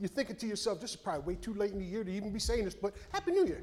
you're 0.00 0.08
thinking 0.08 0.36
to 0.36 0.46
yourself, 0.46 0.80
this 0.80 0.90
is 0.90 0.96
probably 0.96 1.34
way 1.34 1.40
too 1.40 1.52
late 1.52 1.72
in 1.72 1.78
the 1.78 1.84
year 1.84 2.02
to 2.02 2.10
even 2.10 2.32
be 2.32 2.38
saying 2.38 2.64
this, 2.64 2.74
but 2.74 2.94
Happy 3.12 3.32
New 3.32 3.46
Year. 3.46 3.62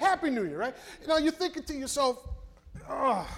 Happy 0.00 0.30
New 0.30 0.44
Year, 0.44 0.58
right? 0.58 0.74
You 1.00 1.06
know, 1.06 1.16
you're 1.18 1.32
thinking 1.32 1.62
to 1.62 1.74
yourself, 1.74 2.26
oh, 2.88 3.28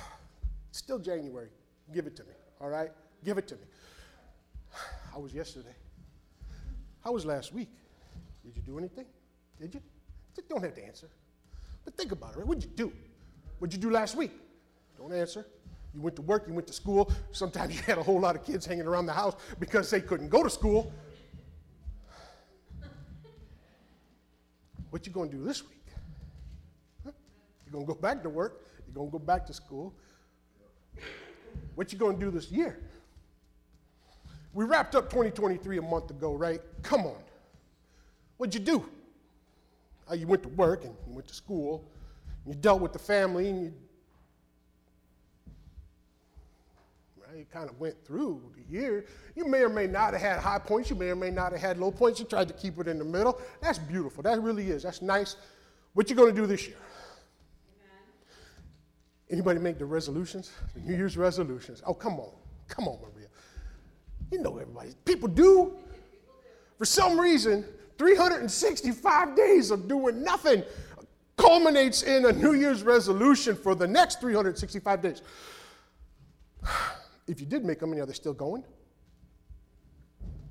still 0.71 0.99
January. 0.99 1.49
Give 1.93 2.07
it 2.07 2.17
to 2.17 2.25
me, 2.25 2.33
all 2.61 2.69
right? 2.69 2.91
Give 3.23 3.37
it 3.37 3.47
to 3.49 3.57
me. 3.57 3.63
How 5.13 5.21
was 5.21 5.35
yesterday? 5.35 5.75
How 7.05 7.13
was 7.13 7.27
last 7.27 7.53
week? 7.53 7.69
Did 8.45 8.57
you 8.57 8.63
do 8.63 8.79
anything? 8.79 9.05
Did 9.61 9.75
you? 9.75 9.81
You 10.37 10.45
don't 10.49 10.63
have 10.63 10.75
to 10.75 10.85
answer. 10.85 11.09
But 11.85 11.97
think 11.97 12.13
about 12.13 12.33
it, 12.33 12.39
right? 12.39 12.47
What'd 12.47 12.65
you 12.65 12.71
do? 12.71 12.93
What'd 13.59 13.75
you 13.75 13.81
do 13.81 13.91
last 13.91 14.17
week? 14.17 14.31
Don't 14.97 15.13
answer. 15.13 15.47
You 15.95 16.01
went 16.01 16.17
to 16.17 16.23
work, 16.23 16.45
you 16.49 16.55
went 16.55 16.67
to 16.69 16.73
school. 16.73 17.13
Sometimes 17.33 17.75
you 17.77 17.83
had 17.83 17.99
a 17.99 18.03
whole 18.03 18.21
lot 18.21 18.37
of 18.37 18.45
kids 18.45 18.65
hanging 18.65 18.87
around 18.87 19.07
the 19.07 19.13
house 19.13 19.35
because 19.61 19.91
they 19.91 20.01
couldn't 20.01 20.31
go 20.31 20.43
to 20.43 20.49
school. 20.49 20.91
What 24.93 25.07
you 25.07 25.13
gonna 25.13 25.31
do 25.31 25.43
this 25.43 25.63
week? 25.63 25.87
Huh? 27.03 27.13
You 27.65 27.73
gonna 27.73 27.87
go 27.87 27.95
back 27.95 28.23
to 28.25 28.29
work? 28.29 28.67
You 28.87 28.93
gonna 28.93 29.09
go 29.09 29.19
back 29.19 29.47
to 29.47 29.55
school? 29.55 29.95
What 31.77 31.95
you 31.95 31.99
gonna 31.99 32.19
do 32.19 32.31
this 32.31 32.53
year? 32.53 32.79
We 34.53 34.67
wrapped 34.67 34.95
up 34.95 35.09
2023 35.09 35.79
a 35.79 35.83
month 35.83 36.11
ago, 36.11 36.35
right? 36.35 36.61
Come 36.83 37.07
on. 37.07 37.17
What'd 38.37 38.55
you 38.55 38.61
do? 38.61 38.85
Uh, 40.11 40.13
you 40.13 40.27
went 40.27 40.43
to 40.43 40.51
work 40.51 40.85
and 40.85 40.95
you 41.09 41.15
went 41.15 41.27
to 41.29 41.35
school. 41.35 41.89
You 42.47 42.53
dealt 42.53 42.83
with 42.83 42.93
the 42.93 42.99
family 42.99 43.49
and 43.49 43.63
you, 43.63 43.75
you 47.37 47.47
kind 47.53 47.69
of 47.69 47.79
went 47.79 47.95
through 48.05 48.43
the 48.57 48.63
year. 48.73 49.05
You 49.35 49.47
may 49.47 49.63
or 49.63 49.69
may 49.69 49.87
not 49.87 50.13
have 50.13 50.21
had 50.23 50.39
high 50.39 50.59
points. 50.59 50.91
You 50.91 50.97
may 50.97 51.09
or 51.09 51.17
may 51.17 51.31
not 51.31 51.53
have 51.53 51.61
had 51.61 51.79
low 51.79 51.91
points. 51.91 52.21
You 52.21 52.27
tried 52.27 52.49
to 52.49 52.55
keep 52.55 52.79
it 52.79 52.89
in 52.89 52.99
the 52.99 53.05
middle. 53.05 53.41
That's 53.61 53.79
beautiful. 53.79 54.23
That 54.23 54.41
really 54.43 54.69
is. 54.69 54.83
That's 54.83 55.03
nice. 55.03 55.37
What 55.95 56.11
you 56.11 56.17
going 56.17 56.35
to 56.35 56.41
do 56.41 56.47
this 56.47 56.67
year? 56.67 56.77
Anybody 59.31 59.61
make 59.61 59.79
the 59.79 59.87
resolutions? 59.87 60.53
The 60.75 60.81
New 60.81 60.95
Year's 60.95 61.17
resolutions? 61.17 61.83
Oh, 61.87 61.95
come 61.95 62.21
on. 62.21 62.33
Come 62.69 62.87
on, 62.87 62.99
Maria. 63.01 63.29
You 64.31 64.43
know 64.43 64.59
everybody. 64.59 64.91
People 65.05 65.29
do. 65.29 65.75
For 66.79 66.85
some 66.85 67.19
reason, 67.19 67.65
365 67.99 69.37
days 69.37 69.71
of 69.71 69.89
doing 69.89 70.23
nothing 70.23 70.63
culminates 71.37 72.03
in 72.03 72.27
a 72.27 72.33
New 72.33 72.53
Year's 72.53 72.83
resolution 72.83 73.57
for 73.57 73.75
the 73.75 73.87
next 73.87 74.21
365 74.21 75.03
days. 75.03 75.23
If 77.27 77.41
you 77.41 77.47
did 77.47 77.65
make 77.65 77.81
them, 77.81 77.93
are 77.93 78.07
they 78.07 78.13
still 78.13 78.33
going? 78.33 78.65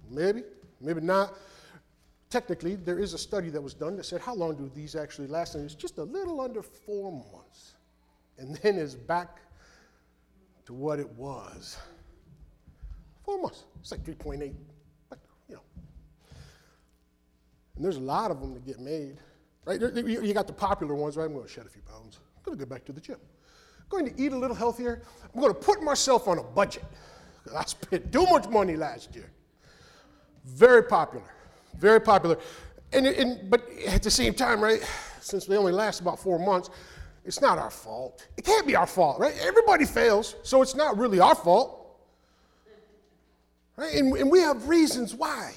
Maybe, 0.10 0.44
maybe 0.80 1.02
not. 1.02 1.34
Technically, 2.30 2.76
there 2.76 3.00
is 3.00 3.14
a 3.14 3.18
study 3.18 3.50
that 3.50 3.62
was 3.62 3.74
done 3.74 3.98
that 3.98 4.06
said, 4.06 4.22
how 4.22 4.34
long 4.34 4.56
do 4.56 4.72
these 4.74 4.96
actually 4.96 5.28
last? 5.28 5.56
And 5.56 5.66
it's 5.66 5.76
just 5.76 5.98
a 5.98 6.04
little 6.04 6.40
under 6.40 6.62
four 6.62 7.12
months. 7.12 7.74
And 8.38 8.56
then 8.64 8.78
it's 8.78 8.96
back 8.96 9.40
to 10.66 10.74
what 10.74 11.00
it 11.00 11.10
was. 11.12 11.78
Four 13.26 13.42
months. 13.42 13.66
It's 13.80 13.92
like 13.92 14.04
3.8 14.04 14.54
but 15.10 15.20
you 15.50 15.56
know. 15.56 15.62
And 17.76 17.84
there's 17.86 17.98
a 17.98 18.02
lot 18.02 18.32
of 18.32 18.40
them 18.40 18.54
that 18.54 18.66
get 18.66 18.80
made. 18.80 19.18
Right? 19.66 19.80
You 19.80 20.34
got 20.34 20.48
the 20.48 20.54
popular 20.54 20.96
ones, 20.96 21.18
right? 21.18 21.26
I'm 21.26 21.34
going 21.34 21.46
to 21.46 21.52
shed 21.52 21.66
a 21.66 21.70
few 21.70 21.84
pounds. 21.84 22.20
I'm 22.38 22.44
going 22.44 22.58
to 22.58 22.66
go 22.66 22.70
back 22.70 22.86
to 22.86 22.92
the 22.92 23.02
gym. 23.02 23.18
Going 23.92 24.06
to 24.06 24.22
eat 24.22 24.32
a 24.32 24.38
little 24.38 24.56
healthier. 24.56 25.02
I'm 25.34 25.42
going 25.42 25.54
to 25.54 25.60
put 25.60 25.84
myself 25.84 26.30
on 26.30 26.40
a 26.40 26.44
budget. 26.44 26.86
I 27.56 27.66
spent 27.66 28.12
too 28.12 28.26
much 28.26 28.48
money 28.48 28.78
last 28.78 29.14
year. 29.14 29.30
Very 30.46 30.84
popular. 30.84 31.26
Very 31.78 32.00
popular. 32.00 32.38
And, 32.94 33.06
and, 33.06 33.50
but 33.50 33.70
at 33.88 34.02
the 34.02 34.10
same 34.10 34.34
time, 34.34 34.62
right, 34.62 34.82
since 35.20 35.46
they 35.46 35.58
only 35.58 35.74
last 35.74 36.00
about 36.00 36.20
four 36.20 36.40
months, 36.40 36.70
it's 37.26 37.42
not 37.42 37.58
our 37.58 37.70
fault. 37.70 38.26
It 38.38 38.46
can't 38.46 38.66
be 38.66 38.78
our 38.78 38.88
fault, 38.88 39.20
right? 39.20 39.36
Everybody 39.42 39.86
fails, 39.86 40.36
so 40.44 40.62
it's 40.62 40.76
not 40.76 40.98
really 40.98 41.20
our 41.20 41.36
fault. 41.36 42.00
Right? 43.76 43.94
And, 43.94 44.16
and 44.16 44.32
we 44.32 44.40
have 44.40 44.70
reasons 44.70 45.14
why. 45.14 45.54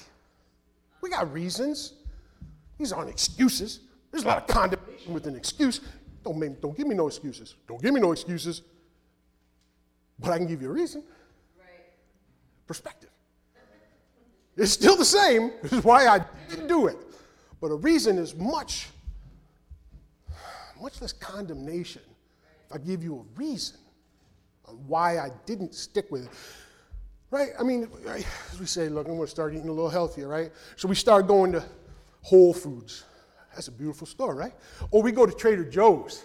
We 1.01 1.09
got 1.09 1.31
reasons. 1.31 1.93
These 2.77 2.91
aren't 2.91 3.09
excuses. 3.09 3.79
There's 4.11 4.25
a 4.25 4.27
lot 4.27 4.37
of 4.37 4.47
condemnation 4.47 5.13
with 5.13 5.25
an 5.25 5.35
excuse. 5.35 5.79
Don't, 6.25 6.37
make, 6.37 6.59
don't 6.59 6.75
give 6.75 6.87
me 6.87 6.95
no 6.95 7.07
excuses. 7.07 7.55
Don't 7.67 7.81
give 7.81 7.93
me 7.93 8.01
no 8.01 8.11
excuses. 8.11 8.63
But 10.19 10.31
I 10.31 10.37
can 10.37 10.47
give 10.47 10.61
you 10.61 10.69
a 10.69 10.73
reason. 10.73 11.03
Right. 11.57 11.67
Perspective. 12.67 13.11
It's 14.57 14.71
still 14.71 14.97
the 14.97 15.05
same. 15.05 15.51
This 15.61 15.73
is 15.73 15.83
why 15.83 16.07
I 16.07 16.25
didn't 16.49 16.67
do 16.67 16.87
it. 16.87 16.97
But 17.61 17.67
a 17.67 17.75
reason 17.75 18.17
is 18.17 18.35
much, 18.35 18.87
much 20.81 20.99
less 21.01 21.13
condemnation 21.13 22.01
if 22.65 22.73
I 22.73 22.77
give 22.77 23.03
you 23.03 23.19
a 23.19 23.39
reason 23.39 23.77
on 24.65 24.75
why 24.87 25.19
I 25.19 25.29
didn't 25.45 25.75
stick 25.75 26.09
with 26.09 26.25
it. 26.25 26.31
Right? 27.29 27.49
I 27.59 27.63
mean, 27.63 27.87
as 28.07 28.59
we 28.59 28.65
say, 28.65 28.87
look, 28.87 29.07
I'm 29.07 29.15
going 29.15 29.27
to 29.27 29.31
start 29.31 29.53
eating 29.53 29.67
a 29.67 29.73
little 29.73 29.89
healthier, 29.89 30.27
right? 30.27 30.51
So 30.75 30.87
we 30.87 30.95
start 30.95 31.27
going 31.27 31.51
to 31.51 31.63
Whole 32.21 32.53
Foods. 32.53 33.03
That's 33.55 33.69
a 33.69 33.71
beautiful 33.71 34.05
store, 34.05 34.35
right? 34.35 34.53
Or 34.91 35.01
we 35.01 35.11
go 35.13 35.25
to 35.25 35.31
Trader 35.31 35.63
Joe's. 35.63 36.23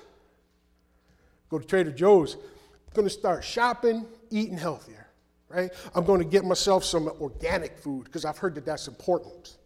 Go 1.48 1.58
to 1.58 1.66
Trader 1.66 1.92
Joe's. 1.92 2.34
I'm 2.34 2.94
going 2.94 3.06
to 3.06 3.14
start 3.14 3.44
shopping, 3.44 4.04
eating 4.30 4.58
healthier, 4.58 5.06
right? 5.48 5.70
I'm 5.94 6.04
going 6.04 6.18
to 6.18 6.26
get 6.26 6.44
myself 6.44 6.84
some 6.84 7.06
organic 7.20 7.78
food 7.78 8.04
because 8.04 8.24
I've 8.24 8.36
heard 8.36 8.56
that 8.56 8.66
that's 8.66 8.88
important. 8.88 9.56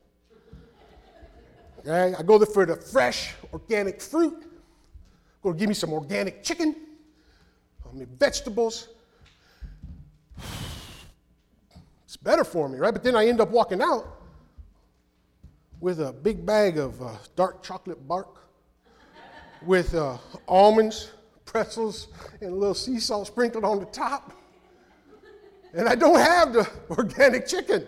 Okay? 1.78 2.14
I 2.18 2.22
go 2.22 2.36
there 2.36 2.46
for 2.46 2.66
the 2.66 2.76
fresh, 2.76 3.34
organic 3.52 4.02
fruit. 4.02 4.44
Go 5.42 5.52
give 5.54 5.68
me 5.68 5.74
some 5.74 5.92
organic 5.92 6.42
chicken, 6.42 6.76
I 7.86 7.96
mean, 7.96 8.08
vegetables. 8.18 8.88
It's 12.04 12.16
better 12.16 12.44
for 12.44 12.68
me, 12.68 12.78
right? 12.78 12.92
But 12.92 13.02
then 13.02 13.16
I 13.16 13.26
end 13.26 13.40
up 13.40 13.50
walking 13.50 13.80
out 13.80 14.23
with 15.84 16.00
a 16.00 16.14
big 16.14 16.46
bag 16.46 16.78
of 16.78 17.02
uh, 17.02 17.10
dark 17.36 17.62
chocolate 17.62 18.08
bark 18.08 18.38
with 19.66 19.94
uh, 19.94 20.16
almonds, 20.48 21.10
pretzels, 21.44 22.08
and 22.40 22.52
a 22.52 22.54
little 22.54 22.72
sea 22.72 22.98
salt 22.98 23.26
sprinkled 23.26 23.64
on 23.64 23.80
the 23.80 23.84
top. 23.84 24.32
And 25.74 25.86
I 25.86 25.94
don't 25.94 26.18
have 26.18 26.54
the 26.54 26.66
organic 26.90 27.46
chicken. 27.46 27.86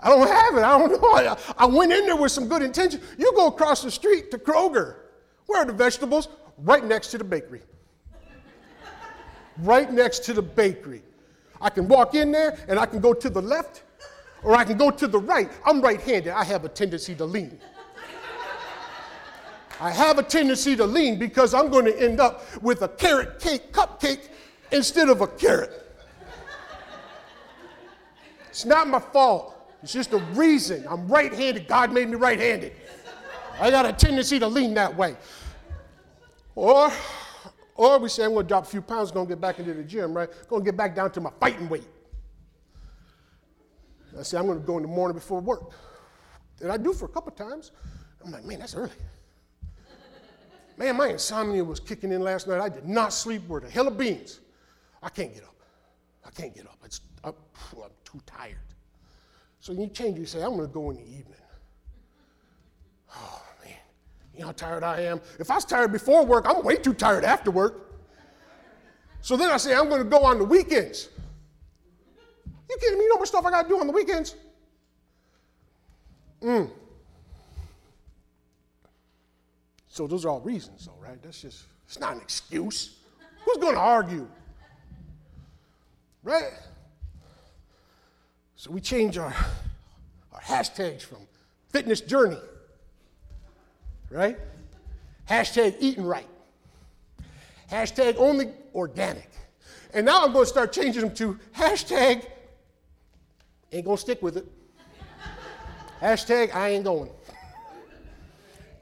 I 0.00 0.08
don't 0.08 0.26
have 0.26 0.54
it. 0.54 0.62
I 0.62 0.78
don't 0.78 0.92
know. 0.92 1.08
I, 1.10 1.36
I 1.58 1.66
went 1.66 1.92
in 1.92 2.06
there 2.06 2.16
with 2.16 2.32
some 2.32 2.48
good 2.48 2.62
intention. 2.62 3.02
You 3.18 3.34
go 3.36 3.48
across 3.48 3.82
the 3.82 3.90
street 3.90 4.30
to 4.30 4.38
Kroger. 4.38 4.96
Where 5.44 5.60
are 5.60 5.66
the 5.66 5.74
vegetables? 5.74 6.28
Right 6.56 6.86
next 6.86 7.08
to 7.08 7.18
the 7.18 7.24
bakery. 7.24 7.60
right 9.58 9.92
next 9.92 10.20
to 10.20 10.32
the 10.32 10.40
bakery. 10.40 11.02
I 11.60 11.68
can 11.68 11.86
walk 11.86 12.14
in 12.14 12.32
there 12.32 12.58
and 12.66 12.78
I 12.78 12.86
can 12.86 13.00
go 13.00 13.12
to 13.12 13.28
the 13.28 13.42
left 13.42 13.82
or 14.42 14.56
I 14.56 14.64
can 14.64 14.76
go 14.76 14.90
to 14.90 15.06
the 15.06 15.18
right. 15.18 15.50
I'm 15.64 15.80
right 15.80 16.00
handed. 16.00 16.32
I 16.32 16.44
have 16.44 16.64
a 16.64 16.68
tendency 16.68 17.14
to 17.16 17.24
lean. 17.24 17.58
I 19.80 19.90
have 19.90 20.18
a 20.18 20.22
tendency 20.22 20.76
to 20.76 20.86
lean 20.86 21.18
because 21.18 21.54
I'm 21.54 21.68
going 21.68 21.86
to 21.86 22.00
end 22.00 22.20
up 22.20 22.44
with 22.62 22.82
a 22.82 22.88
carrot 22.88 23.40
cake 23.40 23.72
cupcake 23.72 24.28
instead 24.70 25.08
of 25.08 25.20
a 25.20 25.26
carrot. 25.26 25.78
It's 28.48 28.64
not 28.64 28.86
my 28.86 29.00
fault. 29.00 29.56
It's 29.82 29.92
just 29.92 30.12
a 30.12 30.18
reason. 30.34 30.84
I'm 30.88 31.08
right 31.08 31.32
handed. 31.32 31.66
God 31.66 31.92
made 31.92 32.08
me 32.08 32.16
right 32.16 32.38
handed. 32.38 32.74
I 33.58 33.70
got 33.70 33.86
a 33.86 33.92
tendency 33.92 34.38
to 34.38 34.46
lean 34.46 34.74
that 34.74 34.96
way. 34.96 35.16
Or, 36.54 36.92
or 37.74 37.98
we 37.98 38.08
say, 38.08 38.24
I'm 38.24 38.34
going 38.34 38.44
to 38.44 38.48
drop 38.48 38.64
a 38.64 38.68
few 38.68 38.82
pounds, 38.82 39.10
going 39.10 39.26
to 39.26 39.30
get 39.30 39.40
back 39.40 39.58
into 39.58 39.74
the 39.74 39.82
gym, 39.82 40.14
right? 40.14 40.28
Going 40.48 40.62
to 40.62 40.64
get 40.64 40.76
back 40.76 40.94
down 40.94 41.10
to 41.12 41.20
my 41.20 41.30
fighting 41.40 41.68
weight. 41.68 41.88
I 44.18 44.22
say, 44.22 44.38
I'm 44.38 44.46
going 44.46 44.60
to 44.60 44.66
go 44.66 44.76
in 44.76 44.82
the 44.82 44.88
morning 44.88 45.14
before 45.14 45.40
work. 45.40 45.72
And 46.60 46.70
I 46.70 46.76
do 46.76 46.92
for 46.92 47.06
a 47.06 47.08
couple 47.08 47.32
times. 47.32 47.72
I'm 48.24 48.30
like, 48.30 48.44
man, 48.44 48.60
that's 48.60 48.74
early. 48.74 48.90
man, 50.76 50.96
my 50.96 51.08
insomnia 51.08 51.64
was 51.64 51.80
kicking 51.80 52.12
in 52.12 52.20
last 52.20 52.46
night. 52.46 52.60
I 52.60 52.68
did 52.68 52.86
not 52.86 53.12
sleep 53.12 53.46
worth 53.48 53.64
a 53.64 53.70
hell 53.70 53.88
of 53.88 53.98
beans. 53.98 54.40
I 55.02 55.08
can't 55.08 55.34
get 55.34 55.42
up. 55.42 55.56
I 56.24 56.30
can't 56.30 56.54
get 56.54 56.66
up. 56.66 56.78
It's, 56.84 57.00
I'm, 57.24 57.34
I'm 57.72 57.90
too 58.04 58.20
tired. 58.26 58.58
So 59.60 59.72
you 59.72 59.86
change, 59.88 60.18
you 60.18 60.26
say, 60.26 60.42
I'm 60.42 60.56
going 60.56 60.68
to 60.68 60.72
go 60.72 60.90
in 60.90 60.96
the 60.96 61.02
evening. 61.02 61.36
Oh, 63.14 63.42
man. 63.64 63.74
You 64.34 64.40
know 64.40 64.46
how 64.46 64.52
tired 64.52 64.82
I 64.82 65.02
am? 65.02 65.20
If 65.38 65.50
I 65.50 65.56
was 65.56 65.64
tired 65.64 65.92
before 65.92 66.24
work, 66.24 66.46
I'm 66.48 66.64
way 66.64 66.76
too 66.76 66.94
tired 66.94 67.24
after 67.24 67.50
work. 67.50 67.88
So 69.20 69.36
then 69.36 69.50
I 69.50 69.56
say, 69.56 69.74
I'm 69.74 69.88
going 69.88 70.02
to 70.02 70.08
go 70.08 70.24
on 70.24 70.38
the 70.38 70.44
weekends. 70.44 71.08
You 72.72 72.78
kidding 72.80 72.98
me? 72.98 73.04
You 73.04 73.10
know 73.10 73.18
much 73.18 73.28
stuff 73.28 73.44
I 73.44 73.50
got 73.50 73.62
to 73.64 73.68
do 73.68 73.78
on 73.78 73.86
the 73.86 73.92
weekends? 73.92 74.34
Mm. 76.40 76.70
So 79.88 80.06
those 80.06 80.24
are 80.24 80.30
all 80.30 80.40
reasons, 80.40 80.86
though, 80.86 80.96
right? 80.98 81.22
That's 81.22 81.42
just, 81.42 81.64
it's 81.86 82.00
not 82.00 82.14
an 82.14 82.22
excuse. 82.22 82.96
Who's 83.44 83.58
going 83.58 83.74
to 83.74 83.80
argue? 83.80 84.26
Right? 86.22 86.52
So 88.56 88.70
we 88.70 88.80
change 88.80 89.18
our, 89.18 89.34
our 90.32 90.40
hashtags 90.40 91.02
from 91.02 91.18
fitness 91.68 92.00
journey, 92.00 92.40
right? 94.08 94.38
Hashtag 95.28 95.76
eating 95.78 96.04
right. 96.04 96.28
Hashtag 97.70 98.16
only 98.16 98.48
organic. 98.74 99.28
And 99.92 100.06
now 100.06 100.24
I'm 100.24 100.32
going 100.32 100.44
to 100.44 100.48
start 100.48 100.72
changing 100.72 101.02
them 101.02 101.14
to 101.16 101.38
hashtag 101.54 102.24
ain't 103.72 103.86
to 103.86 103.96
stick 103.96 104.22
with 104.22 104.36
it. 104.36 104.46
hashtag 106.00 106.54
I 106.54 106.70
ain't 106.70 106.84
going. 106.84 107.10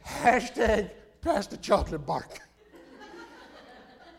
Hashtag 0.05 0.91
pass 1.23 1.47
the 1.47 1.57
chocolate 1.57 2.05
bark. 2.05 2.41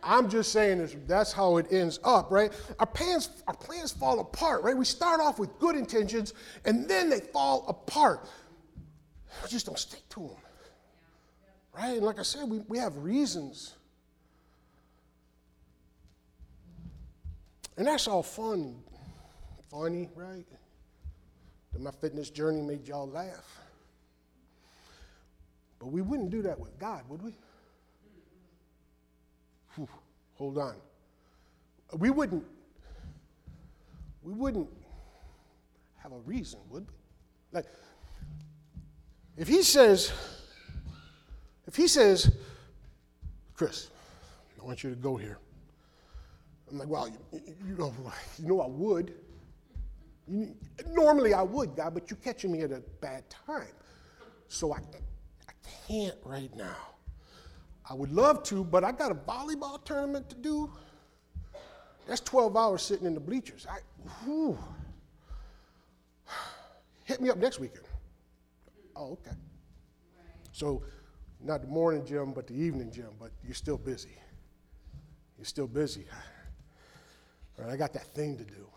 I'm 0.04 0.30
just 0.30 0.52
saying 0.52 0.80
this, 0.80 0.96
that's 1.06 1.32
how 1.32 1.58
it 1.58 1.68
ends 1.72 2.00
up, 2.04 2.32
right? 2.32 2.52
Our 2.80 2.88
plans, 2.88 3.44
our 3.48 3.54
plans 3.54 3.92
fall 3.92 4.20
apart, 4.20 4.64
right? 4.64 4.76
We 4.76 4.86
start 4.86 5.22
off 5.22 5.38
with 5.38 5.58
good 5.60 5.76
intentions 5.76 6.34
and 6.66 6.88
then 6.88 7.10
they 7.10 7.20
fall 7.20 7.66
apart. 7.68 8.28
We 9.44 9.50
just 9.50 9.68
don't 9.68 9.78
stick 9.78 10.08
to 10.10 10.20
them, 10.22 10.38
right? 11.74 11.98
And 11.98 12.06
like 12.06 12.20
I 12.20 12.24
said, 12.24 12.50
we, 12.50 12.60
we 12.68 12.80
have 12.80 12.98
reasons. 12.98 13.76
And 17.78 17.86
that's 17.86 18.08
all 18.08 18.24
fun, 18.24 18.76
funny, 19.70 20.10
right? 20.16 20.46
That 21.74 21.82
my 21.82 21.92
fitness 21.92 22.30
journey 22.30 22.62
made 22.62 22.88
y'all 22.88 23.10
laugh. 23.10 23.60
But 25.80 25.88
we 25.88 26.02
wouldn't 26.02 26.30
do 26.30 26.42
that 26.44 26.60
with 26.60 26.78
God, 26.78 27.04
would 27.10 27.24
we? 27.24 27.34
Whew, 29.76 29.90
hold 30.36 30.58
on. 30.58 30.76
We 31.98 32.10
wouldn't, 32.10 32.46
we 34.22 34.34
wouldn't 34.34 34.70
have 35.98 36.12
a 36.12 36.20
reason, 36.20 36.60
would 36.70 36.86
we? 36.86 36.94
Like, 37.52 37.66
if 39.38 39.48
he 39.48 39.64
says, 39.64 40.12
if 41.66 41.76
he 41.76 41.88
says, 41.88 42.32
Chris, 43.56 43.90
I 44.62 44.66
want 44.66 44.84
you 44.84 44.90
to 44.92 44.96
go 44.96 45.16
here. 45.16 45.40
I'm 46.70 46.78
like, 46.78 46.88
well, 46.88 47.08
you, 47.08 47.42
you 47.68 47.76
know, 47.76 47.94
you 48.40 48.48
know 48.48 48.62
I 48.62 48.68
would. 48.68 49.14
Normally 50.88 51.34
I 51.34 51.42
would, 51.42 51.76
God, 51.76 51.94
but 51.94 52.10
you're 52.10 52.20
catching 52.24 52.52
me 52.52 52.62
at 52.62 52.72
a 52.72 52.82
bad 53.02 53.24
time. 53.30 53.68
So 54.48 54.74
I, 54.74 54.78
I 54.78 55.54
can't 55.88 56.16
right 56.24 56.56
now. 56.56 56.76
I 57.90 57.94
would 57.94 58.12
love 58.12 58.44
to, 58.44 58.64
but 58.64 58.84
I 58.84 58.92
got 58.92 59.12
a 59.12 59.16
volleyball 59.16 59.84
tournament 59.84 60.30
to 60.30 60.36
do. 60.36 60.72
That's 62.08 62.22
12 62.22 62.56
hours 62.56 62.82
sitting 62.82 63.06
in 63.06 63.14
the 63.14 63.20
bleachers. 63.20 63.68
I, 63.70 63.80
whew. 64.24 64.58
Hit 67.04 67.22
me 67.22 67.30
up 67.30 67.38
next 67.38 67.60
weekend. 67.60 67.86
Oh, 68.96 69.14
okay. 69.14 69.36
So, 70.54 70.84
not 71.44 71.62
the 71.62 71.68
morning 71.68 72.06
gym, 72.06 72.34
but 72.34 72.48
the 72.48 72.54
evening 72.54 72.92
gym, 72.92 73.10
but 73.20 73.32
you're 73.44 73.54
still 73.54 73.78
busy. 73.78 74.18
You're 75.38 75.46
still 75.46 75.68
busy. 75.68 76.06
All 77.58 77.66
right, 77.66 77.74
I 77.74 77.78
got 77.78 77.94
that 77.94 78.06
thing 78.14 78.38
to 78.38 78.44
do. 78.44 78.68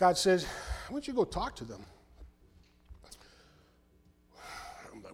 God 0.00 0.16
says, 0.16 0.44
why 0.44 0.94
don't 0.94 1.06
you 1.06 1.12
go 1.12 1.24
talk 1.24 1.54
to 1.56 1.64
them? 1.64 1.84
I'm 4.90 5.02
like, 5.02 5.12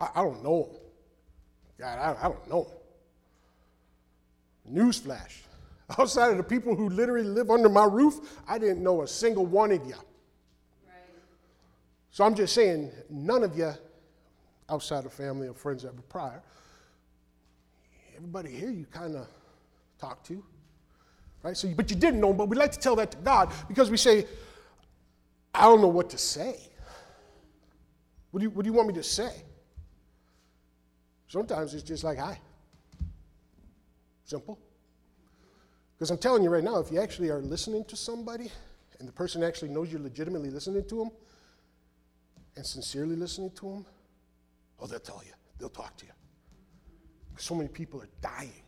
I, 0.00 0.08
I, 0.16 0.22
don't 0.24 0.42
know 0.42 0.64
them. 0.64 0.80
God, 1.78 1.98
I, 2.00 2.26
I 2.26 2.28
don't 2.28 2.50
know 2.50 2.66
them. 4.64 4.76
Newsflash. 4.76 5.42
Outside 5.98 6.32
of 6.32 6.36
the 6.36 6.42
people 6.42 6.74
who 6.74 6.88
literally 6.88 7.28
live 7.28 7.48
under 7.48 7.68
my 7.68 7.84
roof, 7.84 8.42
I 8.48 8.58
didn't 8.58 8.82
know 8.82 9.02
a 9.02 9.06
single 9.06 9.46
one 9.46 9.70
of 9.70 9.86
you. 9.86 9.94
Right. 9.94 10.96
So 12.10 12.24
I'm 12.24 12.34
just 12.34 12.56
saying, 12.56 12.90
none 13.08 13.44
of 13.44 13.56
you 13.56 13.72
outside 14.68 15.06
of 15.06 15.12
family 15.12 15.46
or 15.46 15.54
friends 15.54 15.84
were 15.84 15.92
prior, 16.08 16.42
everybody 18.16 18.50
here 18.50 18.70
you 18.70 18.86
kind 18.86 19.14
of 19.14 19.28
talk 20.00 20.24
to. 20.24 20.42
Right? 21.42 21.56
So, 21.56 21.68
but 21.68 21.90
you 21.90 21.96
didn't 21.96 22.20
know, 22.20 22.32
but 22.32 22.48
we 22.48 22.56
like 22.56 22.72
to 22.72 22.78
tell 22.78 22.96
that 22.96 23.10
to 23.12 23.16
God 23.18 23.52
because 23.68 23.90
we 23.90 23.96
say, 23.96 24.26
I 25.54 25.62
don't 25.62 25.80
know 25.80 25.88
what 25.88 26.10
to 26.10 26.18
say. 26.18 26.56
What 28.30 28.40
do 28.40 28.44
you, 28.44 28.50
what 28.50 28.64
do 28.64 28.70
you 28.70 28.74
want 28.74 28.88
me 28.88 28.94
to 28.94 29.02
say? 29.02 29.32
Sometimes 31.26 31.74
it's 31.74 31.82
just 31.82 32.04
like, 32.04 32.18
hi. 32.18 32.38
Simple. 34.24 34.58
Because 35.96 36.10
I'm 36.10 36.18
telling 36.18 36.42
you 36.42 36.50
right 36.50 36.64
now, 36.64 36.78
if 36.78 36.90
you 36.90 37.00
actually 37.00 37.28
are 37.30 37.40
listening 37.40 37.84
to 37.86 37.96
somebody 37.96 38.50
and 38.98 39.08
the 39.08 39.12
person 39.12 39.42
actually 39.42 39.68
knows 39.70 39.90
you're 39.90 40.00
legitimately 40.00 40.50
listening 40.50 40.84
to 40.88 40.94
them 40.96 41.10
and 42.56 42.64
sincerely 42.64 43.16
listening 43.16 43.50
to 43.56 43.72
them, 43.72 43.86
oh, 44.78 44.86
they'll 44.86 45.00
tell 45.00 45.22
you, 45.26 45.32
they'll 45.58 45.68
talk 45.68 45.96
to 45.98 46.06
you. 46.06 46.12
So 47.36 47.54
many 47.54 47.68
people 47.68 48.00
are 48.00 48.08
dying 48.20 48.62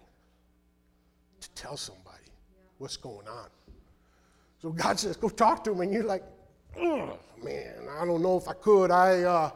to 1.41 1.50
tell 1.50 1.77
somebody 1.77 2.25
what's 2.85 2.99
going 2.99 3.27
on. 3.27 3.49
So 4.61 4.69
God 4.69 5.01
says, 5.01 5.17
go 5.17 5.31
talk 5.31 5.65
to 5.65 5.73
him. 5.73 5.81
And 5.81 5.91
you're 5.91 6.05
like, 6.05 6.23
man, 6.77 7.89
I 7.99 8.05
don't 8.05 8.21
know 8.21 8.37
if 8.37 8.47
I 8.47 8.53
could. 8.53 8.91
I, 8.91 9.23
uh, 9.23 9.51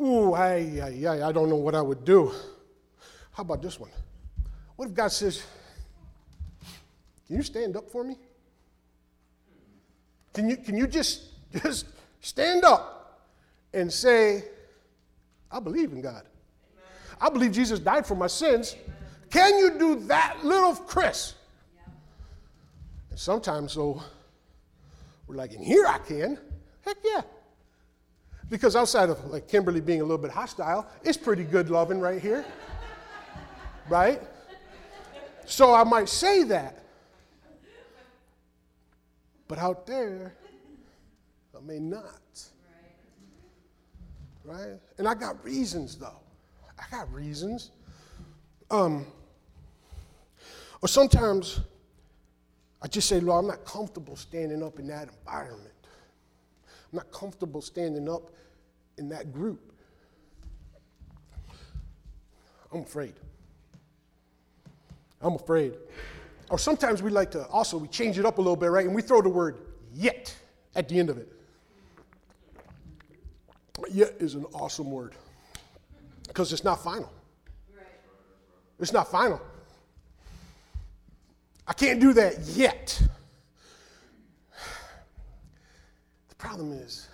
ooh, 0.00 0.32
I, 0.34 0.48
I, 0.80 1.06
I, 1.08 1.28
I 1.28 1.32
don't 1.32 1.48
know 1.48 1.56
what 1.56 1.74
I 1.74 1.82
would 1.82 2.04
do. 2.04 2.32
How 3.32 3.40
about 3.40 3.62
this 3.62 3.80
one? 3.80 3.90
What 4.76 4.88
if 4.88 4.94
God 4.94 5.10
says, 5.10 5.42
can 7.26 7.34
you 7.34 7.42
stand 7.42 7.76
up 7.76 7.90
for 7.90 8.04
me? 8.04 8.16
Can 10.32 10.48
you, 10.48 10.56
can 10.56 10.76
you 10.76 10.86
just, 10.86 11.24
just 11.64 11.86
stand 12.20 12.62
up 12.64 13.26
and 13.74 13.92
say, 13.92 14.44
I 15.50 15.58
believe 15.58 15.90
in 15.90 16.00
God. 16.00 16.22
I 17.20 17.28
believe 17.28 17.50
Jesus 17.50 17.80
died 17.80 18.06
for 18.06 18.14
my 18.14 18.28
sins. 18.28 18.76
Can 19.30 19.58
you 19.58 19.76
do 19.80 19.96
that, 20.06 20.44
little 20.44 20.76
Chris? 20.76 21.34
Sometimes, 23.20 23.74
though, 23.74 24.02
we're 25.26 25.36
like, 25.36 25.52
in 25.52 25.62
here 25.62 25.84
I 25.86 25.98
can. 25.98 26.38
Heck 26.80 26.96
yeah. 27.04 27.20
Because 28.48 28.74
outside 28.74 29.10
of 29.10 29.22
like 29.26 29.46
Kimberly 29.46 29.82
being 29.82 30.00
a 30.00 30.04
little 30.04 30.16
bit 30.16 30.30
hostile, 30.30 30.86
it's 31.02 31.18
pretty 31.18 31.44
good 31.44 31.68
loving 31.68 32.00
right 32.00 32.18
here. 32.18 32.46
right? 33.90 34.22
So 35.44 35.74
I 35.74 35.84
might 35.84 36.08
say 36.08 36.44
that. 36.44 36.82
But 39.48 39.58
out 39.58 39.86
there, 39.86 40.32
I 41.54 41.60
may 41.60 41.78
not. 41.78 42.42
Right? 44.46 44.80
And 44.96 45.06
I 45.06 45.12
got 45.12 45.44
reasons 45.44 45.94
though. 45.96 46.20
I 46.78 46.84
got 46.90 47.12
reasons. 47.12 47.70
Um, 48.70 49.04
or 50.80 50.88
sometimes 50.88 51.60
I 52.82 52.88
just 52.88 53.08
say, 53.08 53.20
Lord, 53.20 53.44
I'm 53.44 53.48
not 53.48 53.64
comfortable 53.64 54.16
standing 54.16 54.62
up 54.62 54.78
in 54.78 54.86
that 54.88 55.08
environment. 55.08 55.74
I'm 56.92 56.96
not 56.96 57.12
comfortable 57.12 57.60
standing 57.60 58.08
up 58.08 58.30
in 58.96 59.08
that 59.10 59.32
group. 59.32 59.72
I'm 62.72 62.80
afraid. 62.80 63.14
I'm 65.20 65.34
afraid. 65.34 65.74
Or 66.50 66.58
sometimes 66.58 67.02
we 67.02 67.10
like 67.10 67.30
to 67.32 67.46
also 67.46 67.76
we 67.78 67.88
change 67.88 68.18
it 68.18 68.24
up 68.24 68.38
a 68.38 68.40
little 68.40 68.56
bit, 68.56 68.70
right? 68.70 68.86
And 68.86 68.94
we 68.94 69.02
throw 69.02 69.20
the 69.20 69.28
word 69.28 69.58
yet 69.92 70.34
at 70.74 70.88
the 70.88 70.98
end 70.98 71.10
of 71.10 71.18
it. 71.18 71.28
Yet 73.92 74.14
is 74.18 74.34
an 74.34 74.44
awesome 74.52 74.90
word 74.90 75.14
because 76.26 76.52
it's 76.52 76.64
not 76.64 76.82
final. 76.82 77.10
It's 78.78 78.92
not 78.92 79.10
final. 79.10 79.40
I 81.70 81.72
can't 81.72 82.00
do 82.00 82.12
that 82.14 82.36
yet. 82.56 83.00
The 86.28 86.34
problem 86.34 86.72
is, 86.72 87.08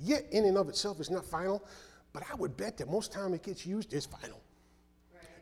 yet 0.00 0.26
in 0.32 0.46
and 0.46 0.58
of 0.58 0.68
itself 0.68 0.98
is 0.98 1.12
not 1.12 1.24
final, 1.24 1.64
but 2.12 2.24
I 2.28 2.34
would 2.34 2.56
bet 2.56 2.76
that 2.78 2.90
most 2.90 3.12
time 3.12 3.34
it 3.34 3.44
gets 3.44 3.64
used 3.64 3.94
is 3.94 4.04
final. 4.04 4.40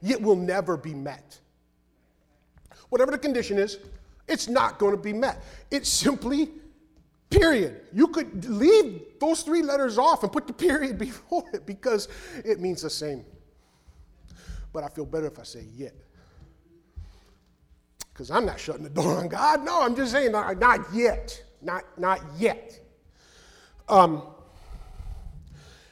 Yet 0.03 0.21
will 0.21 0.37
never 0.37 0.77
be 0.77 0.93
met. 0.93 1.41
Whatever 2.91 3.13
the 3.13 3.19
condition 3.19 3.57
is, 3.57 3.79
it's 4.29 4.49
not 4.49 4.79
going 4.79 4.95
to 4.95 5.01
be 5.01 5.15
met. 5.15 5.43
It's 5.71 5.89
simply 5.89 6.51
period. 7.31 7.81
You 7.91 8.09
could 8.09 8.45
leave 8.45 9.01
those 9.19 9.41
three 9.41 9.63
letters 9.63 9.97
off 9.97 10.25
and 10.25 10.31
put 10.31 10.47
the 10.47 10.53
period 10.53 10.99
before 11.09 11.45
it 11.55 11.65
because 11.65 12.07
it 12.45 12.61
means 12.61 12.83
the 12.83 12.91
same. 12.91 13.25
But 14.75 14.85
I 14.85 14.89
feel 14.89 15.07
better 15.07 15.29
if 15.29 15.39
I 15.39 15.45
say 15.45 15.65
yet 15.75 15.95
because 18.13 18.31
I'm 18.31 18.45
not 18.45 18.61
shutting 18.61 18.83
the 18.83 18.91
door 18.91 19.19
on 19.19 19.29
God. 19.29 19.65
No, 19.65 19.83
I'm 19.83 19.97
just 19.97 20.13
saying, 20.13 20.33
not, 20.33 20.59
not 20.59 20.81
yet. 20.93 21.43
Not, 21.61 21.85
not 21.99 22.21
yet. 22.39 22.79
Um, 23.89 24.23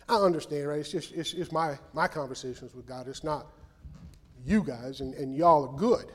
I 0.08 0.16
understand, 0.16 0.68
right? 0.68 0.80
It's 0.80 0.90
just 0.90 1.12
it's, 1.12 1.32
it's 1.34 1.52
my, 1.52 1.78
my 1.92 2.08
conversations 2.08 2.74
with 2.74 2.86
God. 2.86 3.08
It's 3.08 3.22
not 3.24 3.46
you 4.44 4.62
guys, 4.62 5.00
and, 5.00 5.14
and 5.14 5.34
y'all 5.34 5.68
are 5.68 5.76
good. 5.76 6.06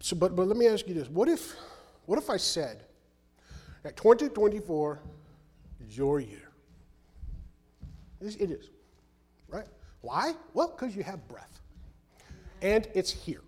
So, 0.00 0.16
but, 0.16 0.36
but 0.36 0.46
let 0.46 0.56
me 0.56 0.68
ask 0.68 0.86
you 0.86 0.94
this. 0.94 1.08
What 1.08 1.28
if, 1.28 1.56
What 2.06 2.18
if 2.18 2.30
I 2.30 2.36
said 2.36 2.84
that 3.82 3.96
2024 3.96 5.00
is 5.86 5.96
your 5.96 6.20
year? 6.20 6.50
It 8.20 8.50
is, 8.50 8.70
right? 9.48 9.66
Why? 10.00 10.32
Well, 10.54 10.68
because 10.68 10.96
you 10.96 11.02
have 11.02 11.26
breath 11.28 11.60
and 12.62 12.88
it's 12.94 13.10
here. 13.10 13.42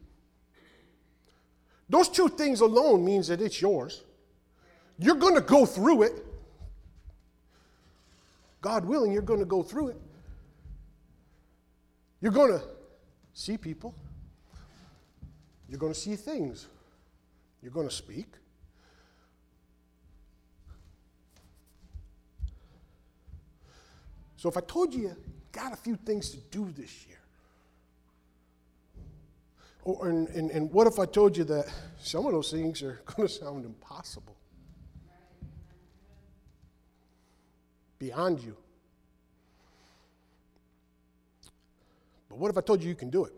Those 1.91 2.09
two 2.09 2.29
things 2.29 2.61
alone 2.61 3.05
means 3.05 3.27
that 3.29 3.43
it's 3.43 3.61
yours. 3.61 4.05
You're 4.97 5.17
going 5.17 5.35
to 5.35 5.41
go 5.41 5.67
through 5.67 6.05
it. 6.05 6.25
God 8.61 8.85
willing, 8.85 9.11
you're 9.11 9.23
going 9.23 9.41
to 9.41 9.47
go 9.47 9.65
through 9.65 9.89
it. 9.89 9.97
You're 12.21 12.31
going 12.31 12.53
to 12.53 12.63
see 13.33 13.57
people. 13.57 13.95
You're 15.69 15.81
going 15.81 15.93
to 15.93 15.99
see 15.99 16.15
things. 16.15 16.69
You're 17.61 17.73
going 17.73 17.89
to 17.89 17.95
speak. 17.95 18.29
So 24.37 24.49
if 24.49 24.57
I 24.57 24.61
told 24.61 24.95
you 24.95 25.03
you 25.03 25.17
got 25.51 25.73
a 25.73 25.77
few 25.77 25.97
things 25.97 26.31
to 26.31 26.37
do 26.37 26.71
this 26.71 27.07
year, 27.07 27.20
and, 29.87 30.29
and, 30.29 30.51
and 30.51 30.71
what 30.73 30.87
if 30.87 30.99
I 30.99 31.07
told 31.07 31.37
you 31.37 31.45
that 31.45 31.67
some 31.99 32.27
of 32.27 32.33
those 32.33 32.51
things 32.51 32.83
are 32.83 33.01
going 33.17 33.29
to 33.29 33.35
sound 33.35 33.65
impossible? 33.65 34.37
Beyond 37.99 38.41
you. 38.43 38.57
But 42.29 42.39
what 42.39 42.51
if 42.51 42.57
I 42.57 42.61
told 42.61 42.83
you 42.83 42.89
you 42.89 42.95
can 42.95 43.11
do 43.11 43.25
it? 43.25 43.33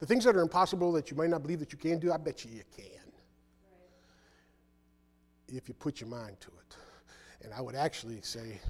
The 0.00 0.06
things 0.06 0.24
that 0.24 0.36
are 0.36 0.42
impossible 0.42 0.92
that 0.92 1.10
you 1.10 1.16
might 1.16 1.28
not 1.28 1.42
believe 1.42 1.58
that 1.58 1.72
you 1.72 1.78
can 1.78 1.98
do, 1.98 2.12
I 2.12 2.16
bet 2.16 2.44
you 2.44 2.52
you 2.52 2.62
can. 2.76 2.86
If 5.48 5.68
you 5.68 5.74
put 5.74 6.00
your 6.00 6.08
mind 6.08 6.40
to 6.40 6.48
it. 6.48 6.76
And 7.42 7.52
I 7.52 7.60
would 7.60 7.74
actually 7.74 8.20
say, 8.22 8.60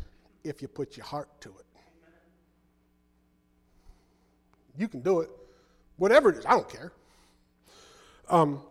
if 0.44 0.62
you 0.62 0.68
put 0.68 0.96
your 0.96 1.04
heart 1.04 1.28
to 1.42 1.50
it. 1.50 1.67
You 4.78 4.86
can 4.88 5.00
do 5.00 5.20
it. 5.20 5.30
Whatever 5.96 6.30
it 6.30 6.38
is, 6.38 6.46
I 6.46 6.52
don't 6.52 6.68
care. 6.68 6.92
Um, 8.30 8.62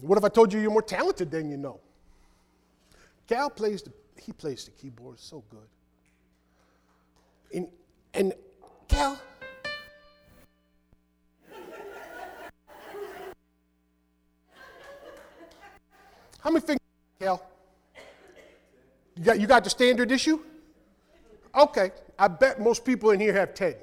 what 0.00 0.18
if 0.18 0.24
I 0.24 0.28
told 0.28 0.52
you 0.52 0.58
you're 0.58 0.72
more 0.72 0.82
talented 0.82 1.30
than 1.30 1.48
you 1.48 1.56
know? 1.56 1.80
Cal 3.28 3.48
plays 3.48 3.82
the, 3.82 3.92
he 4.20 4.32
plays 4.32 4.64
the 4.64 4.72
keyboard 4.72 5.20
so 5.20 5.44
good. 5.48 5.68
And, 7.54 7.68
and 8.14 8.32
Cal, 8.88 9.20
how 16.40 16.50
many 16.50 16.60
fingers, 16.60 16.78
Cal? 17.20 17.46
You 19.16 19.24
got, 19.24 19.40
you 19.40 19.46
got 19.46 19.62
the 19.64 19.70
standard 19.70 20.10
issue? 20.10 20.40
Okay, 21.54 21.92
I 22.18 22.28
bet 22.28 22.60
most 22.60 22.84
people 22.84 23.10
in 23.10 23.20
here 23.20 23.32
have 23.34 23.54
10. 23.54 23.74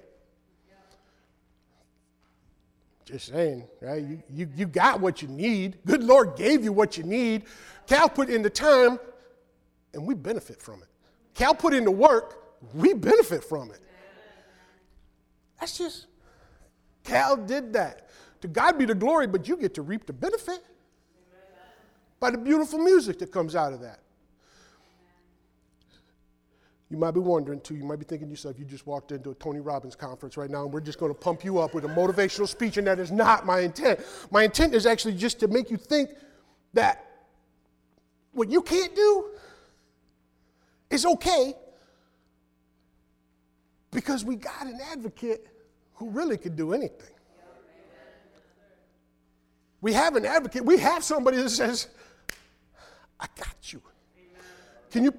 Just 3.05 3.27
saying, 3.27 3.67
right? 3.81 4.01
You, 4.01 4.23
you, 4.31 4.49
you 4.55 4.65
got 4.65 4.99
what 4.99 5.21
you 5.21 5.27
need. 5.27 5.77
Good 5.85 6.03
Lord 6.03 6.35
gave 6.35 6.63
you 6.63 6.73
what 6.73 6.97
you 6.97 7.03
need. 7.03 7.43
Cal 7.85 8.09
put 8.09 8.29
in 8.29 8.41
the 8.41 8.49
time, 8.49 8.99
and 9.93 10.07
we 10.07 10.15
benefit 10.15 10.59
from 10.59 10.81
it. 10.81 10.89
Cal 11.35 11.53
put 11.53 11.73
in 11.73 11.83
the 11.83 11.91
work, 11.91 12.41
we 12.73 12.93
benefit 12.93 13.43
from 13.43 13.69
it. 13.69 13.79
That's 15.59 15.77
just, 15.77 16.07
Cal 17.03 17.37
did 17.37 17.73
that. 17.73 18.09
To 18.41 18.47
God 18.47 18.77
be 18.77 18.85
the 18.85 18.95
glory, 18.95 19.27
but 19.27 19.47
you 19.47 19.55
get 19.55 19.75
to 19.75 19.83
reap 19.83 20.07
the 20.07 20.13
benefit 20.13 20.63
by 22.19 22.31
the 22.31 22.37
beautiful 22.37 22.79
music 22.79 23.19
that 23.19 23.31
comes 23.31 23.55
out 23.55 23.71
of 23.71 23.81
that. 23.81 23.99
You 26.95 27.01
might 27.01 27.11
be 27.11 27.19
wondering 27.19 27.59
too, 27.59 27.75
you 27.75 27.83
might 27.83 27.99
be 27.99 28.05
thinking 28.05 28.29
to 28.29 28.31
yourself, 28.31 28.57
you 28.57 28.63
just 28.63 28.87
walked 28.87 29.11
into 29.11 29.29
a 29.29 29.35
Tony 29.35 29.59
Robbins 29.59 29.97
conference 29.97 30.37
right 30.37 30.49
now 30.49 30.63
and 30.63 30.71
we're 30.71 30.79
just 30.79 30.97
going 30.97 31.13
to 31.13 31.19
pump 31.19 31.43
you 31.43 31.59
up 31.59 31.73
with 31.73 31.83
a 31.83 31.89
motivational 31.89 32.47
speech, 32.47 32.77
and 32.77 32.87
that 32.87 32.99
is 32.99 33.11
not 33.11 33.45
my 33.45 33.59
intent. 33.59 33.99
My 34.31 34.43
intent 34.43 34.73
is 34.73 34.85
actually 34.85 35.15
just 35.15 35.37
to 35.41 35.49
make 35.49 35.69
you 35.69 35.75
think 35.75 36.11
that 36.73 37.05
what 38.31 38.49
you 38.49 38.61
can't 38.61 38.95
do 38.95 39.31
is 40.89 41.05
okay 41.05 41.55
because 43.91 44.23
we 44.23 44.37
got 44.37 44.65
an 44.65 44.79
advocate 44.89 45.47
who 45.95 46.09
really 46.11 46.37
could 46.37 46.55
do 46.55 46.71
anything. 46.71 47.13
We 49.81 49.91
have 49.91 50.15
an 50.15 50.25
advocate, 50.25 50.63
we 50.63 50.77
have 50.77 51.03
somebody 51.03 51.35
that 51.41 51.49
says, 51.49 51.89
I 53.19 53.27
got 53.37 53.73
you. 53.73 53.81
Can 54.91 55.03
you. 55.03 55.13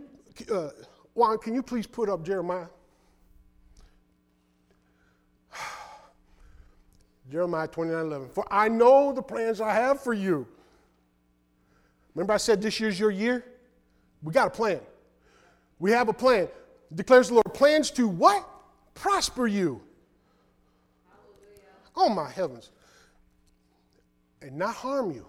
Uh, 0.50 0.70
Juan, 1.16 1.38
can 1.38 1.54
you 1.54 1.62
please 1.62 1.86
put 1.86 2.10
up 2.10 2.22
Jeremiah? 2.22 2.66
Jeremiah 7.32 7.66
29 7.66 7.98
11. 8.04 8.28
For 8.28 8.46
I 8.50 8.68
know 8.68 9.14
the 9.14 9.22
plans 9.22 9.62
I 9.62 9.72
have 9.72 10.02
for 10.02 10.12
you. 10.12 10.46
Remember, 12.14 12.34
I 12.34 12.36
said 12.36 12.60
this 12.60 12.78
year's 12.78 13.00
your 13.00 13.10
year? 13.10 13.46
We 14.22 14.30
got 14.34 14.48
a 14.48 14.50
plan. 14.50 14.80
We 15.78 15.90
have 15.92 16.10
a 16.10 16.12
plan. 16.12 16.48
Declares 16.94 17.28
the 17.28 17.34
Lord. 17.34 17.54
Plans 17.54 17.90
to 17.92 18.08
what? 18.08 18.46
Prosper 18.92 19.46
you. 19.46 19.80
Oh, 21.96 22.10
my 22.10 22.28
heavens. 22.28 22.72
And 24.42 24.58
not 24.58 24.74
harm 24.74 25.12
you. 25.12 25.26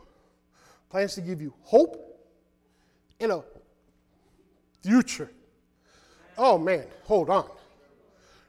Plans 0.89 1.15
to 1.15 1.21
give 1.21 1.41
you 1.41 1.53
hope 1.61 2.19
and 3.21 3.31
a 3.31 3.41
future. 4.81 5.31
Oh 6.37 6.57
man, 6.57 6.85
hold 7.03 7.29
on. 7.29 7.49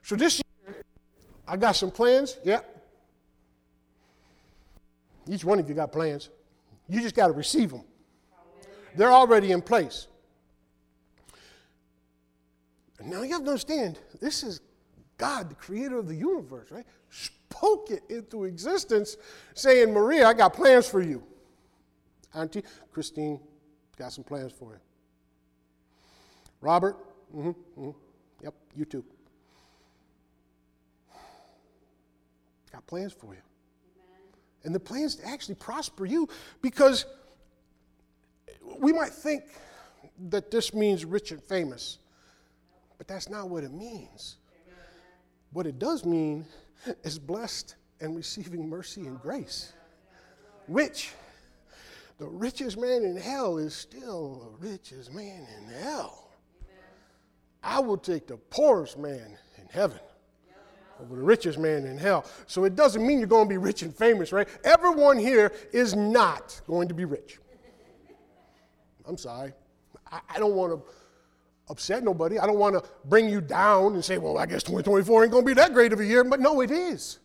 So 0.03 0.17
this 0.17 0.41
year, 0.67 0.85
I 1.47 1.57
got 1.57 1.73
some 1.73 1.91
plans. 1.91 2.37
Yep. 2.45 2.77
Each 5.29 5.45
one 5.45 5.59
of 5.59 5.69
you 5.69 5.75
got 5.75 5.93
plans. 5.93 6.31
You 6.89 7.01
just 7.01 7.15
got 7.15 7.27
to 7.29 7.33
receive 7.33 7.71
them. 7.71 7.85
They're 8.97 9.13
already 9.13 9.53
in 9.53 9.61
place. 9.61 10.07
Now 13.05 13.23
you 13.23 13.33
have 13.33 13.45
to 13.45 13.51
understand, 13.51 13.99
this 14.21 14.43
is 14.43 14.61
God, 15.19 15.51
the 15.51 15.55
creator 15.55 15.99
of 15.99 16.09
the 16.09 16.15
universe, 16.15 16.71
right? 16.71 16.87
Spoke 17.11 17.91
it 17.91 18.03
into 18.09 18.45
existence, 18.45 19.17
saying, 19.55 19.93
Maria, 19.93 20.27
I 20.27 20.35
got 20.35 20.55
plans 20.55 20.89
for 20.89 21.01
you. 21.01 21.23
Auntie, 22.35 22.63
Christine, 22.93 23.41
got 23.97 24.13
some 24.13 24.25
plans 24.25 24.53
for 24.53 24.73
you. 24.73 24.81
Robert, 26.61 26.97
Mm-hmm, 27.35 27.49
mm-hmm. 27.81 27.91
Yep, 28.43 28.55
you 28.77 28.85
too. 28.85 29.05
Got 32.73 32.87
plans 32.87 33.13
for 33.13 33.35
you. 33.35 33.41
Amen. 33.41 34.23
And 34.65 34.75
the 34.75 34.81
plans 34.81 35.17
to 35.17 35.27
actually 35.27 35.57
prosper 35.57 36.07
you 36.07 36.29
because 36.63 37.07
we 38.79 38.93
might 38.93 39.11
think 39.11 39.45
that 40.31 40.51
this 40.51 40.75
means 40.75 41.05
rich 41.05 41.31
and 41.33 41.43
famous, 41.43 41.99
but 42.97 43.07
that's 43.09 43.29
not 43.29 43.49
what 43.49 43.65
it 43.65 43.73
means. 43.73 44.37
Amen. 44.67 44.85
What 45.53 45.67
it 45.67 45.79
does 45.79 46.05
mean 46.05 46.45
is 47.03 47.19
blessed 47.19 47.77
and 48.01 48.17
receiving 48.17 48.69
mercy 48.69 49.07
and 49.07 49.21
grace, 49.21 49.73
which 50.67 51.13
the 52.19 52.27
richest 52.27 52.79
man 52.79 53.05
in 53.05 53.17
hell 53.17 53.59
is 53.59 53.75
still 53.75 54.57
the 54.61 54.69
richest 54.69 55.13
man 55.13 55.47
in 55.57 55.69
hell. 55.83 56.28
I 57.63 57.81
will 57.81 57.99
take 57.99 58.27
the 58.27 58.37
poorest 58.37 58.99
man 58.99 59.37
in 59.59 59.67
heaven 59.71 60.01
over 61.01 61.17
the 61.17 61.23
richest 61.23 61.59
man 61.59 61.87
in 61.87 61.97
hell. 61.97 62.25
So 62.47 62.65
it 62.65 62.75
doesn't 62.75 63.07
mean 63.07 63.19
you're 63.19 63.29
going 63.29 63.47
to 63.47 63.49
be 63.49 63.59
rich 63.59 63.83
and 63.83 63.95
famous, 63.95 64.33
right? 64.33 64.49
Everyone 64.65 65.19
here 65.19 65.53
is 65.73 65.95
not 65.95 66.61
going 66.67 66.89
to 66.89 66.95
be 66.95 67.05
rich. 67.05 67.39
I'm 69.07 69.17
sorry. 69.17 69.53
I, 70.11 70.21
I 70.29 70.39
don't 70.39 70.55
want 70.55 70.73
to 70.73 70.83
upset 71.71 72.03
nobody. 72.03 72.39
I 72.39 72.47
don't 72.47 72.59
want 72.59 72.75
to 72.75 72.89
bring 73.05 73.29
you 73.29 73.41
down 73.41 73.95
and 73.95 74.05
say, 74.05 74.19
well, 74.19 74.39
I 74.39 74.47
guess 74.47 74.63
2024 74.63 75.25
ain't 75.25 75.33
going 75.33 75.45
to 75.45 75.47
be 75.47 75.55
that 75.55 75.73
great 75.73 75.93
of 75.93 76.01
a 76.01 76.05
year. 76.05 76.25
But 76.25 76.41
no, 76.41 76.61
it 76.61 76.71
is. 76.71 77.19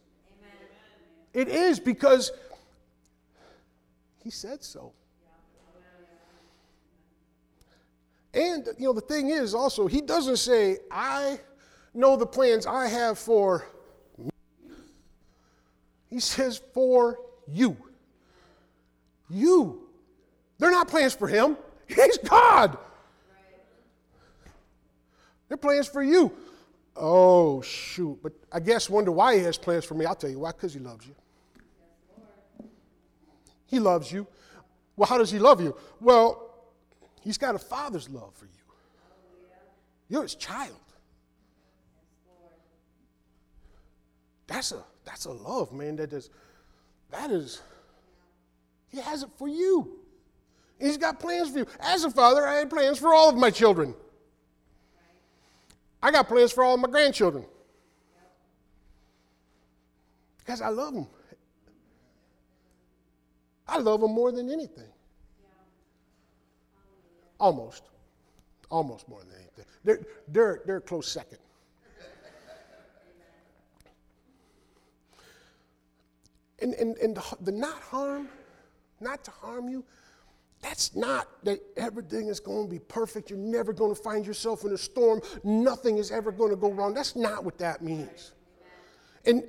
Amen. 1.33 1.47
It 1.47 1.47
is 1.47 1.79
because 1.79 2.31
he 4.23 4.29
said 4.29 4.63
so. 4.63 4.93
And, 8.33 8.67
you 8.77 8.85
know, 8.85 8.93
the 8.93 9.01
thing 9.01 9.29
is 9.29 9.53
also, 9.53 9.87
he 9.87 10.01
doesn't 10.01 10.37
say, 10.37 10.79
I 10.89 11.39
know 11.93 12.15
the 12.17 12.25
plans 12.25 12.65
I 12.65 12.87
have 12.87 13.19
for 13.19 13.65
me. 14.17 14.31
He 16.09 16.19
says, 16.19 16.61
for 16.73 17.19
you. 17.47 17.77
You. 19.29 19.87
They're 20.57 20.71
not 20.71 20.87
plans 20.87 21.13
for 21.13 21.27
him, 21.27 21.57
he's 21.87 22.17
God. 22.17 22.77
They're 25.47 25.57
plans 25.57 25.87
for 25.87 26.01
you. 26.01 26.31
Oh, 26.95 27.61
shoot. 27.61 28.19
But 28.23 28.33
I 28.51 28.59
guess 28.59 28.89
wonder 28.89 29.11
why 29.11 29.37
he 29.37 29.43
has 29.43 29.57
plans 29.57 29.85
for 29.85 29.93
me. 29.93 30.05
I'll 30.05 30.15
tell 30.15 30.29
you 30.29 30.39
why, 30.39 30.51
because 30.51 30.73
he 30.73 30.79
loves 30.79 31.05
you. 31.05 31.15
He 33.67 33.79
loves 33.79 34.11
you. 34.11 34.27
Well, 34.95 35.07
how 35.07 35.17
does 35.17 35.31
He 35.31 35.39
love 35.39 35.59
you? 35.61 35.75
Well, 35.99 36.52
He's 37.23 37.37
got 37.37 37.55
a 37.55 37.59
father's 37.59 38.09
love 38.09 38.33
for 38.35 38.45
you. 38.45 38.51
You're 40.09 40.23
His 40.23 40.35
child. 40.35 40.75
That's 44.47 44.73
a 44.73 44.83
that's 45.05 45.25
a 45.25 45.31
love, 45.31 45.71
man. 45.71 45.95
That 45.95 46.11
is 46.11 46.29
that 47.11 47.31
is 47.31 47.61
He 48.89 48.99
has 48.99 49.23
it 49.23 49.29
for 49.37 49.47
you. 49.47 49.99
He's 50.79 50.97
got 50.97 51.19
plans 51.19 51.49
for 51.49 51.59
you. 51.59 51.67
As 51.79 52.03
a 52.03 52.11
father, 52.11 52.45
I 52.45 52.55
had 52.55 52.69
plans 52.69 52.99
for 52.99 53.13
all 53.13 53.29
of 53.29 53.37
my 53.37 53.49
children. 53.49 53.95
I 56.01 56.11
got 56.11 56.27
plans 56.27 56.51
for 56.51 56.63
all 56.63 56.75
my 56.75 56.89
grandchildren. 56.89 57.45
Because 60.39 60.61
I 60.61 60.67
love 60.67 60.93
them. 60.93 61.07
I 63.65 63.77
love 63.77 64.01
them 64.01 64.11
more 64.11 64.33
than 64.33 64.49
anything. 64.49 64.92
Almost. 67.39 67.83
Almost 68.69 69.07
more 69.07 69.19
than 69.19 69.35
anything. 69.35 69.65
They're, 69.83 69.99
they're, 70.27 70.61
they're 70.65 70.77
a 70.77 70.81
close 70.81 71.07
second. 71.07 71.39
And, 76.59 76.73
and, 76.75 76.95
and 76.97 77.15
the, 77.17 77.23
the 77.41 77.51
not 77.51 77.81
harm, 77.81 78.29
not 79.01 79.23
to 79.25 79.31
harm 79.31 79.67
you, 79.67 79.83
that's 80.61 80.95
not 80.95 81.27
that 81.43 81.59
everything 81.75 82.29
is 82.29 82.39
going 82.39 82.67
to 82.67 82.71
be 82.71 82.79
perfect. 82.79 83.29
You're 83.29 83.37
never 83.37 83.73
going 83.73 83.93
to 83.93 84.01
find 84.01 84.25
yourself 84.25 84.63
in 84.63 84.71
a 84.71 84.77
storm. 84.77 85.21
Nothing 85.43 85.97
is 85.97 86.09
ever 86.09 86.31
going 86.31 86.51
to 86.51 86.55
go 86.55 86.71
wrong. 86.71 86.93
That's 86.93 87.17
not 87.17 87.43
what 87.43 87.57
that 87.57 87.81
means. 87.81 88.31
And 89.25 89.43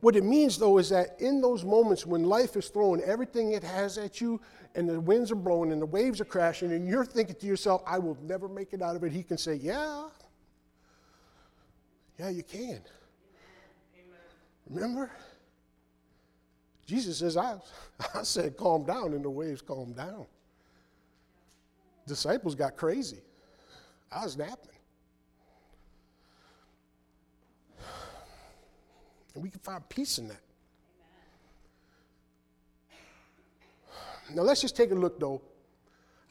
what 0.00 0.16
it 0.16 0.24
means, 0.24 0.56
though, 0.56 0.78
is 0.78 0.88
that 0.88 1.16
in 1.20 1.42
those 1.42 1.62
moments 1.62 2.06
when 2.06 2.24
life 2.24 2.56
is 2.56 2.68
throwing 2.68 3.02
everything 3.02 3.52
it 3.52 3.62
has 3.62 3.98
at 3.98 4.20
you, 4.20 4.40
and 4.76 4.88
the 4.88 5.00
winds 5.00 5.32
are 5.32 5.36
blowing, 5.36 5.72
and 5.72 5.80
the 5.80 5.86
waves 5.86 6.20
are 6.20 6.26
crashing, 6.26 6.72
and 6.72 6.86
you're 6.86 7.04
thinking 7.04 7.34
to 7.36 7.46
yourself, 7.46 7.82
I 7.86 7.98
will 7.98 8.16
never 8.22 8.46
make 8.46 8.72
it 8.72 8.82
out 8.82 8.94
of 8.94 9.02
it, 9.02 9.10
he 9.10 9.22
can 9.22 9.38
say, 9.38 9.54
Yeah, 9.54 10.04
yeah, 12.18 12.28
you 12.28 12.42
can. 12.42 12.80
Remember? 14.68 15.10
Jesus 16.86 17.18
says, 17.18 17.36
I, 17.36 17.56
I 18.14 18.22
said, 18.22 18.56
calm 18.56 18.84
down, 18.84 19.12
and 19.14 19.24
the 19.24 19.30
waves 19.30 19.62
calmed 19.62 19.96
down. 19.96 20.26
Disciples 22.06 22.54
got 22.54 22.76
crazy. 22.76 23.20
I 24.10 24.24
was 24.24 24.36
napping. 24.36 24.70
And 29.34 29.42
we 29.42 29.50
can 29.50 29.60
find 29.60 29.86
peace 29.88 30.18
in 30.18 30.28
that. 30.28 30.40
Now, 34.34 34.42
let's 34.42 34.60
just 34.60 34.76
take 34.76 34.90
a 34.90 34.94
look, 34.94 35.20
though, 35.20 35.40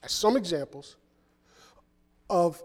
at 0.03 0.11
some 0.11 0.37
examples 0.37 0.97
of 2.29 2.61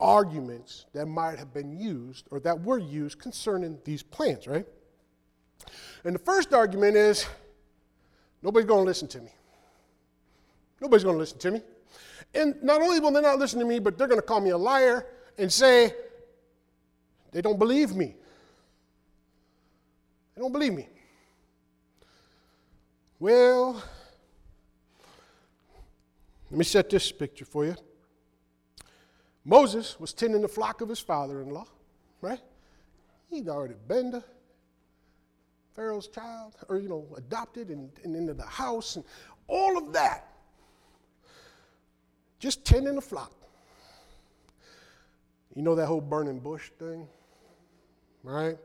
arguments 0.00 0.86
that 0.92 1.06
might 1.06 1.38
have 1.38 1.52
been 1.54 1.72
used 1.78 2.26
or 2.30 2.40
that 2.40 2.60
were 2.62 2.78
used 2.78 3.18
concerning 3.18 3.78
these 3.84 4.02
plans, 4.02 4.46
right? 4.46 4.66
And 6.04 6.14
the 6.14 6.18
first 6.18 6.52
argument 6.52 6.96
is 6.96 7.26
nobody's 8.42 8.66
going 8.66 8.80
to 8.80 8.86
listen 8.86 9.08
to 9.08 9.20
me. 9.20 9.30
Nobody's 10.80 11.04
going 11.04 11.14
to 11.14 11.20
listen 11.20 11.38
to 11.38 11.50
me. 11.52 11.62
And 12.34 12.62
not 12.62 12.82
only 12.82 13.00
will 13.00 13.12
they 13.12 13.20
not 13.20 13.38
listen 13.38 13.60
to 13.60 13.64
me, 13.64 13.78
but 13.78 13.96
they're 13.96 14.08
going 14.08 14.20
to 14.20 14.26
call 14.26 14.40
me 14.40 14.50
a 14.50 14.58
liar 14.58 15.06
and 15.38 15.50
say 15.52 15.94
they 17.32 17.40
don't 17.40 17.58
believe 17.58 17.94
me. 17.94 18.14
They 20.34 20.42
don't 20.42 20.52
believe 20.52 20.74
me. 20.74 20.88
Well, 23.20 23.82
let 26.50 26.58
me 26.58 26.64
set 26.64 26.90
this 26.90 27.12
picture 27.12 27.44
for 27.44 27.64
you. 27.64 27.76
Moses 29.44 29.98
was 30.00 30.12
tending 30.12 30.42
the 30.42 30.48
flock 30.48 30.80
of 30.80 30.88
his 30.88 31.00
father 31.00 31.40
in 31.40 31.50
law, 31.50 31.66
right? 32.20 32.40
He'd 33.30 33.48
already 33.48 33.74
been 33.86 34.12
to 34.12 34.24
Pharaoh's 35.74 36.08
child, 36.08 36.54
or, 36.68 36.78
you 36.78 36.88
know, 36.88 37.06
adopted 37.16 37.68
and, 37.68 37.90
and 38.04 38.14
into 38.14 38.32
the 38.34 38.44
house 38.44 38.96
and 38.96 39.04
all 39.48 39.76
of 39.76 39.92
that. 39.92 40.28
Just 42.38 42.64
tending 42.64 42.94
the 42.94 43.00
flock. 43.00 43.32
You 45.54 45.62
know 45.62 45.74
that 45.74 45.86
whole 45.86 46.00
burning 46.00 46.40
bush 46.40 46.70
thing? 46.78 47.06
Right? 48.22 48.56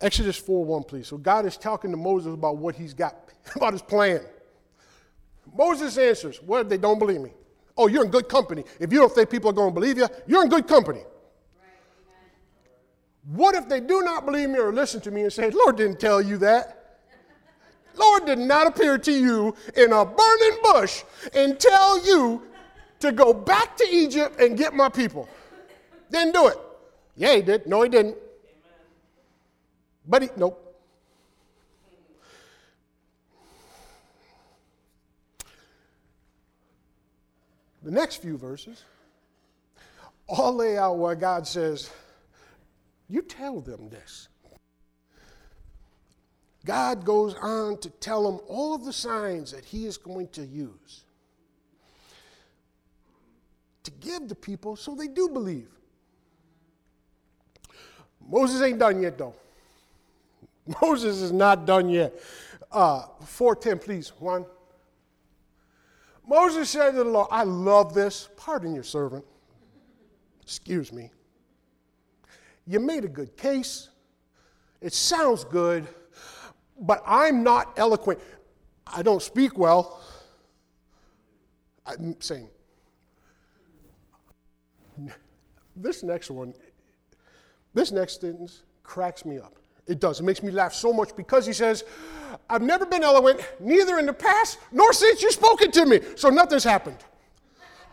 Exodus 0.00 0.36
4 0.36 0.64
1, 0.64 0.82
please. 0.84 1.08
So 1.08 1.18
God 1.18 1.46
is 1.46 1.56
talking 1.56 1.90
to 1.90 1.96
Moses 1.96 2.32
about 2.34 2.56
what 2.56 2.74
he's 2.74 2.94
got, 2.94 3.16
about 3.54 3.72
his 3.72 3.82
plan. 3.82 4.20
Moses 5.54 5.98
answers, 5.98 6.40
Well, 6.42 6.64
they 6.64 6.78
don't 6.78 6.98
believe 6.98 7.20
me. 7.20 7.32
Oh, 7.76 7.86
you're 7.86 8.04
in 8.04 8.10
good 8.10 8.28
company. 8.28 8.64
If 8.78 8.92
you 8.92 8.98
don't 8.98 9.12
think 9.12 9.30
people 9.30 9.50
are 9.50 9.54
going 9.54 9.70
to 9.70 9.74
believe 9.74 9.96
you, 9.96 10.08
you're 10.26 10.42
in 10.42 10.48
good 10.48 10.66
company. 10.66 11.00
What 13.24 13.54
if 13.54 13.68
they 13.68 13.80
do 13.80 14.02
not 14.02 14.24
believe 14.24 14.50
me 14.50 14.58
or 14.58 14.72
listen 14.72 15.00
to 15.02 15.10
me 15.10 15.22
and 15.22 15.32
say, 15.32 15.50
Lord 15.50 15.76
didn't 15.76 16.00
tell 16.00 16.20
you 16.20 16.38
that? 16.38 16.98
Lord 17.96 18.26
did 18.26 18.38
not 18.38 18.66
appear 18.66 18.98
to 18.98 19.12
you 19.12 19.54
in 19.76 19.92
a 19.92 20.04
burning 20.04 20.58
bush 20.62 21.02
and 21.34 21.58
tell 21.58 22.04
you 22.04 22.42
to 23.00 23.12
go 23.12 23.32
back 23.32 23.76
to 23.76 23.86
Egypt 23.90 24.40
and 24.40 24.56
get 24.56 24.74
my 24.74 24.88
people. 24.88 25.28
Didn't 26.10 26.34
do 26.34 26.48
it. 26.48 26.58
Yeah, 27.16 27.36
he 27.36 27.42
did. 27.42 27.66
No, 27.66 27.82
he 27.82 27.88
didn't. 27.88 28.16
But 30.10 30.22
he, 30.22 30.28
nope. 30.36 30.66
The 37.84 37.92
next 37.92 38.16
few 38.16 38.36
verses 38.36 38.82
all 40.28 40.56
lay 40.56 40.76
out 40.76 40.98
where 40.98 41.14
God 41.14 41.46
says, 41.46 41.90
You 43.08 43.22
tell 43.22 43.60
them 43.60 43.88
this. 43.88 44.28
God 46.66 47.04
goes 47.04 47.34
on 47.40 47.78
to 47.78 47.88
tell 47.88 48.30
them 48.30 48.40
all 48.48 48.74
of 48.74 48.84
the 48.84 48.92
signs 48.92 49.52
that 49.52 49.64
He 49.64 49.86
is 49.86 49.96
going 49.96 50.28
to 50.28 50.44
use 50.44 51.04
to 53.84 53.90
give 53.92 54.28
the 54.28 54.34
people 54.34 54.76
so 54.76 54.94
they 54.94 55.08
do 55.08 55.28
believe. 55.28 55.68
Moses 58.28 58.60
ain't 58.60 58.78
done 58.78 59.00
yet, 59.02 59.16
though. 59.16 59.34
Moses 60.82 61.20
is 61.20 61.32
not 61.32 61.66
done 61.66 61.88
yet. 61.88 62.14
Uh, 62.70 63.02
410, 63.24 63.78
please. 63.78 64.12
One. 64.18 64.44
Moses 66.26 66.70
said 66.70 66.92
to 66.92 66.98
the 66.98 67.04
Lord, 67.04 67.28
I 67.30 67.42
love 67.42 67.94
this. 67.94 68.28
Pardon 68.36 68.74
your 68.74 68.84
servant. 68.84 69.24
Excuse 70.42 70.92
me. 70.92 71.10
You 72.66 72.78
made 72.78 73.04
a 73.04 73.08
good 73.08 73.36
case. 73.36 73.88
It 74.80 74.92
sounds 74.92 75.44
good, 75.44 75.86
but 76.80 77.02
I'm 77.04 77.42
not 77.42 77.72
eloquent. 77.76 78.20
I 78.86 79.02
don't 79.02 79.22
speak 79.22 79.58
well. 79.58 80.00
I'm 81.86 82.20
saying, 82.20 82.48
this 85.76 86.02
next 86.02 86.30
one, 86.30 86.54
this 87.74 87.90
next 87.90 88.20
sentence 88.20 88.62
cracks 88.82 89.24
me 89.24 89.38
up. 89.38 89.59
It 89.90 89.98
does. 89.98 90.20
It 90.20 90.22
makes 90.22 90.40
me 90.40 90.52
laugh 90.52 90.72
so 90.72 90.92
much 90.92 91.16
because 91.16 91.44
he 91.44 91.52
says, 91.52 91.82
I've 92.48 92.62
never 92.62 92.86
been 92.86 93.02
eloquent, 93.02 93.40
neither 93.58 93.98
in 93.98 94.06
the 94.06 94.12
past 94.12 94.58
nor 94.70 94.92
since 94.92 95.20
you've 95.20 95.32
spoken 95.32 95.72
to 95.72 95.84
me. 95.84 96.00
So 96.14 96.30
nothing's 96.30 96.62
happened. 96.62 96.98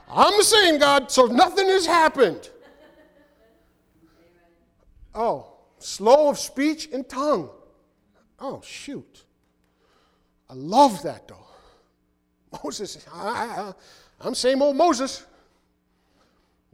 I'm 0.07 0.37
the 0.37 0.43
same 0.43 0.77
God, 0.77 1.09
so 1.11 1.25
nothing 1.25 1.65
has 1.67 1.87
happened. 1.87 2.51
Oh, 5.15 5.47
slow 5.79 6.29
of 6.29 6.37
speech 6.37 6.87
and 6.93 7.09
tongue. 7.09 7.49
Oh, 8.39 8.61
shoot. 8.63 9.23
I 10.47 10.53
love 10.53 11.01
that 11.01 11.27
though. 11.27 11.47
Moses, 12.63 13.03
I, 13.13 13.73
am 14.23 14.35
same 14.35 14.61
old 14.61 14.75
Moses. 14.75 15.25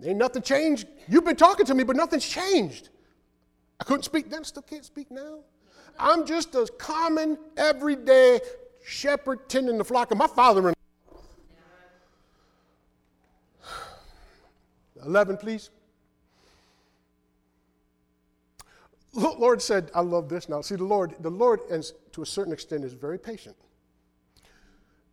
Ain't 0.03 0.17
nothing 0.17 0.41
changed. 0.41 0.86
You've 1.07 1.23
been 1.23 1.38
talking 1.38 1.65
to 1.65 1.73
me, 1.73 1.86
but 1.86 1.95
nothing's 1.95 2.27
changed. 2.27 2.89
I 3.79 3.83
couldn't 3.83 4.03
speak 4.03 4.29
then, 4.29 4.43
still 4.43 4.63
can't 4.63 4.86
speak 4.86 5.12
now. 5.12 5.39
I'm 5.99 6.25
just 6.25 6.55
a 6.55 6.67
common, 6.77 7.38
everyday 7.57 8.39
shepherd 8.86 9.47
tending 9.49 9.77
the 9.77 9.83
flock 9.83 10.12
of 10.12 10.17
my 10.17 10.27
father 10.27 10.69
in 10.69 10.73
11, 15.05 15.38
please. 15.38 15.69
Lord 19.13 19.62
said, 19.62 19.91
I 19.93 20.01
love 20.01 20.29
this 20.29 20.49
now. 20.49 20.62
See, 20.62 20.75
the 20.75 20.83
Lord, 20.83 21.15
the 21.19 21.29
Lord, 21.29 21.59
is, 21.69 21.93
to 22.13 22.23
a 22.23 22.25
certain 22.25 22.53
extent, 22.53 22.83
is 22.83 22.93
very 22.93 23.19
patient. 23.19 23.55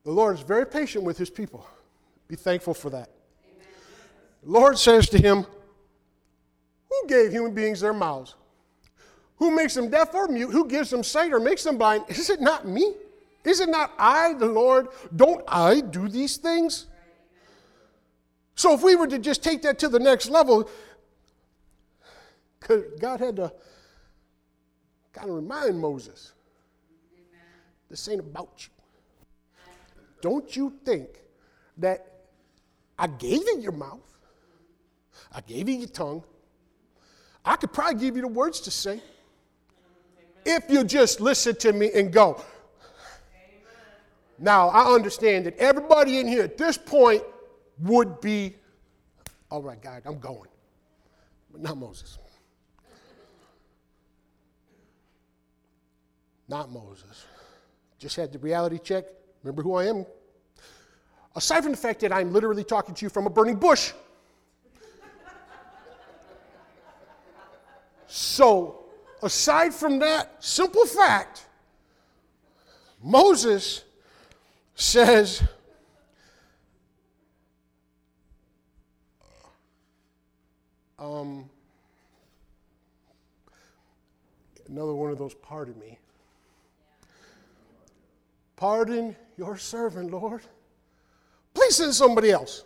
The 0.04 0.12
Lord 0.12 0.36
is 0.36 0.42
very 0.42 0.66
patient 0.66 1.04
with 1.04 1.18
his 1.18 1.28
people. 1.28 1.66
Be 2.26 2.36
thankful 2.36 2.72
for 2.72 2.90
that. 2.90 3.10
Amen. 3.44 3.66
The 4.42 4.50
Lord 4.50 4.78
says 4.78 5.08
to 5.10 5.18
him, 5.18 5.44
Who 6.88 7.08
gave 7.08 7.32
human 7.32 7.52
beings 7.52 7.80
their 7.80 7.92
mouths? 7.92 8.36
Who 9.40 9.50
makes 9.50 9.72
them 9.72 9.88
deaf 9.88 10.14
or 10.14 10.28
mute? 10.28 10.50
Who 10.50 10.68
gives 10.68 10.90
them 10.90 11.02
sight 11.02 11.32
or 11.32 11.40
makes 11.40 11.64
them 11.64 11.78
blind? 11.78 12.04
Is 12.08 12.28
it 12.28 12.42
not 12.42 12.68
me? 12.68 12.92
Is 13.42 13.60
it 13.60 13.70
not 13.70 13.90
I, 13.98 14.34
the 14.34 14.44
Lord? 14.44 14.88
Don't 15.16 15.42
I 15.48 15.80
do 15.80 16.08
these 16.08 16.36
things? 16.36 16.86
So 18.54 18.74
if 18.74 18.82
we 18.82 18.96
were 18.96 19.06
to 19.06 19.18
just 19.18 19.42
take 19.42 19.62
that 19.62 19.78
to 19.78 19.88
the 19.88 19.98
next 19.98 20.28
level, 20.28 20.68
God 23.00 23.20
had 23.20 23.36
to 23.36 23.50
kind 25.14 25.30
of 25.30 25.36
remind 25.36 25.80
Moses 25.80 26.32
this 27.88 28.06
ain't 28.08 28.20
about 28.20 28.52
you. 28.58 29.64
Don't 30.20 30.54
you 30.54 30.74
think 30.84 31.08
that 31.78 32.06
I 32.98 33.06
gave 33.06 33.40
you 33.40 33.60
your 33.62 33.72
mouth, 33.72 34.18
I 35.32 35.40
gave 35.40 35.66
you 35.66 35.78
your 35.78 35.88
tongue, 35.88 36.22
I 37.42 37.56
could 37.56 37.72
probably 37.72 37.98
give 37.98 38.16
you 38.16 38.22
the 38.22 38.28
words 38.28 38.60
to 38.60 38.70
say 38.70 39.00
if 40.44 40.64
you 40.68 40.84
just 40.84 41.20
listen 41.20 41.56
to 41.56 41.72
me 41.72 41.90
and 41.94 42.12
go. 42.12 42.42
Now, 44.38 44.68
I 44.68 44.92
understand 44.94 45.46
that 45.46 45.56
everybody 45.58 46.18
in 46.18 46.26
here 46.26 46.42
at 46.42 46.56
this 46.56 46.78
point 46.78 47.22
would 47.80 48.20
be, 48.20 48.56
all 49.50 49.62
right, 49.62 49.80
God, 49.80 50.02
I'm 50.06 50.18
going. 50.18 50.48
But 51.52 51.60
not 51.60 51.76
Moses. 51.76 52.18
Not 56.48 56.70
Moses. 56.70 57.26
Just 57.98 58.16
had 58.16 58.32
the 58.32 58.38
reality 58.38 58.78
check. 58.78 59.04
Remember 59.42 59.62
who 59.62 59.74
I 59.74 59.86
am? 59.86 60.06
Aside 61.36 61.62
from 61.62 61.72
the 61.72 61.78
fact 61.78 62.00
that 62.00 62.12
I'm 62.12 62.32
literally 62.32 62.64
talking 62.64 62.94
to 62.94 63.04
you 63.04 63.10
from 63.10 63.26
a 63.26 63.30
burning 63.30 63.56
bush. 63.56 63.92
so, 68.06 68.79
aside 69.22 69.74
from 69.74 69.98
that 70.00 70.42
simple 70.42 70.86
fact, 70.86 71.46
Moses 73.02 73.84
says, 74.74 75.42
um, 80.98 81.48
another 84.68 84.94
one 84.94 85.10
of 85.10 85.18
those, 85.18 85.34
pardon 85.34 85.78
me. 85.78 85.98
Pardon 88.56 89.16
your 89.38 89.56
servant, 89.56 90.10
Lord. 90.10 90.42
Please 91.54 91.76
send 91.76 91.94
somebody 91.94 92.30
else. 92.30 92.64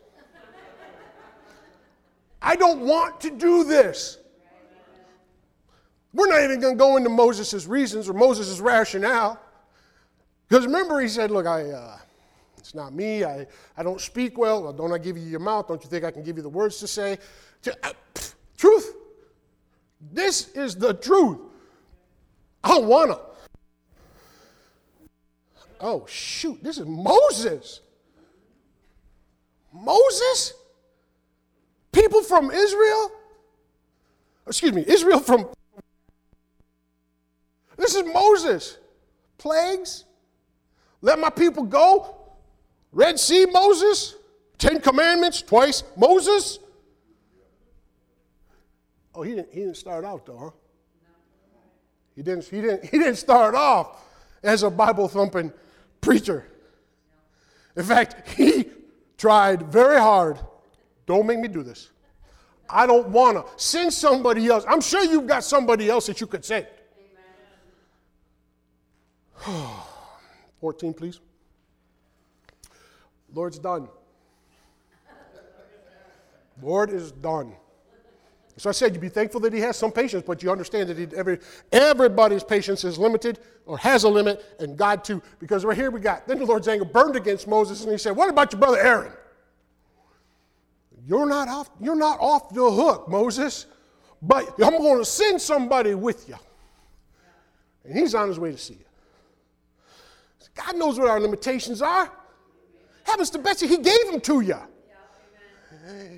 I 2.42 2.56
don't 2.56 2.80
want 2.80 3.20
to 3.20 3.30
do 3.30 3.62
this. 3.62 4.18
We're 6.14 6.28
not 6.28 6.42
even 6.42 6.60
going 6.60 6.74
to 6.74 6.78
go 6.78 6.96
into 6.96 7.10
Moses' 7.10 7.66
reasons 7.66 8.08
or 8.08 8.14
Moses' 8.14 8.60
rationale. 8.60 9.38
Because 10.48 10.64
remember, 10.64 11.00
he 11.00 11.08
said, 11.08 11.32
Look, 11.32 11.44
I, 11.46 11.70
uh, 11.70 11.98
it's 12.56 12.74
not 12.74 12.94
me. 12.94 13.24
I, 13.24 13.46
I 13.76 13.82
don't 13.82 14.00
speak 14.00 14.38
well. 14.38 14.62
well. 14.62 14.72
Don't 14.72 14.92
I 14.92 14.98
give 14.98 15.18
you 15.18 15.24
your 15.24 15.40
mouth? 15.40 15.66
Don't 15.66 15.82
you 15.82 15.90
think 15.90 16.04
I 16.04 16.12
can 16.12 16.22
give 16.22 16.36
you 16.36 16.42
the 16.42 16.48
words 16.48 16.78
to 16.78 16.86
say? 16.86 17.18
Uh, 17.82 17.90
truth. 18.56 18.94
This 20.12 20.48
is 20.50 20.76
the 20.76 20.94
truth. 20.94 21.38
I 22.62 22.68
don't 22.68 22.86
want 22.86 23.10
to. 23.10 23.18
Oh, 25.80 26.06
shoot. 26.06 26.62
This 26.62 26.78
is 26.78 26.86
Moses. 26.86 27.80
Moses? 29.72 30.54
People 31.90 32.22
from 32.22 32.50
Israel? 32.50 33.10
Excuse 34.46 34.72
me, 34.72 34.84
Israel 34.86 35.18
from. 35.20 35.48
This 37.84 37.96
is 37.96 38.04
Moses. 38.14 38.78
Plagues? 39.36 40.06
Let 41.02 41.18
my 41.18 41.28
people 41.28 41.64
go. 41.64 42.16
Red 42.92 43.20
Sea, 43.20 43.44
Moses. 43.44 44.14
Ten 44.56 44.80
Commandments, 44.80 45.42
twice, 45.42 45.82
Moses. 45.94 46.60
Oh, 49.14 49.20
he 49.20 49.34
didn't, 49.34 49.52
he 49.52 49.60
didn't 49.60 49.76
start 49.76 50.02
out 50.02 50.24
though, 50.24 50.38
huh? 50.38 50.50
He 52.16 52.22
didn't, 52.22 52.46
he, 52.46 52.62
didn't, 52.62 52.84
he 52.86 52.98
didn't 52.98 53.16
start 53.16 53.54
off 53.54 54.02
as 54.42 54.62
a 54.62 54.70
Bible 54.70 55.06
thumping 55.06 55.52
preacher. 56.00 56.46
In 57.76 57.82
fact, 57.82 58.30
he 58.30 58.64
tried 59.18 59.64
very 59.64 60.00
hard. 60.00 60.38
Don't 61.04 61.26
make 61.26 61.38
me 61.38 61.48
do 61.48 61.62
this. 61.62 61.90
I 62.66 62.86
don't 62.86 63.08
want 63.08 63.36
to. 63.36 63.62
Send 63.62 63.92
somebody 63.92 64.46
else. 64.48 64.64
I'm 64.66 64.80
sure 64.80 65.04
you've 65.04 65.26
got 65.26 65.44
somebody 65.44 65.90
else 65.90 66.06
that 66.06 66.22
you 66.22 66.26
could 66.26 66.46
send. 66.46 66.66
14, 70.60 70.94
please. 70.94 71.20
Lord's 73.34 73.58
done. 73.58 73.88
Lord 76.62 76.90
is 76.90 77.12
done. 77.12 77.54
So 78.56 78.68
I 78.70 78.72
said, 78.72 78.94
you 78.94 79.00
be 79.00 79.08
thankful 79.08 79.40
that 79.40 79.52
he 79.52 79.58
has 79.60 79.76
some 79.76 79.90
patience, 79.90 80.22
but 80.24 80.42
you 80.42 80.50
understand 80.50 80.88
that 80.88 80.96
he, 80.96 81.08
every, 81.16 81.40
everybody's 81.72 82.44
patience 82.44 82.84
is 82.84 82.98
limited 82.98 83.40
or 83.66 83.76
has 83.78 84.04
a 84.04 84.08
limit, 84.08 84.44
and 84.60 84.76
God 84.76 85.02
too. 85.02 85.20
Because 85.40 85.64
right 85.64 85.76
here 85.76 85.90
we 85.90 85.98
got, 85.98 86.28
then 86.28 86.38
the 86.38 86.46
Lord's 86.46 86.68
anger 86.68 86.84
burned 86.84 87.16
against 87.16 87.48
Moses, 87.48 87.82
and 87.82 87.90
he 87.90 87.98
said, 87.98 88.14
What 88.14 88.30
about 88.30 88.52
your 88.52 88.60
brother 88.60 88.78
Aaron? 88.78 89.12
You're 91.06 91.26
not 91.26 91.48
off, 91.48 91.68
you're 91.80 91.96
not 91.96 92.20
off 92.20 92.54
the 92.54 92.70
hook, 92.70 93.08
Moses, 93.08 93.66
but 94.22 94.48
I'm 94.62 94.78
going 94.78 94.98
to 94.98 95.04
send 95.04 95.40
somebody 95.40 95.94
with 95.94 96.28
you. 96.28 96.36
And 97.84 97.98
he's 97.98 98.14
on 98.14 98.28
his 98.28 98.38
way 98.38 98.52
to 98.52 98.58
see 98.58 98.74
you. 98.74 98.84
God 100.54 100.76
knows 100.76 100.98
what 100.98 101.08
our 101.08 101.20
limitations 101.20 101.82
are. 101.82 102.10
Happens 103.04 103.30
to 103.30 103.38
Betsy, 103.38 103.66
he 103.66 103.78
gave 103.78 104.10
them 104.10 104.20
to 104.20 104.40
you. 104.40 104.58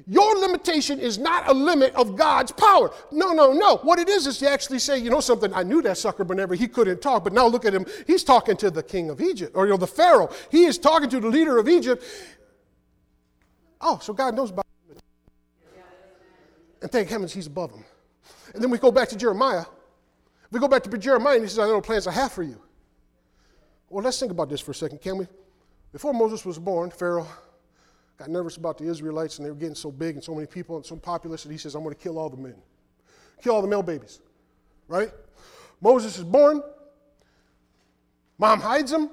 Your 0.07 0.38
limitation 0.38 1.01
is 1.01 1.18
not 1.18 1.49
a 1.49 1.53
limit 1.53 1.92
of 1.96 2.14
God's 2.14 2.53
power. 2.53 2.92
No, 3.11 3.33
no, 3.33 3.53
no. 3.53 3.79
What 3.79 3.99
it 3.99 4.09
is 4.09 4.29
is 4.29 4.40
you 4.40 4.46
actually 4.46 4.79
say, 4.79 4.99
you 4.99 5.11
know 5.11 5.18
something, 5.18 5.53
I 5.53 5.64
knew 5.64 5.83
that 5.83 5.99
sucker 5.99 6.22
whenever 6.22 6.55
he 6.55 6.68
couldn't 6.68 7.03
talk, 7.03 7.25
but 7.25 7.33
now 7.33 7.46
look 7.49 7.64
at 7.64 7.75
him. 7.75 7.85
He's 8.07 8.22
talking 8.22 8.57
to 8.59 8.70
the 8.70 8.85
king 8.85 9.11
of 9.11 9.20
Egypt, 9.20 9.53
or 9.57 9.66
you 9.66 9.72
know, 9.72 9.77
the 9.77 9.87
Pharaoh. 9.87 10.31
He 10.53 10.64
is 10.64 10.79
talking 10.79 11.11
to 11.11 11.18
the 11.18 11.27
leader 11.27 11.59
of 11.59 11.68
Egypt. 11.68 12.05
Oh, 13.81 13.99
so 14.01 14.12
God 14.12 14.37
knows 14.37 14.51
about 14.51 14.64
him. 14.88 14.96
And 16.83 16.92
thank 16.92 17.09
heavens 17.09 17.33
he's 17.33 17.49
above 17.49 17.72
him. 17.72 17.85
And 18.55 18.62
then 18.62 18.70
we 18.70 18.79
go 18.79 18.92
back 18.92 19.09
to 19.09 19.16
Jeremiah. 19.16 19.64
We 20.53 20.61
go 20.61 20.68
back 20.68 20.85
to 20.85 20.99
Jeremiah, 20.99 21.35
and 21.35 21.42
he 21.42 21.49
says, 21.49 21.59
I 21.59 21.66
know 21.66 21.77
the 21.77 21.83
plans 21.83 22.07
I 22.07 22.12
have 22.12 22.31
for 22.31 22.44
you. 22.44 22.62
Well, 23.88 24.05
let's 24.05 24.18
think 24.18 24.33
about 24.33 24.49
this 24.49 24.61
for 24.61 24.72
a 24.72 24.75
second, 24.75 25.01
can 25.01 25.18
we? 25.18 25.27
Before 25.92 26.12
Moses 26.12 26.44
was 26.44 26.59
born, 26.59 26.90
Pharaoh 26.90 27.27
got 28.18 28.29
nervous 28.29 28.57
about 28.57 28.79
the 28.79 28.85
Israelites 28.85 29.38
and 29.38 29.46
they 29.46 29.51
were 29.51 29.57
getting 29.57 29.75
so 29.75 29.92
big 29.92 30.16
and 30.16 30.25
so 30.25 30.35
many 30.35 30.46
people 30.46 30.77
and 30.77 30.85
so 30.85 30.96
populous 30.96 31.42
that 31.42 31.53
he 31.53 31.59
says, 31.59 31.75
I'm 31.75 31.83
going 31.83 31.94
to 31.94 32.01
kill 32.01 32.18
all 32.18 32.29
the 32.29 32.37
men, 32.37 32.57
kill 33.42 33.55
all 33.55 33.62
the 33.62 33.68
male 33.68 33.83
babies, 33.83 34.20
right? 34.88 35.11
Moses 35.81 36.18
is 36.18 36.25
born. 36.25 36.62
Mom 38.38 38.61
hides 38.61 38.92
him 38.92 39.11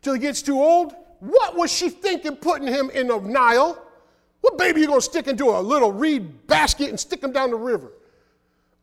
till 0.00 0.14
he 0.14 0.20
gets 0.20 0.42
too 0.42 0.60
old. 0.60 0.94
What 1.20 1.56
was 1.56 1.72
she 1.72 1.88
thinking 1.88 2.36
putting 2.36 2.66
him 2.66 2.90
in 2.90 3.08
the 3.08 3.18
Nile? 3.20 3.80
What 4.40 4.58
baby 4.58 4.80
you 4.80 4.88
going 4.88 4.98
to 4.98 5.04
stick 5.04 5.28
into 5.28 5.50
a 5.50 5.60
little 5.60 5.92
reed 5.92 6.48
basket 6.48 6.88
and 6.88 6.98
stick 6.98 7.22
him 7.22 7.30
down 7.30 7.50
the 7.50 7.56
river? 7.56 7.92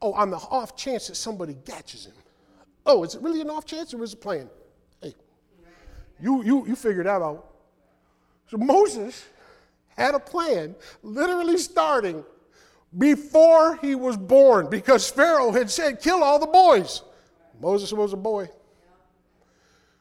Oh, 0.02 0.14
on 0.14 0.30
the 0.30 0.38
off 0.38 0.78
chance 0.78 1.08
that 1.08 1.16
somebody 1.16 1.58
catches 1.66 2.06
him. 2.06 2.14
Oh, 2.86 3.04
is 3.04 3.16
it 3.16 3.22
really 3.22 3.42
an 3.42 3.50
off 3.50 3.66
chance 3.66 3.94
or 3.94 4.04
is 4.04 4.14
it 4.14 4.22
playing? 4.22 4.50
Hey, 5.02 5.14
you, 6.20 6.44
you, 6.44 6.68
you 6.68 6.76
figure 6.76 7.04
that 7.04 7.22
out. 7.22 7.46
So 8.48 8.58
Moses 8.58 9.28
had 9.90 10.16
a 10.16 10.20
plan, 10.20 10.76
literally 11.04 11.58
starting 11.58 12.24
before 12.98 13.76
he 13.78 13.94
was 13.94 14.18
born, 14.18 14.70
because 14.70 15.10
Pharaoh 15.10 15.52
had 15.52 15.70
said, 15.70 16.02
kill 16.02 16.24
all 16.24 16.40
the 16.40 16.48
boys. 16.48 17.04
Moses 17.60 17.94
was 17.94 18.14
a 18.14 18.18
boy. 18.18 18.50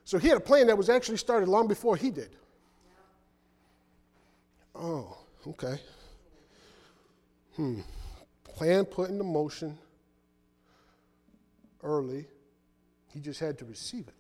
So 0.05 0.17
he 0.17 0.29
had 0.29 0.39
a 0.39 0.41
plan 0.41 0.69
that 0.69 0.79
was 0.79 0.89
actually 0.89 1.19
started 1.19 1.49
long 1.49 1.69
before 1.69 1.97
he 1.97 2.11
did. 2.11 2.31
Oh, 4.75 5.19
okay. 5.47 5.79
Hmm. 7.57 7.81
Plan 8.45 8.85
put 8.87 9.11
into 9.11 9.25
motion 9.25 9.77
early. 11.83 12.27
He 13.13 13.21
just 13.21 13.41
had 13.41 13.59
to 13.59 13.65
receive 13.65 14.07
it. 14.09 14.15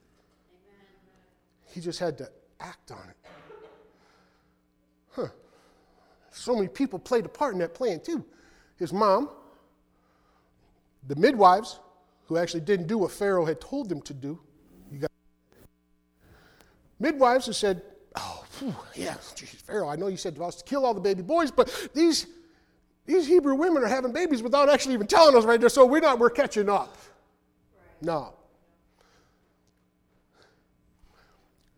He 1.67 1.81
just 1.81 1.99
had 1.99 2.19
to 2.19 2.29
act 2.61 2.91
on 2.91 3.09
it. 3.09 3.17
Huh. 5.11 5.29
So 6.31 6.55
many 6.55 6.69
people 6.69 6.99
played 6.99 7.27
a 7.27 7.29
part 7.29 7.53
in 7.53 7.61
that 7.61 7.75
plan, 7.75 8.01
too. 8.01 8.25
His 8.77 8.93
mom, 8.93 9.31
the 11.07 11.17
midwives, 11.17 11.81
who 12.27 12.37
actually 12.37 12.61
didn't 12.61 12.87
do 12.87 12.99
what 12.99 13.11
Pharaoh 13.11 13.45
had 13.45 13.61
told 13.61 13.89
them 13.89 14.01
to 14.03 14.15
do. 14.15 14.39
You 14.91 15.01
got 15.01 15.11
midwives 16.99 17.47
who 17.47 17.53
said, 17.53 17.83
Oh, 18.17 18.45
yeah, 18.95 19.15
geez, 19.35 19.51
Pharaoh, 19.51 19.89
I 19.89 19.97
know 19.97 20.09
you 20.09 20.17
said 20.17 20.35
to 20.37 20.45
us 20.45 20.57
to 20.57 20.65
kill 20.65 20.85
all 20.85 20.95
the 20.95 21.01
baby 21.01 21.23
boys, 21.23 21.51
but 21.51 21.89
these, 21.95 22.27
these 23.07 23.27
Hebrew 23.27 23.55
women 23.55 23.85
are 23.85 23.89
having 23.89 24.13
babies 24.13 24.43
without 24.43 24.69
actually 24.69 24.95
even 24.95 25.07
telling 25.07 25.37
us 25.37 25.45
right 25.45 25.61
there, 25.61 25.69
so 25.69 25.87
we're 25.87 26.01
not, 26.01 26.19
we're 26.19 26.31
catching 26.31 26.69
up. 26.69 26.97
Right. 27.77 28.03
No. 28.03 28.35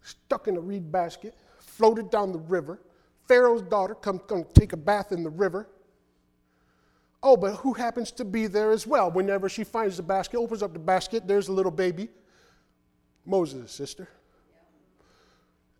Stuck 0.02 0.48
in 0.48 0.56
a 0.56 0.60
reed 0.60 0.90
basket, 0.90 1.34
floated 1.58 2.10
down 2.10 2.32
the 2.32 2.38
river. 2.38 2.80
Pharaoh's 3.28 3.62
daughter 3.62 3.94
come, 3.94 4.20
to 4.28 4.44
take 4.54 4.72
a 4.72 4.76
bath 4.76 5.12
in 5.12 5.22
the 5.22 5.30
river. 5.30 5.68
Oh, 7.22 7.36
but 7.36 7.56
who 7.56 7.74
happens 7.74 8.10
to 8.12 8.24
be 8.24 8.46
there 8.46 8.70
as 8.70 8.86
well? 8.86 9.10
Whenever 9.10 9.48
she 9.48 9.62
finds 9.62 9.96
the 9.96 10.02
basket, 10.02 10.38
opens 10.38 10.62
up 10.62 10.72
the 10.72 10.78
basket, 10.78 11.28
there's 11.28 11.48
a 11.48 11.52
little 11.52 11.70
baby. 11.70 12.08
Moses' 13.24 13.70
sister. 13.72 14.08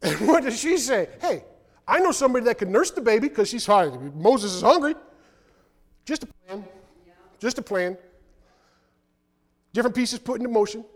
And 0.03 0.27
what 0.27 0.45
does 0.45 0.59
she 0.59 0.79
say? 0.79 1.11
Hey, 1.21 1.45
I 1.87 1.99
know 1.99 2.11
somebody 2.11 2.47
that 2.47 2.57
can 2.57 2.73
nurse 2.73 2.91
the 2.91 3.03
baby 3.03 3.29
because 3.29 3.51
she's 3.51 3.67
hungry. 3.67 4.11
Moses 4.15 4.55
is 4.55 4.63
hungry. 4.63 4.95
Just 6.07 6.23
a 6.23 6.27
plan. 6.27 6.65
Just 7.39 7.59
a 7.59 7.63
plan. 7.63 7.99
Different 9.75 9.95
pieces 9.95 10.19
put 10.19 10.41
into 10.41 10.49
motion. 10.49 10.87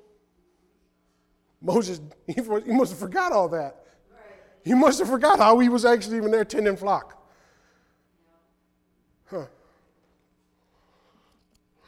Moses, 1.64 2.00
he 2.26 2.40
must 2.42 2.92
have 2.92 2.98
forgot 2.98 3.32
all 3.32 3.48
that. 3.48 3.80
He 4.62 4.74
must 4.74 4.98
have 4.98 5.08
forgot 5.08 5.38
how 5.38 5.58
he 5.58 5.68
was 5.68 5.84
actually 5.84 6.18
even 6.18 6.30
there 6.30 6.44
tending 6.44 6.76
flock. 6.76 7.22
Huh. 9.26 9.46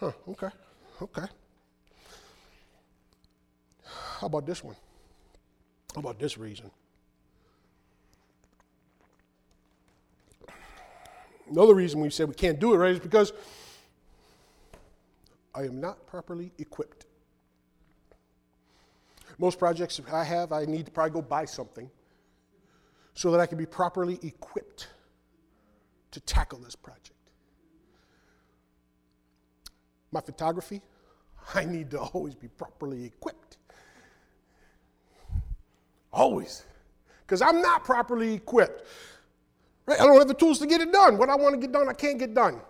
Huh, 0.01 0.13
okay, 0.29 0.49
okay. 1.01 1.27
How 3.85 4.27
about 4.27 4.47
this 4.47 4.65
one? 4.65 4.77
How 5.95 6.01
about 6.01 6.19
this 6.19 6.37
reason? 6.37 6.71
Another 11.51 11.75
reason 11.75 12.01
we 12.01 12.11
said 12.11 12.29
we 12.29 12.35
can't 12.35 12.59
do 12.59 12.75
it 12.75 12.77
right 12.77 12.93
is 12.93 12.99
because 12.99 13.33
I 15.55 15.63
am 15.63 15.81
not 15.81 16.07
properly 16.07 16.53
equipped. 16.59 17.06
Most 19.39 19.59
projects 19.59 20.01
I 20.13 20.25
have, 20.25 20.53
I 20.53 20.65
need 20.65 20.87
to 20.87 20.93
probably 20.93 21.13
go 21.13 21.23
buy 21.23 21.45
something 21.45 21.91
so 23.15 23.31
that 23.31 23.41
I 23.41 23.47
can 23.47 23.59
be 23.59 23.67
properly 23.67 24.19
equipped 24.23 24.89
to 26.13 26.21
tackle 26.21 26.59
this 26.59 26.75
project. 26.75 27.13
My 30.13 30.21
photography, 30.21 30.81
I 31.55 31.65
need 31.65 31.91
to 31.91 32.01
always 32.01 32.35
be 32.35 32.49
properly 32.49 33.05
equipped. 33.05 33.59
Always. 36.13 36.65
Because 37.21 37.43
I'm 37.43 37.61
not 37.61 37.85
properly 37.85 38.35
equipped. 38.35 38.85
Right? 39.85 40.01
I 40.01 40.05
don't 40.05 40.17
have 40.19 40.29
the 40.29 40.35
tools 40.35 40.59
to 40.61 40.67
get 40.67 40.81
it 40.81 40.93
done. 40.93 41.19
What 41.19 41.29
I 41.29 41.37
want 41.37 41.55
to 41.55 41.61
get 41.61 41.73
done, 41.73 41.89
I 41.89 41.93
can't 41.93 42.19
get 42.19 42.33
done. 42.33 42.61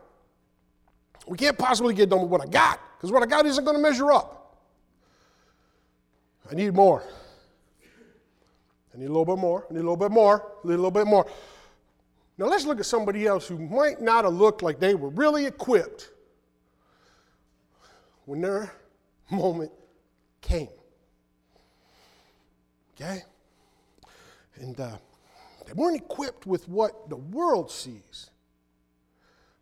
We 1.28 1.36
can't 1.36 1.56
possibly 1.56 1.94
get 1.94 2.08
done 2.08 2.22
with 2.22 2.30
what 2.30 2.40
I 2.40 2.46
got, 2.46 2.80
because 2.96 3.10
what 3.12 3.22
I 3.22 3.26
got 3.26 3.46
isn't 3.46 3.64
going 3.64 3.76
to 3.76 3.82
measure 3.82 4.12
up. 4.12 4.45
I 6.50 6.54
need 6.54 6.74
more. 6.74 7.02
I 8.94 8.98
need 8.98 9.06
a 9.06 9.08
little 9.08 9.24
bit 9.24 9.38
more. 9.38 9.66
I 9.68 9.72
need 9.72 9.80
a 9.80 9.82
little 9.82 9.96
bit 9.96 10.10
more. 10.10 10.52
A 10.62 10.66
little 10.66 10.90
bit 10.90 11.06
more. 11.06 11.26
Now 12.38 12.46
let's 12.46 12.64
look 12.64 12.78
at 12.78 12.86
somebody 12.86 13.26
else 13.26 13.48
who 13.48 13.58
might 13.58 14.00
not 14.00 14.24
have 14.24 14.34
looked 14.34 14.62
like 14.62 14.78
they 14.78 14.94
were 14.94 15.08
really 15.08 15.46
equipped 15.46 16.10
when 18.26 18.40
their 18.40 18.72
moment 19.30 19.72
came. 20.40 20.68
Okay? 22.94 23.22
And 24.56 24.78
uh, 24.80 24.96
they 25.66 25.72
weren't 25.72 25.96
equipped 25.96 26.46
with 26.46 26.68
what 26.68 27.10
the 27.10 27.16
world 27.16 27.70
sees, 27.70 28.30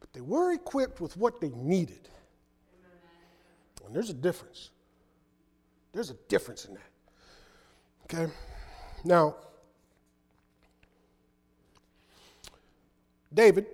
but 0.01 0.13
they 0.13 0.21
were 0.21 0.53
equipped 0.53 1.01
with 1.01 1.17
what 1.17 1.41
they 1.41 1.51
needed. 1.51 2.09
And 3.85 3.95
there's 3.95 4.11
a 4.11 4.15
difference. 4.15 4.71
There's 5.95 6.11
a 6.11 6.17
difference 6.29 6.67
in 6.67 6.75
that. 6.75 6.91
Okay? 8.05 8.33
Now, 9.05 9.37
David, 13.33 13.67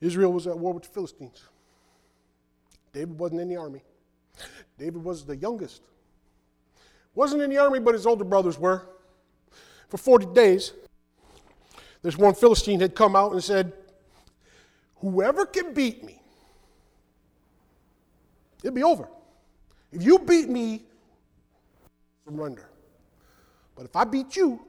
Israel 0.00 0.32
was 0.32 0.46
at 0.46 0.58
war 0.58 0.72
with 0.72 0.82
the 0.82 0.88
Philistines. 0.88 1.44
David 2.92 3.18
wasn't 3.18 3.42
in 3.42 3.48
the 3.48 3.56
army. 3.56 3.82
David 4.78 5.04
was 5.04 5.24
the 5.24 5.36
youngest 5.36 5.82
wasn't 7.16 7.42
in 7.42 7.50
the 7.50 7.58
army, 7.58 7.80
but 7.80 7.94
his 7.94 8.06
older 8.06 8.24
brothers 8.24 8.58
were. 8.58 8.82
For 9.88 9.96
40 9.96 10.26
days, 10.26 10.72
this 12.02 12.16
one 12.16 12.34
Philistine 12.34 12.78
had 12.78 12.94
come 12.94 13.16
out 13.16 13.32
and 13.32 13.42
said, 13.42 13.72
Whoever 14.96 15.46
can 15.46 15.72
beat 15.72 16.04
me, 16.04 16.20
it'll 18.66 18.74
be 18.74 18.82
over. 18.82 19.08
If 19.92 20.02
you 20.02 20.18
beat 20.18 20.48
me, 20.48 20.82
surrender. 22.24 22.68
But 23.76 23.84
if 23.84 23.94
I 23.94 24.04
beat 24.04 24.34
you, 24.34 24.60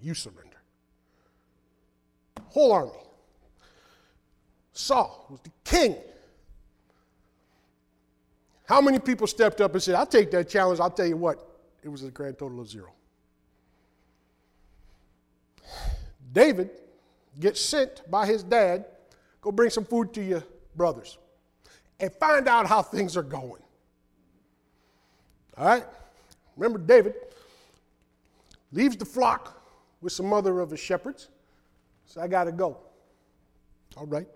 you 0.00 0.14
surrender. 0.14 0.56
Whole 2.48 2.72
army. 2.72 2.92
Saul 4.72 5.26
was 5.28 5.40
the 5.40 5.50
king. 5.64 5.96
How 8.64 8.80
many 8.80 8.98
people 8.98 9.26
stepped 9.26 9.60
up 9.60 9.74
and 9.74 9.82
said, 9.82 9.94
I'll 9.96 10.06
take 10.06 10.30
that 10.30 10.48
challenge? 10.48 10.80
I'll 10.80 10.90
tell 10.90 11.06
you 11.06 11.16
what, 11.16 11.46
it 11.82 11.88
was 11.88 12.02
a 12.04 12.10
grand 12.10 12.38
total 12.38 12.60
of 12.60 12.68
zero. 12.68 12.92
David 16.32 16.70
gets 17.38 17.60
sent 17.60 18.08
by 18.10 18.26
his 18.26 18.42
dad, 18.42 18.86
go 19.40 19.52
bring 19.52 19.70
some 19.70 19.84
food 19.84 20.14
to 20.14 20.22
your 20.22 20.44
brothers 20.74 21.18
and 22.00 22.12
find 22.14 22.48
out 22.48 22.66
how 22.66 22.82
things 22.82 23.16
are 23.16 23.22
going. 23.22 23.62
All 25.56 25.66
right? 25.66 25.84
Remember, 26.56 26.78
David 26.78 27.14
leaves 28.72 28.96
the 28.96 29.04
flock 29.04 29.62
with 30.00 30.12
some 30.12 30.32
other 30.32 30.60
of 30.60 30.70
his 30.70 30.80
shepherds. 30.80 31.28
So 32.06 32.20
I 32.20 32.28
got 32.28 32.44
to 32.44 32.52
go. 32.52 32.78
All 33.96 34.06
right. 34.06 34.26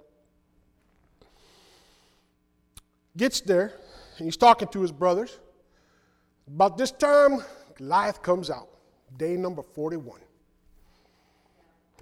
Gets 3.16 3.40
there, 3.40 3.72
and 4.18 4.26
he's 4.26 4.36
talking 4.36 4.68
to 4.68 4.80
his 4.80 4.92
brothers. 4.92 5.38
About 6.46 6.76
this 6.76 6.90
time, 6.90 7.42
Goliath 7.76 8.22
comes 8.22 8.50
out, 8.50 8.68
day 9.16 9.36
number 9.36 9.62
41. 9.62 10.20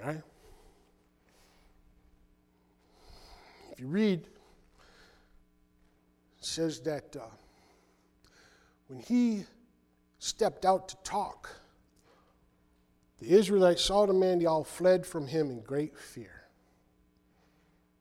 Right? 0.03 0.21
If 3.73 3.81
you 3.81 3.87
read, 3.87 4.27
says 6.45 6.81
that 6.81 7.17
uh, 7.17 7.25
when 8.89 9.01
he 9.01 9.45
stepped 10.19 10.65
out 10.65 10.89
to 10.89 10.97
talk, 11.05 11.49
the 13.21 13.31
Israelites 13.31 13.83
saw 13.83 14.07
the 14.07 14.13
man, 14.13 14.39
they 14.39 14.47
all 14.47 14.65
fled 14.65 15.07
from 15.07 15.27
him 15.27 15.51
in 15.51 15.61
great 15.61 15.97
fear. 15.97 16.43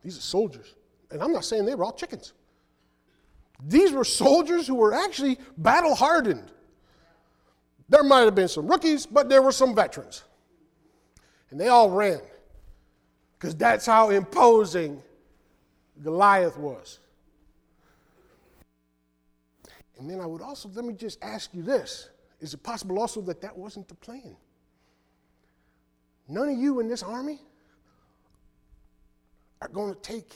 These 0.04 0.18
are 0.18 0.22
soldiers. 0.22 0.74
And 1.12 1.22
I'm 1.22 1.32
not 1.32 1.46
saying 1.46 1.66
they 1.66 1.76
were 1.76 1.84
all 1.84 1.94
chickens. 1.94 2.34
These 3.64 3.92
were 3.92 4.04
soldiers 4.04 4.66
who 4.66 4.76
were 4.76 4.94
actually 4.94 5.38
battle 5.58 5.94
hardened. 5.94 6.52
There 7.90 8.04
might 8.04 8.22
have 8.22 8.34
been 8.34 8.48
some 8.48 8.68
rookies, 8.68 9.06
but 9.06 9.30
there 9.30 9.42
were 9.42 9.52
some 9.52 9.76
veterans. 9.76 10.24
And 11.52 11.60
they 11.60 11.68
all 11.68 11.90
ran 11.90 12.22
because 13.38 13.56
that's 13.56 13.86
how 13.86 14.10
imposing 14.10 15.04
Goliath 16.02 16.58
was. 16.58 17.01
And 20.02 20.10
then 20.10 20.20
I 20.20 20.26
would 20.26 20.42
also, 20.42 20.68
let 20.74 20.84
me 20.84 20.96
just 20.96 21.24
ask 21.24 21.54
you 21.54 21.62
this 21.62 22.10
is 22.40 22.56
it 22.56 22.64
possible 22.64 23.00
also 23.00 23.22
that 23.22 23.40
that 23.42 23.56
wasn't 23.56 23.88
the 23.88 23.94
plan? 23.94 24.36
None 26.28 26.50
of 26.50 26.58
you 26.58 26.80
in 26.80 26.88
this 26.88 27.04
army 27.04 27.40
are 29.62 29.68
going 29.68 29.94
to 29.94 30.00
take 30.02 30.32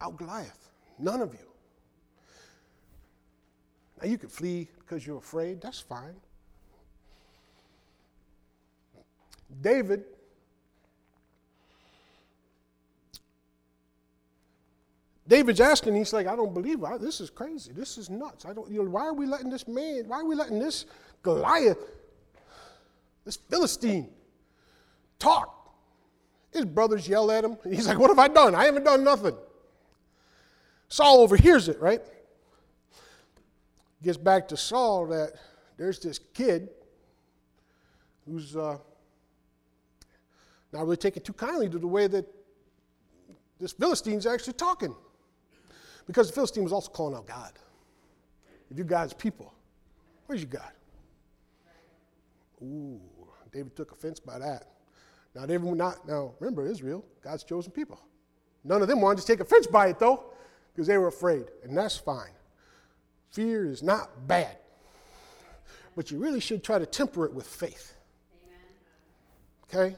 out 0.00 0.16
Goliath. 0.16 0.70
None 0.98 1.20
of 1.20 1.34
you. 1.34 1.46
Now, 4.00 4.08
you 4.08 4.16
could 4.16 4.30
flee 4.30 4.66
because 4.78 5.06
you're 5.06 5.18
afraid. 5.18 5.60
That's 5.60 5.80
fine. 5.80 6.14
David 9.60 10.04
David's 15.26 15.60
asking, 15.60 15.94
he's 15.94 16.12
like, 16.12 16.26
I 16.26 16.36
don't 16.36 16.52
believe 16.52 16.82
it. 16.82 17.00
This 17.00 17.20
is 17.20 17.30
crazy. 17.30 17.72
This 17.72 17.96
is 17.96 18.10
nuts. 18.10 18.44
I 18.44 18.52
don't, 18.52 18.70
you 18.70 18.84
know, 18.84 18.90
why 18.90 19.06
are 19.06 19.14
we 19.14 19.26
letting 19.26 19.48
this 19.48 19.66
man, 19.66 20.04
why 20.06 20.18
are 20.18 20.24
we 20.24 20.34
letting 20.34 20.58
this 20.58 20.84
Goliath, 21.22 21.78
this 23.24 23.36
Philistine, 23.36 24.10
talk? 25.18 25.50
His 26.52 26.66
brothers 26.66 27.08
yell 27.08 27.30
at 27.30 27.44
him. 27.44 27.56
He's 27.64 27.88
like, 27.88 27.98
What 27.98 28.10
have 28.10 28.18
I 28.18 28.28
done? 28.28 28.54
I 28.54 28.64
haven't 28.64 28.84
done 28.84 29.02
nothing. 29.02 29.34
Saul 30.88 31.20
overhears 31.20 31.68
it, 31.68 31.80
right? 31.80 32.02
Gets 34.02 34.18
back 34.18 34.46
to 34.48 34.56
Saul 34.56 35.06
that 35.06 35.32
there's 35.76 35.98
this 35.98 36.20
kid 36.34 36.68
who's 38.26 38.54
uh, 38.54 38.76
not 40.72 40.82
really 40.82 40.96
taking 40.96 41.22
too 41.22 41.32
kindly 41.32 41.68
to 41.70 41.78
the 41.78 41.86
way 41.86 42.06
that 42.06 42.26
this 43.58 43.72
Philistine's 43.72 44.26
actually 44.26 44.52
talking. 44.52 44.94
Because 46.06 46.28
the 46.28 46.34
Philistine 46.34 46.64
was 46.64 46.72
also 46.72 46.90
calling 46.90 47.14
out 47.14 47.26
God. 47.26 47.52
If 48.70 48.76
you're 48.76 48.86
God's 48.86 49.14
people, 49.14 49.52
where's 50.26 50.42
your 50.42 50.50
God? 50.50 50.72
Ooh, 52.62 53.00
David 53.52 53.76
took 53.76 53.92
offense 53.92 54.20
by 54.20 54.38
that. 54.38 54.68
Now, 55.34 55.46
they 55.46 55.58
were 55.58 55.74
not, 55.74 56.06
now 56.06 56.34
remember, 56.40 56.66
Israel, 56.66 57.04
God's 57.22 57.44
chosen 57.44 57.72
people. 57.72 58.00
None 58.62 58.82
of 58.82 58.88
them 58.88 59.00
wanted 59.00 59.20
to 59.20 59.26
take 59.26 59.40
offense 59.40 59.66
by 59.66 59.88
it, 59.88 59.98
though, 59.98 60.24
because 60.72 60.86
they 60.86 60.96
were 60.96 61.08
afraid, 61.08 61.46
and 61.62 61.76
that's 61.76 61.96
fine. 61.96 62.30
Fear 63.30 63.66
is 63.66 63.82
not 63.82 64.26
bad, 64.28 64.56
but 65.96 66.10
you 66.10 66.18
really 66.18 66.40
should 66.40 66.62
try 66.62 66.78
to 66.78 66.86
temper 66.86 67.24
it 67.24 67.34
with 67.34 67.46
faith. 67.46 67.94
Amen. 69.70 69.86
Okay? 69.88 69.96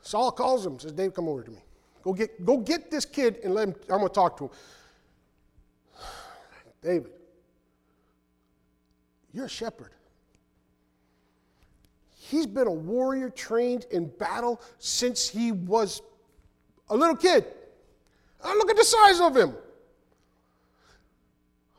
Saul 0.00 0.30
calls 0.30 0.64
him, 0.64 0.78
says, 0.78 0.92
David, 0.92 1.14
come 1.14 1.28
over 1.28 1.42
to 1.42 1.50
me. 1.50 1.62
Go 2.06 2.12
get, 2.12 2.46
go 2.46 2.58
get 2.58 2.88
this 2.88 3.04
kid 3.04 3.40
and 3.42 3.52
let 3.52 3.66
him, 3.66 3.74
I'm 3.90 3.98
going 3.98 4.06
to 4.06 4.14
talk 4.14 4.36
to 4.36 4.44
him. 4.44 4.50
David, 6.80 7.10
you're 9.32 9.46
a 9.46 9.48
shepherd. 9.48 9.90
He's 12.14 12.46
been 12.46 12.68
a 12.68 12.72
warrior 12.72 13.28
trained 13.28 13.86
in 13.90 14.06
battle 14.06 14.60
since 14.78 15.28
he 15.28 15.50
was 15.50 16.00
a 16.90 16.96
little 16.96 17.16
kid. 17.16 17.44
look 18.44 18.70
at 18.70 18.76
the 18.76 18.84
size 18.84 19.18
of 19.18 19.36
him. 19.36 19.56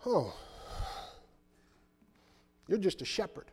Oh, 0.06 0.36
you're 2.68 2.80
just 2.80 3.02
a 3.02 3.06
shepherd. 3.06 3.50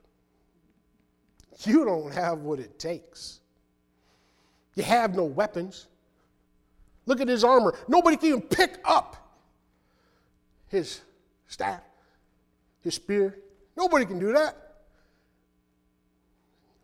You 1.60 1.84
don't 1.84 2.12
have 2.12 2.40
what 2.40 2.58
it 2.58 2.80
takes. 2.80 3.38
You 4.74 4.82
have 4.82 5.14
no 5.14 5.22
weapons. 5.22 5.86
Look 7.06 7.20
at 7.20 7.28
his 7.28 7.44
armor. 7.44 7.74
Nobody 7.88 8.16
can 8.16 8.28
even 8.28 8.42
pick 8.42 8.78
up 8.84 9.16
his 10.68 11.02
staff, 11.46 11.82
his 12.80 12.94
spear. 12.94 13.38
Nobody 13.76 14.06
can 14.06 14.18
do 14.18 14.32
that. 14.32 14.56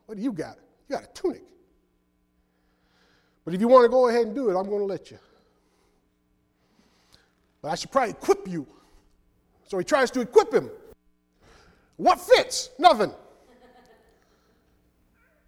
What 0.06 0.16
do 0.16 0.22
you 0.22 0.32
got? 0.32 0.56
You 0.88 0.96
got 0.96 1.04
a 1.04 1.12
tunic. 1.12 1.42
But 3.44 3.54
if 3.54 3.60
you 3.60 3.68
want 3.68 3.84
to 3.84 3.88
go 3.88 4.08
ahead 4.08 4.26
and 4.26 4.34
do 4.34 4.50
it, 4.50 4.58
I'm 4.58 4.68
going 4.68 4.80
to 4.80 4.84
let 4.84 5.10
you. 5.10 5.18
But 7.62 7.70
I 7.70 7.74
should 7.74 7.90
probably 7.90 8.10
equip 8.10 8.46
you. 8.48 8.66
So 9.68 9.78
he 9.78 9.84
tries 9.84 10.10
to 10.12 10.20
equip 10.20 10.52
him. 10.52 10.70
What 11.96 12.20
fits? 12.20 12.70
Nothing. 12.78 13.12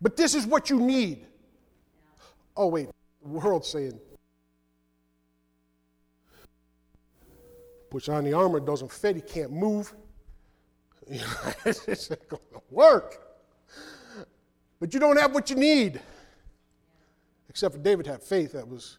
But 0.01 0.17
this 0.17 0.35
is 0.35 0.47
what 0.47 0.71
you 0.71 0.81
need. 0.81 1.27
Oh, 2.57 2.69
wait, 2.69 2.89
the 3.23 3.29
world's 3.29 3.69
saying, 3.69 3.99
puts 7.93 8.09
on 8.09 8.25
the 8.25 8.33
armor, 8.33 8.59
doesn't 8.59 8.91
fit, 8.91 9.17
he 9.17 9.21
can't 9.21 9.53
move. 9.53 9.93
it's 11.07 12.09
not 12.09 12.27
going 12.27 12.43
to 12.55 12.63
work. 12.71 13.21
But 14.81 14.95
you 14.95 14.99
don't 14.99 15.19
have 15.19 15.35
what 15.35 15.51
you 15.51 15.57
need. 15.57 16.01
Except 17.51 17.75
for 17.75 17.81
David 17.83 18.07
had 18.07 18.23
faith 18.23 18.53
that 18.53 18.67
was 18.67 18.97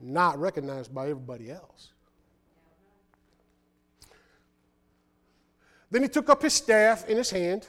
not 0.00 0.36
recognized 0.40 0.92
by 0.92 1.10
everybody 1.10 1.52
else. 1.52 1.90
Then 5.92 6.02
he 6.02 6.08
took 6.08 6.28
up 6.28 6.42
his 6.42 6.54
staff 6.54 7.08
in 7.08 7.16
his 7.16 7.30
hand, 7.30 7.68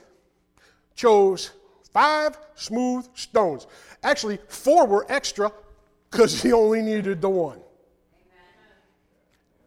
chose 0.95 1.51
five 1.93 2.39
smooth 2.55 3.07
stones. 3.13 3.67
Actually, 4.01 4.39
four 4.47 4.87
were 4.87 5.05
extra 5.09 5.51
because 6.09 6.41
he 6.41 6.51
only 6.53 6.81
needed 6.81 7.21
the 7.21 7.29
one. 7.29 7.60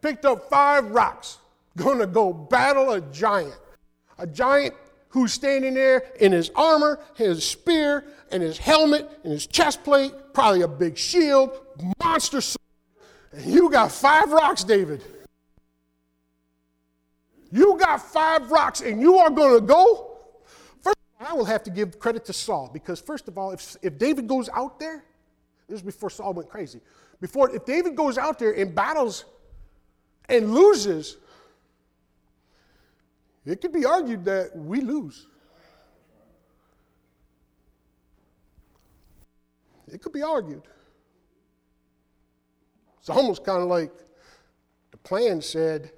Picked 0.05 0.25
up 0.25 0.51
five 0.51 0.91
rocks, 0.91 1.39
gonna 1.75 2.05
go 2.05 2.31
battle 2.31 2.91
a 2.91 3.01
giant. 3.01 3.57
A 4.19 4.27
giant 4.27 4.75
who's 5.09 5.33
standing 5.33 5.73
there 5.73 6.03
in 6.19 6.31
his 6.31 6.51
armor, 6.55 6.99
his 7.15 7.43
spear, 7.43 8.05
and 8.31 8.43
his 8.43 8.59
helmet, 8.59 9.09
and 9.23 9.33
his 9.33 9.47
chest 9.47 9.83
plate, 9.83 10.13
probably 10.31 10.61
a 10.61 10.67
big 10.67 10.95
shield, 10.95 11.59
monster 12.03 12.39
sword. 12.39 12.61
And 13.31 13.51
you 13.51 13.67
got 13.71 13.91
five 13.91 14.31
rocks, 14.31 14.63
David. 14.63 15.03
You 17.51 17.75
got 17.79 17.99
five 17.99 18.51
rocks, 18.51 18.81
and 18.81 19.01
you 19.01 19.15
are 19.17 19.31
going 19.31 19.59
to 19.59 19.65
go 19.65 20.19
First, 20.83 20.97
I 21.19 21.33
will 21.33 21.45
have 21.45 21.63
to 21.63 21.71
give 21.71 21.97
credit 21.97 22.25
to 22.25 22.33
Saul 22.33 22.69
because, 22.71 22.99
first 22.99 23.27
of 23.27 23.39
all, 23.39 23.53
if, 23.53 23.75
if 23.81 23.97
David 23.97 24.27
goes 24.27 24.49
out 24.49 24.79
there, 24.79 25.03
this 25.67 25.77
is 25.77 25.81
before 25.81 26.11
Saul 26.11 26.33
went 26.33 26.47
crazy. 26.47 26.79
Before, 27.19 27.49
if 27.49 27.65
David 27.65 27.95
goes 27.95 28.19
out 28.19 28.37
there 28.37 28.51
and 28.51 28.75
battles 28.75 29.25
and 30.29 30.53
loses, 30.53 31.17
it 33.45 33.61
could 33.61 33.71
be 33.73 33.85
argued 33.85 34.25
that 34.25 34.55
we 34.55 34.81
lose. 34.81 35.27
It 39.91 40.01
could 40.01 40.13
be 40.13 40.23
argued. 40.23 40.63
It's 42.99 43.09
almost 43.09 43.43
kind 43.43 43.61
of 43.61 43.67
like 43.67 43.91
the 44.91 44.97
plan 44.97 45.41
said 45.41 45.91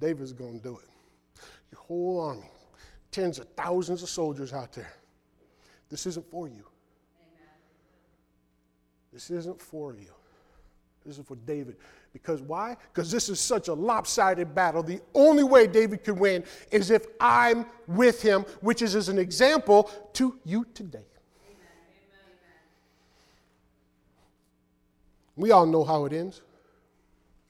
David's 0.00 0.32
going 0.32 0.58
to 0.58 0.62
do 0.62 0.78
it. 0.78 0.88
Your 1.70 1.80
whole 1.80 2.20
army 2.20 2.50
tens 3.12 3.38
of 3.38 3.46
thousands 3.56 4.02
of 4.02 4.08
soldiers 4.08 4.52
out 4.52 4.72
there. 4.72 4.92
This 5.88 6.06
isn't 6.06 6.28
for 6.30 6.48
you. 6.48 6.64
Amen. 7.22 7.48
This 9.12 9.30
isn't 9.30 9.60
for 9.60 9.94
you. 9.94 10.12
This 11.10 11.18
is 11.18 11.26
for 11.26 11.34
David. 11.34 11.74
Because 12.12 12.40
why? 12.40 12.76
Because 12.92 13.10
this 13.10 13.28
is 13.28 13.40
such 13.40 13.66
a 13.66 13.74
lopsided 13.74 14.54
battle. 14.54 14.80
The 14.80 15.00
only 15.12 15.42
way 15.42 15.66
David 15.66 16.04
could 16.04 16.20
win 16.20 16.44
is 16.70 16.92
if 16.92 17.04
I'm 17.18 17.66
with 17.88 18.22
him, 18.22 18.42
which 18.60 18.80
is 18.80 18.94
as 18.94 19.08
an 19.08 19.18
example 19.18 19.90
to 20.12 20.38
you 20.44 20.64
today. 20.72 21.04
We 25.34 25.50
all 25.50 25.66
know 25.66 25.82
how 25.82 26.04
it 26.04 26.12
ends, 26.12 26.42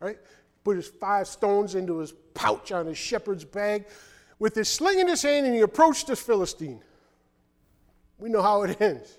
right? 0.01 0.17
Put 0.65 0.77
his 0.77 0.89
five 0.89 1.29
stones 1.29 1.75
into 1.75 1.99
his 1.99 2.15
pouch 2.33 2.73
on 2.73 2.87
his 2.87 2.97
shepherd's 2.97 3.45
bag 3.45 3.85
with 4.39 4.55
his 4.55 4.71
sling 4.71 5.01
in 5.01 5.07
his 5.07 5.21
hand 5.21 5.45
and 5.45 5.55
he 5.55 5.61
approached 5.61 6.07
the 6.07 6.17
Philistine. 6.17 6.81
We 8.17 8.31
know 8.31 8.41
how 8.41 8.63
it 8.63 8.81
ends. 8.81 9.19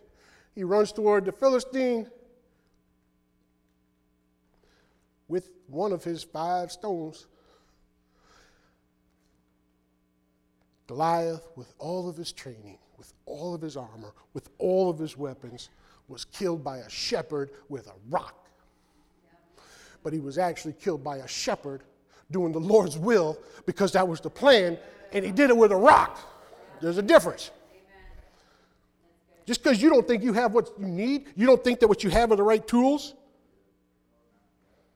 He 0.55 0.63
runs 0.63 0.91
toward 0.91 1.25
the 1.25 1.31
Philistine 1.31 2.09
with 5.31 5.49
one 5.67 5.93
of 5.93 6.03
his 6.03 6.23
five 6.23 6.69
stones. 6.73 7.25
Goliath, 10.87 11.47
with 11.55 11.73
all 11.79 12.09
of 12.09 12.17
his 12.17 12.33
training, 12.33 12.77
with 12.97 13.13
all 13.25 13.55
of 13.55 13.61
his 13.61 13.77
armor, 13.77 14.11
with 14.33 14.49
all 14.57 14.89
of 14.89 14.99
his 14.99 15.15
weapons, 15.15 15.69
was 16.09 16.25
killed 16.25 16.65
by 16.65 16.79
a 16.79 16.89
shepherd 16.89 17.51
with 17.69 17.87
a 17.87 17.93
rock. 18.09 18.45
But 20.03 20.11
he 20.11 20.19
was 20.19 20.37
actually 20.37 20.73
killed 20.73 21.01
by 21.01 21.17
a 21.17 21.27
shepherd 21.29 21.83
doing 22.29 22.51
the 22.51 22.59
Lord's 22.59 22.97
will 22.97 23.37
because 23.65 23.93
that 23.93 24.05
was 24.05 24.19
the 24.19 24.29
plan 24.29 24.77
and 25.13 25.23
he 25.23 25.31
did 25.31 25.49
it 25.49 25.55
with 25.55 25.71
a 25.71 25.77
rock. 25.77 26.19
There's 26.81 26.97
a 26.97 27.01
difference. 27.01 27.51
Just 29.45 29.63
because 29.63 29.81
you 29.81 29.89
don't 29.89 30.05
think 30.05 30.23
you 30.23 30.33
have 30.33 30.53
what 30.53 30.71
you 30.77 30.87
need, 30.87 31.27
you 31.37 31.47
don't 31.47 31.63
think 31.63 31.79
that 31.79 31.87
what 31.87 32.03
you 32.03 32.09
have 32.09 32.31
are 32.33 32.35
the 32.35 32.43
right 32.43 32.65
tools, 32.67 33.13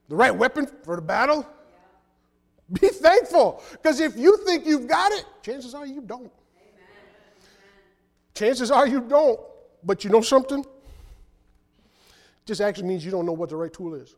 the 0.08 0.16
right 0.16 0.34
weapon 0.34 0.68
for 0.84 0.96
the 0.96 1.02
battle, 1.02 1.46
be 2.72 2.88
thankful. 2.88 3.62
Because 3.72 4.00
if 4.00 4.16
you 4.16 4.36
think 4.44 4.66
you've 4.66 4.88
got 4.88 5.12
it, 5.12 5.24
chances 5.42 5.74
are 5.74 5.86
you 5.86 6.00
don't. 6.00 6.32
Chances 8.34 8.70
are 8.70 8.86
you 8.86 9.00
don't. 9.00 9.40
But 9.82 10.04
you 10.04 10.10
know 10.10 10.20
something? 10.20 10.64
Just 12.44 12.60
actually 12.60 12.88
means 12.88 13.04
you 13.04 13.10
don't 13.10 13.26
know 13.26 13.32
what 13.32 13.48
the 13.48 13.56
right 13.56 13.72
tool 13.72 13.94
is. 13.94 14.14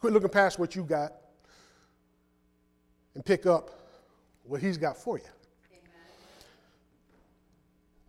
Quit 0.00 0.12
looking 0.12 0.28
past 0.28 0.58
what 0.58 0.76
you 0.76 0.84
got 0.84 1.12
and 3.14 3.24
pick 3.24 3.46
up 3.46 3.70
what 4.44 4.60
He's 4.60 4.76
got 4.76 4.96
for 4.96 5.18
you. 5.18 5.24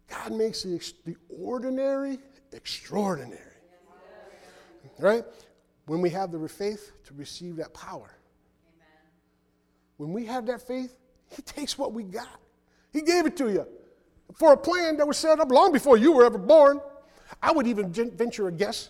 God 0.09 0.33
makes 0.33 0.63
the, 0.63 0.79
the 1.05 1.15
ordinary 1.41 2.19
extraordinary. 2.51 3.41
Right? 4.99 5.23
When 5.85 6.01
we 6.01 6.09
have 6.11 6.31
the 6.31 6.47
faith 6.47 6.91
to 7.05 7.13
receive 7.13 7.57
that 7.57 7.73
power. 7.73 8.11
Amen. 8.67 9.11
When 9.97 10.13
we 10.13 10.25
have 10.25 10.45
that 10.47 10.61
faith, 10.61 10.95
He 11.29 11.41
takes 11.41 11.77
what 11.77 11.93
we 11.93 12.03
got. 12.03 12.39
He 12.91 13.01
gave 13.01 13.25
it 13.25 13.37
to 13.37 13.51
you 13.51 13.67
for 14.35 14.53
a 14.53 14.57
plan 14.57 14.97
that 14.97 15.07
was 15.07 15.17
set 15.17 15.39
up 15.39 15.51
long 15.51 15.71
before 15.71 15.97
you 15.97 16.11
were 16.11 16.25
ever 16.25 16.37
born. 16.37 16.79
I 17.41 17.51
would 17.51 17.67
even 17.67 17.91
venture 17.91 18.47
a 18.47 18.51
guess, 18.51 18.89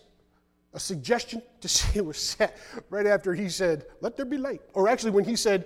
a 0.74 0.80
suggestion 0.80 1.42
to 1.62 1.68
say 1.68 2.00
it 2.00 2.06
was 2.06 2.18
set 2.18 2.58
right 2.90 3.06
after 3.06 3.34
He 3.34 3.50
said, 3.50 3.86
Let 4.02 4.16
there 4.16 4.26
be 4.26 4.38
light. 4.38 4.62
Or 4.74 4.88
actually, 4.88 5.12
when 5.12 5.26
He 5.26 5.36
said, 5.36 5.66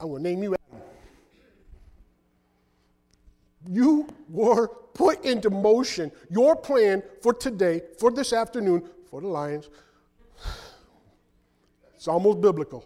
I 0.00 0.04
will 0.04 0.20
name 0.20 0.42
you 0.42 0.54
Adam. 0.54 0.82
you 3.68 4.08
were 4.30 4.68
put 4.68 5.24
into 5.24 5.50
motion 5.50 6.10
your 6.30 6.54
plan 6.56 7.02
for 7.20 7.34
today, 7.34 7.82
for 7.98 8.10
this 8.10 8.32
afternoon, 8.32 8.88
for 9.10 9.20
the 9.20 9.28
Lions. 9.28 9.68
It's 11.96 12.08
almost 12.08 12.40
biblical. 12.40 12.84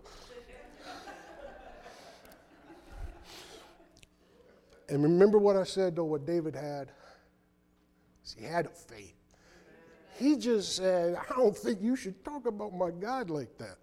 And 4.89 5.03
remember 5.03 5.39
what 5.39 5.57
I 5.57 5.65
said, 5.65 5.97
though, 5.97 6.05
what 6.05 6.27
David 6.27 6.55
had? 6.55 6.91
He 8.37 8.45
had 8.45 8.67
a 8.67 8.71
faith. 8.71 9.15
He 10.19 10.37
just 10.37 10.77
said, 10.77 11.17
I 11.17 11.35
don't 11.35 11.57
think 11.57 11.81
you 11.83 11.97
should 11.97 12.25
talk 12.25 12.47
about 12.47 12.75
my 12.75 12.91
God 12.91 13.31
like 13.31 13.57
that. 13.59 13.77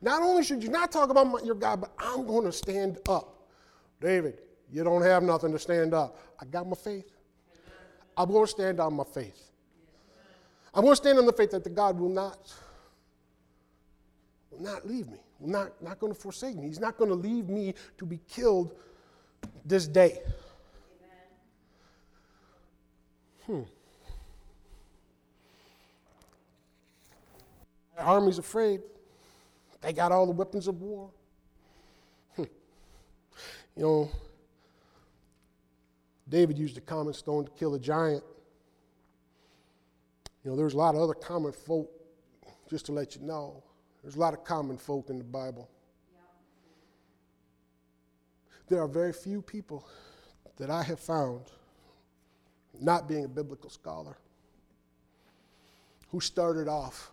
Not 0.00 0.22
only 0.22 0.42
should 0.44 0.62
you 0.62 0.68
not 0.68 0.90
talk 0.90 1.10
about 1.10 1.28
my, 1.28 1.40
your 1.44 1.54
God, 1.54 1.80
but 1.80 1.92
I'm 1.98 2.26
going 2.26 2.44
to 2.44 2.52
stand 2.52 2.98
up. 3.08 3.48
David, 4.00 4.40
you 4.70 4.82
don't 4.82 5.02
have 5.02 5.22
nothing 5.22 5.52
to 5.52 5.58
stand 5.58 5.94
up. 5.94 6.18
I 6.40 6.44
got 6.44 6.66
my 6.66 6.74
faith. 6.74 7.10
I'm 8.16 8.30
going 8.30 8.46
to 8.46 8.50
stand 8.50 8.80
on 8.80 8.94
my 8.94 9.04
faith. 9.04 9.51
I'm 10.74 10.82
going 10.82 10.92
to 10.92 10.96
stand 10.96 11.18
on 11.18 11.26
the 11.26 11.32
faith 11.32 11.50
that 11.50 11.64
the 11.64 11.70
God 11.70 11.98
will 11.98 12.08
not, 12.08 12.52
will 14.50 14.62
not 14.62 14.86
leave 14.86 15.06
me, 15.08 15.18
will 15.38 15.50
not, 15.50 15.82
not 15.82 15.98
going 15.98 16.14
to 16.14 16.18
forsake 16.18 16.56
me. 16.56 16.66
He's 16.66 16.80
not 16.80 16.96
going 16.96 17.10
to 17.10 17.16
leave 17.16 17.48
me 17.48 17.74
to 17.98 18.06
be 18.06 18.18
killed 18.28 18.74
this 19.64 19.86
day. 19.86 20.18
Hmm. 23.46 23.62
The 27.96 28.02
army's 28.02 28.38
afraid. 28.38 28.80
They 29.82 29.92
got 29.92 30.10
all 30.12 30.26
the 30.26 30.32
weapons 30.32 30.68
of 30.68 30.80
war. 30.80 31.10
Hmm. 32.36 32.44
You 33.76 33.82
know, 33.82 34.10
David 36.28 36.56
used 36.56 36.78
a 36.78 36.80
common 36.80 37.12
stone 37.12 37.44
to 37.44 37.50
kill 37.50 37.74
a 37.74 37.78
giant. 37.78 38.24
You 40.44 40.50
know, 40.50 40.56
there's 40.56 40.74
a 40.74 40.76
lot 40.76 40.94
of 40.94 41.00
other 41.00 41.14
common 41.14 41.52
folk, 41.52 41.90
just 42.68 42.86
to 42.86 42.92
let 42.92 43.14
you 43.14 43.22
know. 43.22 43.62
There's 44.02 44.16
a 44.16 44.18
lot 44.18 44.34
of 44.34 44.44
common 44.44 44.76
folk 44.76 45.08
in 45.10 45.18
the 45.18 45.24
Bible. 45.24 45.68
There 48.68 48.80
are 48.80 48.88
very 48.88 49.12
few 49.12 49.42
people 49.42 49.86
that 50.56 50.70
I 50.70 50.82
have 50.82 50.98
found, 50.98 51.42
not 52.80 53.08
being 53.08 53.24
a 53.24 53.28
biblical 53.28 53.70
scholar, 53.70 54.16
who 56.08 56.20
started 56.20 56.68
off 56.68 57.12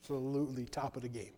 absolutely 0.00 0.66
top 0.66 0.96
of 0.96 1.02
the 1.02 1.08
game. 1.08 1.32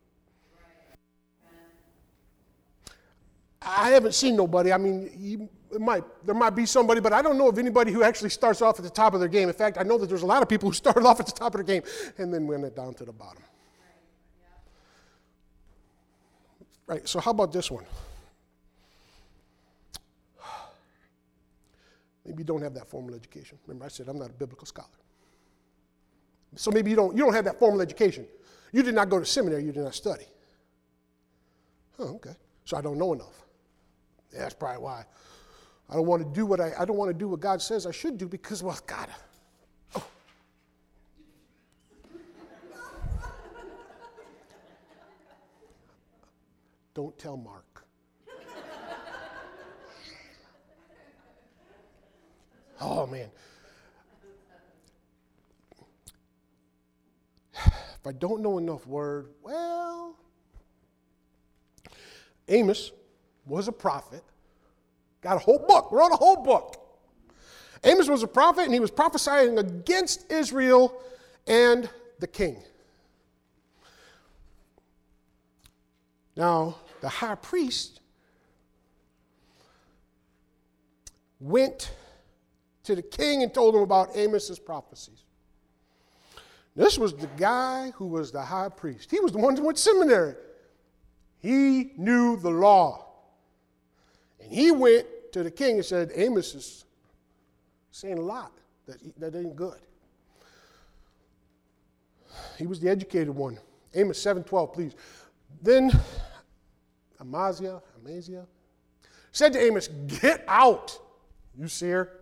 I 3.62 3.90
haven't 3.90 4.14
seen 4.14 4.36
nobody. 4.36 4.72
I 4.72 4.78
mean, 4.78 5.48
might, 5.80 6.04
there 6.24 6.34
might 6.34 6.50
be 6.50 6.66
somebody, 6.66 7.00
but 7.00 7.12
I 7.12 7.22
don't 7.22 7.38
know 7.38 7.48
of 7.48 7.58
anybody 7.58 7.92
who 7.92 8.02
actually 8.02 8.30
starts 8.30 8.62
off 8.62 8.78
at 8.78 8.84
the 8.84 8.90
top 8.90 9.14
of 9.14 9.20
their 9.20 9.28
game. 9.28 9.48
In 9.48 9.54
fact, 9.54 9.78
I 9.78 9.82
know 9.82 9.98
that 9.98 10.08
there's 10.08 10.22
a 10.22 10.26
lot 10.26 10.42
of 10.42 10.48
people 10.48 10.68
who 10.68 10.74
started 10.84 11.04
off 11.04 11.20
at 11.20 11.26
the 11.26 11.32
top 11.32 11.54
of 11.54 11.64
their 11.64 11.80
game 11.80 11.82
and 12.18 12.32
then 12.32 12.46
went 12.46 12.64
it 12.64 12.76
down 12.76 12.94
to 12.94 13.04
the 13.04 13.12
bottom. 13.12 13.42
Right, 16.86 17.08
so 17.08 17.18
how 17.18 17.30
about 17.30 17.52
this 17.52 17.70
one? 17.70 17.84
Maybe 22.26 22.38
you 22.38 22.44
don't 22.44 22.62
have 22.62 22.74
that 22.74 22.86
formal 22.88 23.14
education. 23.14 23.58
Remember, 23.66 23.86
I 23.86 23.88
said 23.88 24.08
I'm 24.08 24.18
not 24.18 24.30
a 24.30 24.34
biblical 24.34 24.66
scholar. 24.66 24.88
So 26.56 26.70
maybe 26.70 26.90
you 26.90 26.96
don't, 26.96 27.16
you 27.16 27.24
don't 27.24 27.34
have 27.34 27.46
that 27.46 27.58
formal 27.58 27.80
education. 27.80 28.26
You 28.72 28.82
did 28.82 28.94
not 28.94 29.08
go 29.08 29.18
to 29.18 29.26
seminary, 29.26 29.64
you 29.64 29.72
did 29.72 29.82
not 29.82 29.94
study. 29.94 30.26
Oh, 31.98 32.14
okay. 32.16 32.34
So 32.64 32.76
I 32.76 32.80
don't 32.80 32.98
know 32.98 33.12
enough. 33.12 33.44
Yeah, 34.32 34.40
that's 34.40 34.54
probably 34.54 34.82
why. 34.82 35.04
I 35.88 35.94
don't 35.94 36.06
want 36.06 36.22
to 36.22 36.28
do 36.34 36.46
what 36.46 36.60
I, 36.60 36.72
I 36.78 36.84
don't 36.84 36.96
want 36.96 37.10
to 37.10 37.14
do 37.14 37.28
what 37.28 37.40
God 37.40 37.60
says 37.60 37.86
I 37.86 37.90
should 37.90 38.18
do 38.18 38.26
because, 38.26 38.62
well, 38.62 38.78
God. 38.86 39.08
Oh. 39.94 40.06
don't 46.94 47.18
tell 47.18 47.36
Mark. 47.36 47.84
Oh, 52.80 53.06
man. 53.06 53.30
If 57.54 58.06
I 58.06 58.12
don't 58.12 58.42
know 58.42 58.58
enough 58.58 58.86
word, 58.86 59.28
well, 59.42 60.16
Amos 62.48 62.92
was 63.46 63.68
a 63.68 63.72
prophet, 63.72 64.22
got 65.24 65.36
a 65.36 65.40
whole 65.40 65.58
book, 65.58 65.90
wrote 65.90 66.12
a 66.12 66.16
whole 66.16 66.36
book. 66.36 66.76
Amos 67.82 68.08
was 68.08 68.22
a 68.22 68.28
prophet, 68.28 68.64
and 68.64 68.74
he 68.74 68.78
was 68.78 68.90
prophesying 68.90 69.58
against 69.58 70.30
Israel 70.30 70.94
and 71.46 71.88
the 72.20 72.26
king. 72.26 72.62
Now, 76.36 76.76
the 77.00 77.08
high 77.08 77.36
priest 77.36 78.00
went 81.40 81.92
to 82.84 82.94
the 82.94 83.02
king 83.02 83.42
and 83.42 83.52
told 83.52 83.74
him 83.74 83.82
about 83.82 84.16
Amos's 84.16 84.58
prophecies. 84.58 85.24
This 86.76 86.98
was 86.98 87.14
the 87.14 87.28
guy 87.38 87.92
who 87.94 88.06
was 88.06 88.30
the 88.30 88.42
high 88.42 88.68
priest. 88.68 89.10
He 89.10 89.20
was 89.20 89.32
the 89.32 89.38
one 89.38 89.56
who 89.56 89.64
went 89.64 89.76
to 89.76 89.82
seminary. 89.82 90.34
He 91.38 91.92
knew 91.96 92.36
the 92.36 92.50
law. 92.50 93.06
And 94.40 94.52
he 94.52 94.70
went 94.70 95.06
to 95.34 95.42
the 95.42 95.50
king 95.50 95.76
and 95.76 95.84
said, 95.84 96.12
Amos 96.14 96.54
is 96.54 96.84
saying 97.90 98.18
a 98.18 98.22
lot 98.22 98.52
that, 98.86 98.98
that 99.18 99.36
ain't 99.36 99.56
good. 99.56 99.78
He 102.56 102.66
was 102.66 102.78
the 102.78 102.88
educated 102.88 103.30
one. 103.30 103.58
Amos 103.94 104.24
7:12, 104.24 104.72
please. 104.72 104.94
Then 105.60 105.90
Amaziah, 107.20 107.82
Amaziah 108.00 108.46
said 109.32 109.52
to 109.54 109.60
Amos, 109.60 109.88
Get 110.06 110.44
out, 110.46 110.98
you 111.58 111.66
seer. 111.66 112.12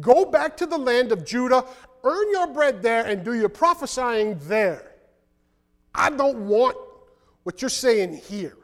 Go 0.00 0.24
back 0.24 0.56
to 0.58 0.66
the 0.66 0.78
land 0.78 1.12
of 1.12 1.26
Judah, 1.26 1.64
earn 2.04 2.30
your 2.30 2.46
bread 2.46 2.80
there, 2.82 3.04
and 3.04 3.22
do 3.22 3.34
your 3.34 3.48
prophesying 3.50 4.38
there. 4.42 4.92
I 5.94 6.08
don't 6.08 6.46
want 6.46 6.76
what 7.42 7.60
you're 7.60 7.68
saying 7.68 8.16
here. 8.16 8.56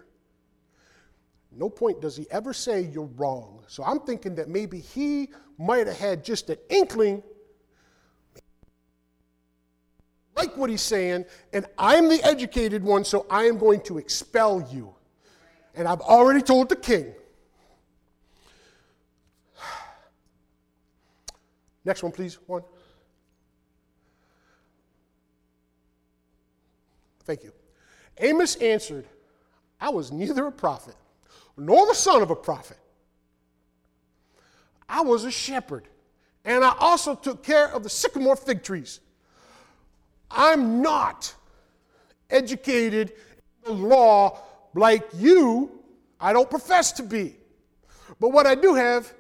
No 1.57 1.71
point 1.71 2.03
does 2.03 2.17
he 2.17 2.27
ever 2.31 2.53
say 2.53 2.83
you're 2.83 3.11
wrong. 3.17 3.65
So 3.67 3.83
I'm 3.83 4.01
thinking 4.01 4.35
that 4.35 4.49
maybe 4.49 4.79
he 4.79 5.31
might 5.59 5.87
have 5.87 5.99
had 5.99 6.23
just 6.23 6.51
an 6.51 6.59
inkling, 6.69 7.23
like 10.37 10.55
what 10.57 10.69
he's 10.69 10.83
saying, 10.83 11.25
and 11.55 11.65
I'm 11.79 12.11
the 12.11 12.23
educated 12.23 12.85
one, 12.85 13.05
so 13.05 13.25
I 13.31 13.45
am 13.45 13.57
going 13.57 13.81
to 13.83 13.97
expel 13.97 14.69
you. 14.71 14.95
And 15.75 15.89
I've 15.89 16.03
already 16.03 16.43
told 16.43 16.69
the 16.69 16.77
king. 16.77 17.15
Next 21.87 22.03
one, 22.03 22.13
please. 22.13 22.39
One. 22.47 22.63
Thank 27.25 27.45
you. 27.45 27.53
Amos 28.19 28.57
answered, 28.57 29.07
I 29.81 29.89
was 29.89 30.13
neither 30.13 30.47
a 30.47 30.53
prophet 30.53 30.97
nor 31.57 31.87
the 31.87 31.95
son 31.95 32.23
of 32.23 32.31
a 32.31 32.37
prophet. 32.37 32.79
I 34.89 35.01
was 35.01 35.25
a 35.25 35.31
shepherd, 35.31 35.89
and 36.45 36.65
I 36.65 36.75
also 36.79 37.15
took 37.15 37.43
care 37.43 37.69
of 37.69 37.83
the 37.83 37.91
sycamore 37.91 38.37
fig 38.37 38.63
trees. 38.63 39.01
I'm 40.31 40.83
not 40.83 41.35
educated 42.31 43.13
in 43.67 43.81
the 43.81 43.87
law 43.87 44.39
like 44.75 45.07
you. 45.15 45.71
I 46.21 46.33
don't 46.33 46.49
profess 46.49 46.93
to 46.93 47.03
be. 47.03 47.37
But 48.21 48.31
what 48.31 48.47
I 48.47 48.55
do 48.55 48.75
have 48.75 49.13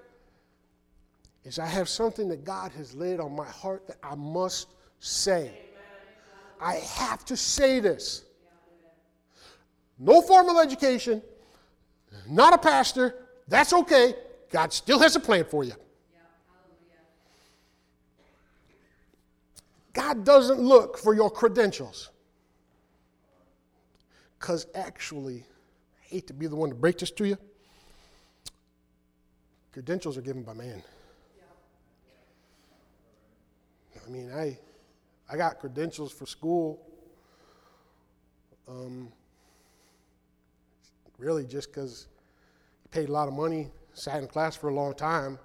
is 1.44 1.58
I 1.58 1.66
have 1.66 1.88
something 1.88 2.28
that 2.28 2.44
God 2.44 2.72
has 2.72 2.94
laid 2.94 3.20
on 3.20 3.34
my 3.34 3.46
heart 3.46 3.86
that 3.86 3.98
I 4.02 4.14
must 4.14 4.68
say. 4.98 5.50
I 6.60 6.74
have 6.74 7.24
to 7.26 7.36
say 7.36 7.80
this. 7.80 8.24
No 9.98 10.22
formal 10.22 10.58
education, 10.60 11.22
not 12.28 12.54
a 12.54 12.58
pastor, 12.58 13.14
that's 13.48 13.72
okay. 13.72 14.14
God 14.50 14.72
still 14.72 14.98
has 15.00 15.16
a 15.16 15.20
plan 15.20 15.44
for 15.44 15.64
you. 15.64 15.72
God 19.92 20.24
doesn't 20.24 20.60
look 20.60 20.98
for 20.98 21.14
your 21.14 21.30
credentials. 21.30 22.10
Because 24.38 24.66
actually, 24.74 25.44
I 26.04 26.08
hate 26.08 26.26
to 26.26 26.34
be 26.34 26.46
the 26.46 26.56
one 26.56 26.68
to 26.68 26.74
break 26.74 26.98
this 26.98 27.10
to 27.12 27.26
you, 27.26 27.38
credentials 29.72 30.18
are 30.18 30.22
given 30.22 30.42
by 30.42 30.52
man. 30.52 30.82
I 34.06 34.10
mean, 34.10 34.30
I, 34.32 34.56
I 35.28 35.36
got 35.36 35.58
credentials 35.58 36.12
for 36.12 36.26
school. 36.26 36.80
Um, 38.68 39.10
really, 41.18 41.44
just 41.44 41.72
because 41.72 42.08
you 42.82 42.88
paid 42.90 43.08
a 43.08 43.12
lot 43.12 43.28
of 43.28 43.34
money, 43.34 43.68
sat 43.94 44.22
in 44.22 44.28
class 44.28 44.56
for 44.56 44.68
a 44.68 44.74
long 44.74 44.94
time, 44.94 45.38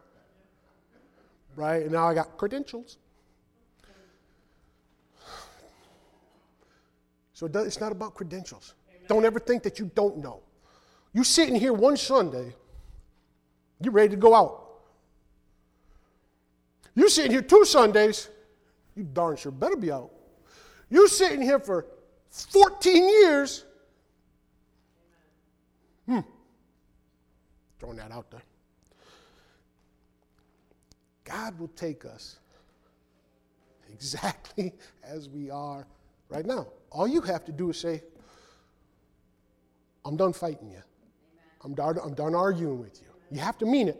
right? 1.55 1.83
And 1.83 1.91
now 1.91 2.07
I 2.07 2.13
got 2.13 2.37
credentials. 2.37 2.97
So 7.33 7.47
it's 7.47 7.79
not 7.79 7.91
about 7.91 8.13
credentials. 8.13 8.75
Amen. 8.89 9.01
Don't 9.07 9.25
ever 9.25 9.39
think 9.39 9.63
that 9.63 9.79
you 9.79 9.89
don't 9.95 10.17
know. 10.17 10.41
You 11.11 11.23
sitting 11.23 11.55
here 11.55 11.73
one 11.73 11.97
Sunday, 11.97 12.53
you're 13.79 13.93
ready 13.93 14.09
to 14.09 14.15
go 14.15 14.35
out. 14.35 14.57
You 16.93 17.09
sitting 17.09 17.31
here 17.31 17.41
two 17.41 17.65
Sundays, 17.65 18.29
you 18.95 19.03
darn 19.03 19.37
sure 19.37 19.51
better 19.51 19.75
be 19.75 19.91
out. 19.91 20.11
You 20.89 21.07
sitting 21.07 21.41
here 21.41 21.59
for 21.59 21.87
14 22.29 23.09
years. 23.09 23.65
Hmm. 26.07 26.19
Throwing 27.79 27.97
that 27.97 28.11
out 28.11 28.29
there. 28.31 28.43
God 31.23 31.57
will 31.59 31.69
take 31.69 32.05
us 32.05 32.39
exactly 33.91 34.73
as 35.03 35.29
we 35.29 35.49
are 35.49 35.85
right 36.29 36.45
now. 36.45 36.67
All 36.91 37.07
you 37.07 37.21
have 37.21 37.45
to 37.45 37.51
do 37.51 37.69
is 37.69 37.79
say, 37.79 38.03
I'm 40.03 40.17
done 40.17 40.33
fighting 40.33 40.71
you. 40.71 40.81
I'm 41.63 41.73
done, 41.73 41.97
I'm 42.03 42.13
done 42.13 42.33
arguing 42.33 42.79
with 42.79 43.01
you. 43.01 43.07
You 43.31 43.39
have 43.39 43.57
to 43.59 43.65
mean 43.65 43.87
it 43.87 43.99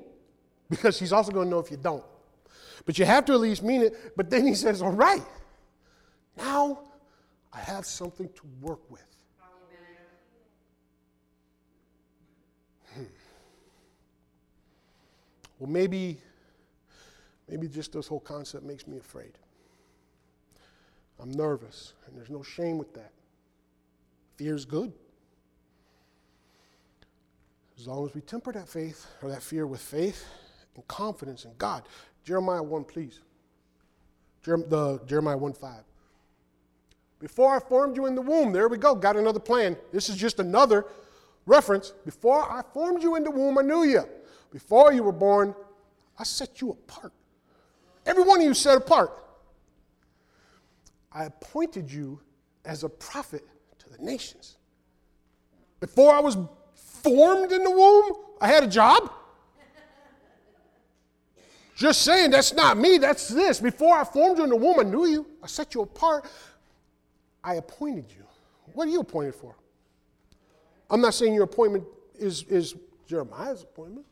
because 0.70 1.00
he's 1.00 1.14
also 1.14 1.32
going 1.32 1.46
to 1.48 1.52
know 1.52 1.60
if 1.60 1.70
you 1.70 1.78
don't. 1.78 2.04
But 2.86 2.98
you 2.98 3.06
have 3.06 3.26
to 3.26 3.34
at 3.34 3.40
least 3.40 3.64
mean 3.64 3.84
it. 3.84 4.18
But 4.18 4.30
then 4.30 4.48
he 4.48 4.56
says, 4.56 4.82
All 4.82 4.92
right, 4.92 5.24
now 6.38 6.80
I 7.54 7.60
have 7.60 7.86
something 7.86 8.28
to 8.28 8.42
work 8.62 8.90
with. 8.90 9.06
Well, 15.62 15.70
maybe, 15.70 16.18
maybe 17.48 17.68
just 17.68 17.94
this 17.94 18.08
whole 18.08 18.20
concept 18.20 18.66
makes 18.66 18.88
me 18.88 18.98
afraid. 18.98 19.38
I'm 21.22 21.30
nervous, 21.30 21.94
and 22.08 22.18
there's 22.18 22.32
no 22.32 22.42
shame 22.42 22.80
with 22.80 22.96
that. 22.96 23.12
Fear 24.38 24.56
is 24.56 24.66
good. 24.66 24.92
As 27.78 27.86
long 27.86 28.08
as 28.08 28.16
we 28.16 28.22
temper 28.22 28.52
that 28.54 28.68
faith 28.68 29.06
or 29.22 29.30
that 29.30 29.44
fear 29.44 29.68
with 29.68 29.82
faith 29.82 30.26
and 30.76 30.88
confidence 30.88 31.46
in 31.46 31.52
God. 31.60 31.84
Jeremiah 32.24 32.64
1, 32.64 32.84
please. 32.84 33.20
The, 34.44 35.00
Jeremiah 35.06 35.38
1 35.38 35.54
5. 35.54 35.84
Before 37.20 37.56
I 37.56 37.60
formed 37.60 37.96
you 37.98 38.08
in 38.08 38.16
the 38.16 38.22
womb, 38.24 38.52
there 38.52 38.68
we 38.68 38.78
go, 38.78 38.96
got 38.96 39.16
another 39.16 39.40
plan. 39.40 39.78
This 39.94 40.10
is 40.10 40.16
just 40.16 40.40
another 40.40 40.88
reference. 41.46 41.94
Before 42.04 42.52
I 42.52 42.64
formed 42.74 43.04
you 43.04 43.16
in 43.16 43.24
the 43.24 43.30
womb, 43.30 43.60
I 43.60 43.62
knew 43.62 43.84
you. 43.84 44.06
Before 44.52 44.92
you 44.92 45.04
were 45.04 45.12
born, 45.12 45.56
I 46.20 46.24
set 46.24 46.62
you 46.62 46.72
apart. 46.72 47.14
Every 48.06 48.24
one 48.24 48.40
of 48.40 48.46
you 48.46 48.54
set 48.54 48.78
apart. 48.78 49.12
I 51.12 51.26
appointed 51.26 51.92
you 51.92 52.20
as 52.66 52.84
a 52.84 52.90
prophet 52.90 53.44
to 53.80 53.90
the 53.90 53.98
nations. 54.04 54.58
Before 55.80 56.14
I 56.14 56.20
was 56.20 56.38
formed 56.76 57.52
in 57.52 57.64
the 57.64 57.72
womb, 57.72 58.14
I 58.40 58.48
had 58.48 58.64
a 58.64 58.68
job. 58.68 59.12
Just 61.76 62.04
saying, 62.04 62.30
that's 62.30 62.54
not 62.54 62.78
me, 62.78 63.00
that's 63.00 63.28
this. 63.28 63.60
Before 63.60 63.98
I 63.98 64.04
formed 64.04 64.38
you 64.38 64.44
in 64.44 64.52
the 64.52 64.56
womb, 64.56 64.80
I 64.80 64.84
knew 64.84 65.08
you. 65.08 65.26
I 65.42 65.48
set 65.48 65.74
you 65.74 65.82
apart. 65.82 66.26
I 67.44 67.56
appointed 67.56 68.06
you. 68.16 68.24
What 68.74 68.88
are 68.88 68.92
you 68.92 69.00
appointed 69.00 69.34
for? 69.34 69.56
I'm 70.90 71.02
not 71.02 71.16
saying 71.16 71.34
your 71.34 71.46
appointment 71.46 71.86
is, 72.20 72.44
is 72.44 72.76
Jeremiah's 73.08 73.64
appointment, 73.64 74.06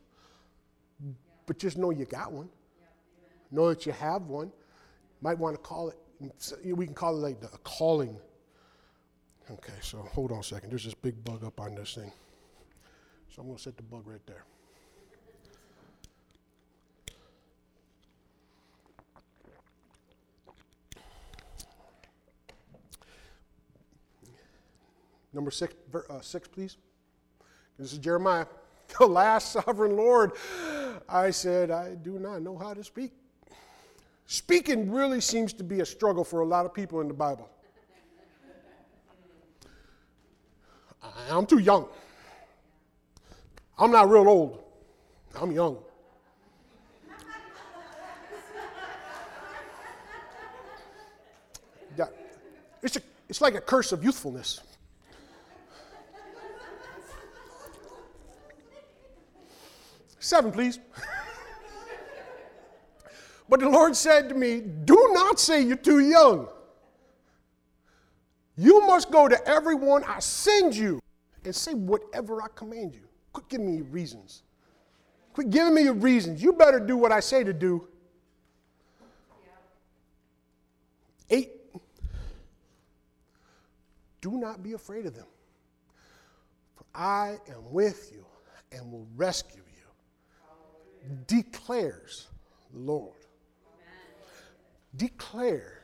but 1.49 1.57
just 1.57 1.79
know 1.79 1.89
you 1.89 2.05
got 2.05 2.31
one. 2.31 2.47
Know 3.49 3.69
that 3.69 3.83
you 3.87 3.91
have 3.93 4.21
one. 4.27 4.51
Might 5.19 5.39
want 5.39 5.55
to 5.55 5.59
call 5.59 5.89
it 5.89 5.97
we 6.63 6.85
can 6.85 6.93
call 6.93 7.17
it 7.17 7.21
like 7.21 7.41
the, 7.41 7.47
a 7.47 7.57
calling. 7.63 8.15
Okay, 9.49 9.73
so 9.81 9.97
hold 9.97 10.31
on 10.31 10.41
a 10.41 10.43
second. 10.43 10.69
There's 10.69 10.85
this 10.85 10.93
big 10.93 11.23
bug 11.23 11.43
up 11.43 11.59
on 11.59 11.73
this 11.73 11.95
thing. 11.95 12.11
So 13.33 13.41
I'm 13.41 13.47
going 13.47 13.57
to 13.57 13.63
set 13.63 13.77
the 13.77 13.83
bug 13.83 14.03
right 14.05 14.21
there. 14.27 14.43
Number 25.33 25.49
six, 25.49 25.73
uh, 25.95 26.21
six, 26.21 26.47
please. 26.47 26.77
This 27.79 27.91
is 27.91 27.97
Jeremiah. 27.97 28.45
The 28.99 29.05
last 29.05 29.51
sovereign 29.51 29.95
Lord. 29.95 30.31
I 31.11 31.31
said, 31.31 31.71
I 31.71 31.95
do 31.95 32.19
not 32.19 32.41
know 32.41 32.57
how 32.57 32.73
to 32.73 32.83
speak. 32.83 33.11
Speaking 34.27 34.91
really 34.91 35.21
seems 35.21 35.53
to 35.53 35.63
be 35.63 35.79
a 35.79 35.85
struggle 35.85 36.23
for 36.23 36.41
a 36.41 36.45
lot 36.45 36.65
of 36.65 36.73
people 36.73 37.01
in 37.01 37.07
the 37.07 37.13
Bible. 37.13 37.49
I'm 41.31 41.45
too 41.45 41.59
young. 41.59 41.87
I'm 43.77 43.91
not 43.91 44.09
real 44.09 44.27
old. 44.27 44.63
I'm 45.39 45.51
young. 45.51 45.77
It's, 52.81 52.95
a, 52.95 53.01
it's 53.27 53.41
like 53.41 53.55
a 53.55 53.61
curse 53.61 53.91
of 53.91 54.03
youthfulness. 54.03 54.61
Seven, 60.29 60.51
please. 60.51 60.77
But 63.49 63.61
the 63.61 63.67
Lord 63.67 63.95
said 63.95 64.29
to 64.29 64.35
me, 64.35 64.61
Do 64.61 65.09
not 65.13 65.39
say 65.39 65.63
you're 65.63 65.75
too 65.75 66.01
young. 66.01 66.47
You 68.55 68.85
must 68.85 69.09
go 69.09 69.27
to 69.27 69.47
everyone 69.47 70.03
I 70.03 70.19
send 70.19 70.75
you 70.75 71.01
and 71.43 71.55
say 71.55 71.73
whatever 71.73 72.43
I 72.43 72.47
command 72.53 72.93
you. 72.93 73.07
Quit 73.33 73.49
giving 73.49 73.75
me 73.75 73.81
reasons. 73.81 74.43
Quit 75.33 75.49
giving 75.49 75.73
me 75.73 75.81
your 75.81 75.95
reasons. 75.95 76.43
You 76.43 76.53
better 76.53 76.79
do 76.79 76.95
what 76.95 77.11
I 77.11 77.21
say 77.21 77.43
to 77.43 77.51
do. 77.51 77.87
Eight, 81.31 81.53
do 84.21 84.37
not 84.37 84.61
be 84.61 84.73
afraid 84.73 85.07
of 85.07 85.15
them, 85.15 85.27
for 86.75 86.85
I 86.93 87.37
am 87.47 87.71
with 87.71 88.11
you 88.13 88.23
and 88.71 88.91
will 88.91 89.07
rescue 89.15 89.63
you, 89.65 89.68
declares 91.27 92.27
the 92.73 92.79
Lord 92.79 93.19
declare. 94.95 95.83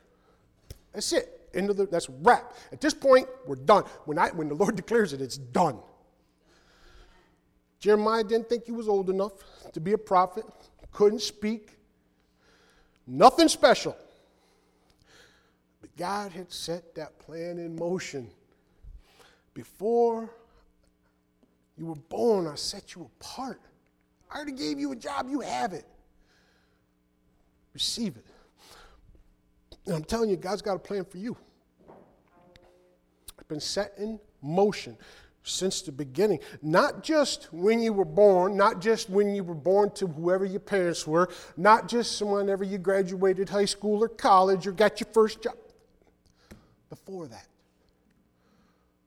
That's 0.93 1.11
it. 1.13 1.49
End 1.53 1.69
of 1.69 1.77
the, 1.77 1.85
that's 1.85 2.09
wrap. 2.09 2.53
At 2.71 2.81
this 2.81 2.93
point, 2.93 3.27
we're 3.45 3.55
done. 3.55 3.83
When, 4.05 4.17
I, 4.17 4.29
when 4.29 4.49
the 4.49 4.55
Lord 4.55 4.75
declares 4.75 5.13
it, 5.13 5.21
it's 5.21 5.37
done. 5.37 5.77
Jeremiah 7.79 8.23
didn't 8.23 8.49
think 8.49 8.65
he 8.65 8.71
was 8.71 8.87
old 8.87 9.09
enough 9.09 9.33
to 9.73 9.79
be 9.79 9.93
a 9.93 9.97
prophet, 9.97 10.45
couldn't 10.91 11.21
speak, 11.21 11.77
nothing 13.05 13.47
special. 13.47 13.95
But 15.81 15.95
God 15.95 16.31
had 16.31 16.51
set 16.51 16.95
that 16.95 17.19
plan 17.19 17.59
in 17.59 17.75
motion. 17.75 18.29
Before 19.53 20.29
you 21.77 21.85
were 21.85 21.95
born, 21.95 22.47
I 22.47 22.55
set 22.55 22.95
you 22.95 23.09
apart. 23.19 23.61
I 24.35 24.39
already 24.39 24.51
gave 24.51 24.79
you 24.79 24.91
a 24.91 24.97
job, 24.97 25.29
you 25.29 25.39
have 25.39 25.71
it. 25.71 25.85
Receive 27.73 28.17
it. 28.17 28.25
And 29.85 29.95
I'm 29.95 30.03
telling 30.03 30.29
you, 30.29 30.35
God's 30.35 30.61
got 30.61 30.75
a 30.75 30.79
plan 30.79 31.05
for 31.05 31.17
you. 31.17 31.37
It's 33.37 33.47
been 33.47 33.61
set 33.61 33.93
in 33.97 34.19
motion 34.41 34.97
since 35.43 35.81
the 35.81 35.93
beginning. 35.93 36.39
Not 36.61 37.01
just 37.01 37.47
when 37.53 37.79
you 37.79 37.93
were 37.93 38.03
born, 38.03 38.57
not 38.57 38.81
just 38.81 39.09
when 39.09 39.33
you 39.33 39.41
were 39.41 39.55
born 39.55 39.91
to 39.91 40.07
whoever 40.07 40.43
your 40.43 40.59
parents 40.59 41.07
were, 41.07 41.29
not 41.55 41.87
just 41.87 42.21
whenever 42.21 42.65
you 42.65 42.77
graduated 42.77 43.47
high 43.47 43.63
school 43.63 44.03
or 44.03 44.09
college 44.09 44.67
or 44.67 44.73
got 44.73 44.99
your 44.99 45.07
first 45.13 45.43
job. 45.43 45.55
Before 46.89 47.27
that. 47.27 47.47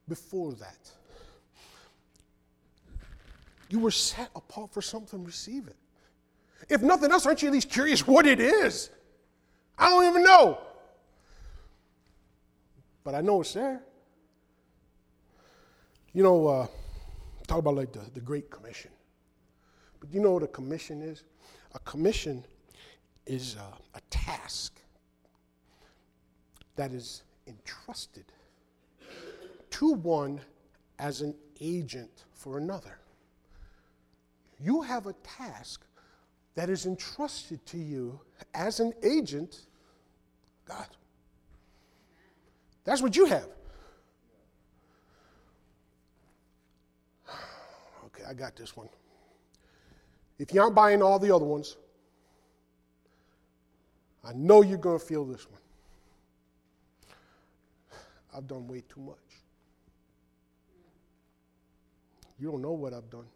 Before 0.09 0.55
that. 0.55 0.98
You 3.69 3.81
were 3.81 3.91
set 3.91 4.31
apart 4.35 4.73
for 4.73 4.83
something, 4.83 5.25
receive 5.25 5.67
it. 5.69 5.77
If 6.69 6.83
nothing 6.83 7.13
else, 7.13 7.27
aren't 7.27 7.43
you 7.43 7.49
at 7.49 7.55
least 7.55 7.71
curious 7.71 8.07
what 8.07 8.27
it 8.27 8.41
is? 8.41 8.91
I 9.79 9.91
don't 9.91 10.07
even 10.07 10.25
know 10.25 10.59
but 13.09 13.15
I 13.15 13.23
know 13.23 13.41
it's 13.41 13.55
there. 13.55 13.81
You 16.13 16.23
know, 16.23 16.47
uh, 16.47 16.67
talk 17.47 17.61
about 17.61 17.75
like 17.75 17.91
the, 17.91 18.03
the 18.13 18.21
Great 18.21 18.51
Commission. 18.51 18.91
But 19.99 20.13
you 20.13 20.21
know 20.21 20.33
what 20.33 20.43
a 20.43 20.49
commission 20.49 21.01
is? 21.01 21.25
A 21.75 21.79
commission 21.79 22.45
is 23.25 23.57
uh, 23.59 23.63
a 23.95 24.01
task 24.11 24.79
that 26.77 26.93
is 26.93 27.23
entrusted 27.47 28.27
to 29.71 29.95
one 29.95 30.43
as 30.99 31.23
an 31.23 31.35
agent 31.63 32.27
for 32.35 32.59
another. 32.59 32.99
You 34.61 34.83
have 34.83 35.07
a 35.07 35.13
task 35.15 35.85
that 36.55 36.69
is 36.69 36.87
entrusted 36.87 37.65
to 37.67 37.79
you 37.79 38.21
as 38.55 38.81
an 38.81 38.93
agent, 39.03 39.67
God. 40.65 40.89
That's 42.85 43.03
what 43.03 43.17
you 43.17 43.27
have. 43.27 43.49
Okay, 48.07 48.25
I 48.29 48.35
got 48.35 48.57
this 48.57 48.77
one. 48.77 48.89
If 50.39 50.55
you 50.55 50.61
aren't 50.61 50.75
buying 50.75 51.03
all 51.03 51.19
the 51.19 51.35
other 51.35 51.45
ones, 51.45 51.77
I 54.25 54.33
know 54.33 54.63
you're 54.63 54.79
going 54.79 54.99
to 54.99 55.05
feel 55.05 55.25
this 55.25 55.47
one. 55.49 55.61
I've 58.35 58.47
done 58.47 58.67
way 58.67 58.83
too 58.89 59.01
much. 59.01 59.17
You 62.39 62.51
don't 62.51 62.63
know 62.63 62.73
what 62.73 62.93
I've 62.93 63.11
done. 63.11 63.27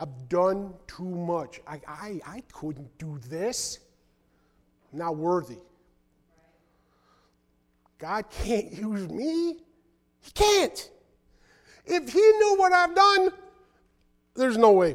I've 0.00 0.28
done 0.30 0.72
too 0.86 1.04
much. 1.04 1.60
I, 1.66 1.80
I, 1.86 2.20
I 2.26 2.42
couldn't 2.52 2.96
do 2.98 3.18
this. 3.28 3.80
I'm 4.92 4.98
not 4.98 5.16
worthy. 5.16 5.58
God 7.98 8.24
can't 8.30 8.72
use 8.72 9.06
me. 9.10 9.58
He 10.20 10.30
can't. 10.32 10.90
If 11.84 12.10
He 12.10 12.18
knew 12.18 12.56
what 12.56 12.72
I've 12.72 12.94
done, 12.94 13.30
there's 14.34 14.56
no 14.56 14.72
way. 14.72 14.94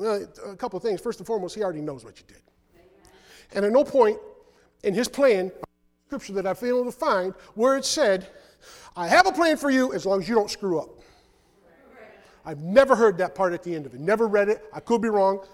A 0.00 0.56
couple 0.56 0.78
of 0.78 0.82
things. 0.82 1.00
First 1.02 1.20
and 1.20 1.26
foremost, 1.26 1.54
He 1.54 1.62
already 1.62 1.82
knows 1.82 2.02
what 2.02 2.18
you 2.18 2.24
did. 2.26 2.40
And 3.52 3.66
at 3.66 3.72
no 3.72 3.84
point 3.84 4.18
in 4.82 4.94
His 4.94 5.08
plan, 5.08 5.52
scripture 6.06 6.32
that 6.32 6.58
been 6.58 6.68
able 6.70 6.86
to 6.86 6.92
find, 6.92 7.34
where 7.54 7.76
it 7.76 7.84
said, 7.84 8.28
I 8.96 9.08
have 9.08 9.26
a 9.26 9.32
plan 9.32 9.58
for 9.58 9.68
you 9.68 9.92
as 9.92 10.06
long 10.06 10.22
as 10.22 10.28
you 10.28 10.34
don't 10.34 10.50
screw 10.50 10.80
up. 10.80 10.97
I've 12.48 12.62
never 12.62 12.96
heard 12.96 13.18
that 13.18 13.34
part 13.34 13.52
at 13.52 13.62
the 13.62 13.74
end 13.74 13.84
of 13.84 13.92
it. 13.92 14.00
Never 14.00 14.26
read 14.26 14.48
it. 14.48 14.64
I 14.72 14.80
could 14.80 15.02
be 15.02 15.10
wrong. 15.10 15.46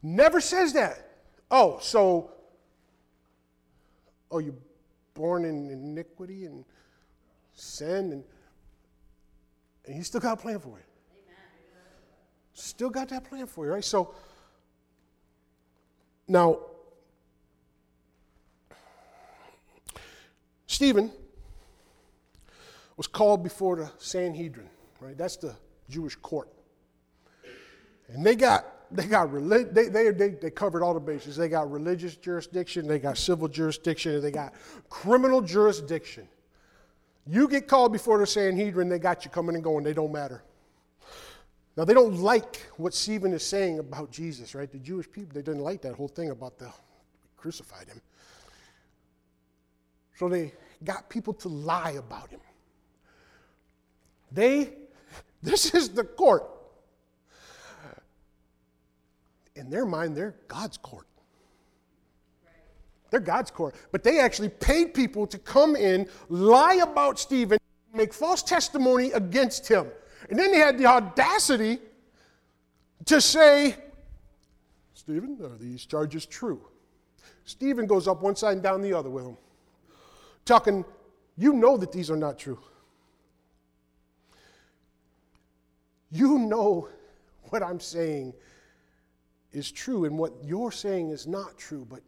Never 0.00 0.40
says 0.40 0.72
that. 0.74 1.24
Oh, 1.50 1.80
so, 1.82 2.30
oh, 4.30 4.38
you're 4.38 4.54
born 5.14 5.44
in 5.44 5.68
iniquity 5.68 6.44
and 6.44 6.64
sin, 7.52 8.12
and, 8.12 8.24
and 9.86 9.96
He 9.96 10.02
still 10.02 10.20
got 10.20 10.38
a 10.38 10.40
plan 10.40 10.60
for 10.60 10.78
you. 10.78 10.84
Still 12.52 12.90
got 12.90 13.08
that 13.08 13.24
plan 13.24 13.48
for 13.48 13.66
you, 13.66 13.72
right? 13.72 13.84
So, 13.84 14.14
now, 16.28 16.60
Stephen 20.68 21.10
was 22.96 23.08
called 23.08 23.42
before 23.42 23.74
the 23.74 23.90
Sanhedrin, 23.98 24.68
right? 25.00 25.18
That's 25.18 25.36
the 25.36 25.56
Jewish 25.88 26.16
court. 26.16 26.48
And 28.08 28.24
they 28.24 28.36
got 28.36 28.66
they 28.90 29.06
got 29.06 29.30
they, 29.32 29.64
they, 29.64 30.10
they, 30.10 30.28
they 30.30 30.50
covered 30.50 30.82
all 30.82 30.94
the 30.94 31.00
bases. 31.00 31.36
They 31.36 31.48
got 31.48 31.70
religious 31.70 32.16
jurisdiction, 32.16 32.86
they 32.86 32.98
got 32.98 33.18
civil 33.18 33.48
jurisdiction, 33.48 34.20
they 34.22 34.30
got 34.30 34.54
criminal 34.88 35.42
jurisdiction. 35.42 36.28
You 37.26 37.48
get 37.48 37.68
called 37.68 37.92
before 37.92 38.18
the 38.18 38.26
Sanhedrin, 38.26 38.88
they 38.88 38.98
got 38.98 39.24
you 39.24 39.30
coming 39.30 39.54
and 39.54 39.62
going. 39.62 39.84
They 39.84 39.92
don't 39.92 40.12
matter. 40.12 40.42
Now 41.76 41.84
they 41.84 41.94
don't 41.94 42.16
like 42.16 42.66
what 42.76 42.94
Stephen 42.94 43.32
is 43.32 43.44
saying 43.44 43.78
about 43.78 44.10
Jesus, 44.10 44.54
right? 44.54 44.70
The 44.70 44.78
Jewish 44.78 45.10
people 45.10 45.34
they 45.34 45.42
didn't 45.42 45.62
like 45.62 45.82
that 45.82 45.94
whole 45.94 46.08
thing 46.08 46.30
about 46.30 46.58
the 46.58 46.72
crucified 47.36 47.88
him. 47.88 48.00
So 50.16 50.28
they 50.28 50.52
got 50.82 51.08
people 51.08 51.34
to 51.34 51.48
lie 51.48 51.92
about 51.92 52.30
him. 52.30 52.40
They 54.32 54.72
this 55.42 55.74
is 55.74 55.90
the 55.90 56.04
court. 56.04 56.44
In 59.56 59.70
their 59.70 59.86
mind, 59.86 60.16
they're 60.16 60.36
God's 60.46 60.76
court. 60.76 61.06
They're 63.10 63.20
God's 63.20 63.50
court. 63.50 63.74
But 63.90 64.04
they 64.04 64.20
actually 64.20 64.50
paid 64.50 64.94
people 64.94 65.26
to 65.26 65.38
come 65.38 65.74
in, 65.76 66.08
lie 66.28 66.74
about 66.82 67.18
Stephen, 67.18 67.58
make 67.94 68.12
false 68.12 68.42
testimony 68.42 69.12
against 69.12 69.66
him. 69.66 69.86
And 70.30 70.38
then 70.38 70.52
they 70.52 70.58
had 70.58 70.78
the 70.78 70.86
audacity 70.86 71.78
to 73.06 73.20
say, 73.20 73.76
Stephen, 74.94 75.38
are 75.42 75.56
these 75.56 75.86
charges 75.86 76.26
true? 76.26 76.60
Stephen 77.44 77.86
goes 77.86 78.06
up 78.06 78.20
one 78.20 78.36
side 78.36 78.52
and 78.52 78.62
down 78.62 78.82
the 78.82 78.92
other 78.92 79.08
with 79.08 79.24
them, 79.24 79.36
talking, 80.44 80.84
You 81.36 81.54
know 81.54 81.78
that 81.78 81.92
these 81.92 82.10
are 82.10 82.16
not 82.16 82.38
true. 82.38 82.58
You 86.10 86.38
know 86.38 86.88
what 87.50 87.62
I'm 87.62 87.80
saying 87.80 88.34
is 89.52 89.70
true 89.70 90.04
and 90.04 90.18
what 90.18 90.32
you're 90.44 90.72
saying 90.72 91.10
is 91.10 91.26
not 91.26 91.56
true, 91.58 91.86
but 91.88 92.00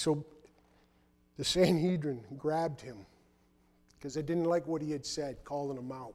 So 0.00 0.24
the 1.36 1.44
Sanhedrin 1.44 2.22
grabbed 2.38 2.80
him 2.80 2.96
because 3.98 4.14
they 4.14 4.22
didn't 4.22 4.44
like 4.44 4.66
what 4.66 4.80
he 4.80 4.90
had 4.90 5.04
said, 5.04 5.44
calling 5.44 5.76
him 5.76 5.92
out. 5.92 6.14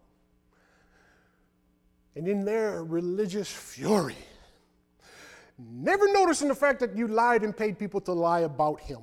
And 2.15 2.27
in 2.27 2.45
their 2.45 2.83
religious 2.83 3.51
fury, 3.51 4.15
Never 5.57 6.11
noticing 6.11 6.47
the 6.47 6.55
fact 6.55 6.79
that 6.81 6.97
you 6.97 7.07
lied 7.07 7.43
and 7.43 7.55
paid 7.55 7.79
people 7.79 8.01
to 8.01 8.11
lie 8.11 8.41
about 8.41 8.81
him. 8.81 8.99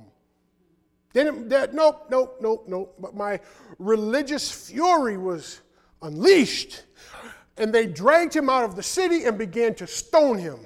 Then, 1.13 1.47
that, 1.49 1.73
nope, 1.73 2.07
nope, 2.09 2.37
nope, 2.41 2.65
nope. 2.67 2.95
But 2.99 3.15
my 3.15 3.39
religious 3.79 4.51
fury 4.51 5.17
was 5.17 5.61
unleashed, 6.01 6.83
and 7.57 7.73
they 7.73 7.85
dragged 7.85 8.35
him 8.35 8.49
out 8.49 8.63
of 8.63 8.75
the 8.75 8.83
city 8.83 9.25
and 9.25 9.37
began 9.37 9.75
to 9.75 9.87
stone 9.87 10.37
him. 10.37 10.59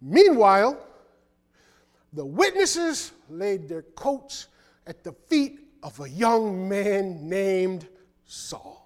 Meanwhile, 0.00 0.78
the 2.12 2.24
witnesses 2.24 3.12
laid 3.28 3.68
their 3.68 3.82
coats 3.82 4.48
at 4.86 5.02
the 5.02 5.12
feet 5.12 5.60
of 5.82 5.98
a 6.00 6.08
young 6.08 6.68
man 6.68 7.28
named 7.28 7.88
Saul. 8.24 8.85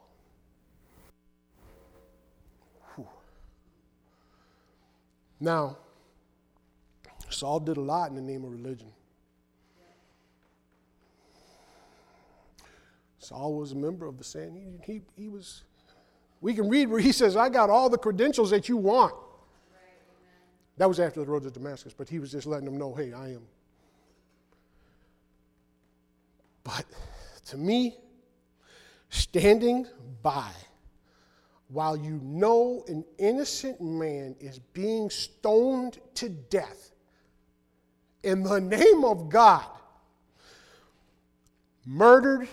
Now, 5.41 5.79
Saul 7.31 7.61
did 7.61 7.79
a 7.79 7.81
lot 7.81 8.11
in 8.11 8.17
the 8.17 8.23
name 8.23 8.45
of 8.45 8.53
religion. 8.53 8.89
Saul 13.19 13.55
was 13.55 13.73
a 13.73 13.77
member 13.77 14.07
of 14.07 14.19
the 14.19 14.25
Sanhedrin. 14.25 14.81
He, 14.85 15.03
he 15.17 15.29
was, 15.29 15.63
we 16.41 16.55
can 16.55 16.69
read 16.69 16.89
where 16.89 17.01
he 17.01 17.13
says, 17.13 17.37
I 17.37 17.49
got 17.49 17.71
all 17.71 17.89
the 17.89 17.99
credentials 17.99 18.51
that 18.51 18.69
you 18.69 18.77
want. 18.77 19.15
that 20.77 20.89
was 20.89 20.99
after 20.99 21.21
the 21.21 21.27
road 21.27 21.43
to 21.45 21.51
Damascus, 21.51 21.95
but 21.97 22.09
he 22.09 22.19
was 22.19 22.33
just 22.33 22.47
letting 22.47 22.65
them 22.65 22.77
know, 22.77 22.95
hey, 22.95 23.13
I 23.13 23.29
am. 23.29 23.43
But 26.65 26.85
to 27.47 27.57
me, 27.57 27.97
standing 29.11 29.87
by 30.23 30.51
while 31.71 31.97
you 31.97 32.21
know 32.23 32.85
an 32.89 33.05
innocent 33.19 33.81
man 33.81 34.35
is 34.41 34.59
being 34.59 35.09
stoned 35.09 35.99
to 36.15 36.29
death 36.29 36.91
in 38.25 38.43
the 38.43 38.61
name 38.61 39.05
of 39.05 39.29
God, 39.29 39.65
murdered, 41.87 42.49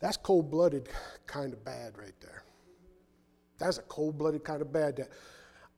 that's 0.00 0.18
cold 0.18 0.50
blooded 0.50 0.88
kind 1.26 1.52
of 1.52 1.64
bad 1.64 1.96
right 1.96 2.12
there. 2.20 2.44
That's 3.58 3.78
a 3.78 3.82
cold 3.82 4.18
blooded 4.18 4.44
kind 4.44 4.60
of 4.60 4.72
bad 4.72 4.96
that 4.96 5.08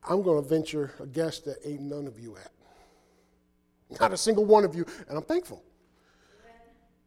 I'm 0.07 0.23
going 0.23 0.43
to 0.43 0.49
venture 0.49 0.93
a 1.01 1.07
guess 1.07 1.39
that 1.41 1.57
ain't 1.65 1.83
none 1.83 2.07
of 2.07 2.19
you 2.19 2.37
at. 2.37 2.51
Not 4.01 4.13
a 4.13 4.17
single 4.17 4.45
one 4.45 4.65
of 4.65 4.75
you, 4.75 4.85
and 5.09 5.17
I'm 5.17 5.25
thankful. 5.25 5.63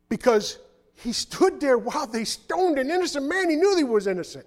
Because 0.10 0.60
he 0.96 1.12
stood 1.12 1.60
there 1.60 1.78
while 1.78 2.08
they 2.08 2.24
stoned 2.24 2.80
an 2.80 2.90
innocent 2.90 3.28
man. 3.28 3.50
He 3.50 3.56
knew 3.58 3.76
he 3.76 3.84
was 3.84 4.08
innocent. 4.08 4.46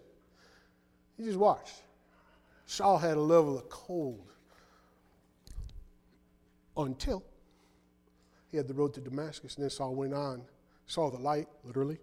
You 1.18 1.24
just 1.26 1.38
watch. 1.38 1.70
Saul 2.66 2.98
had 2.98 3.16
a 3.16 3.20
level 3.20 3.56
of 3.58 3.68
cold 3.68 4.32
until 6.76 7.22
he 8.50 8.56
had 8.56 8.68
the 8.68 8.74
road 8.74 8.92
to 8.94 9.00
Damascus, 9.00 9.54
and 9.54 9.62
then 9.62 9.70
Saul 9.70 9.94
went 9.94 10.12
on, 10.14 10.42
saw 10.86 11.10
the 11.10 11.18
light, 11.18 11.48
literally. 11.64 11.98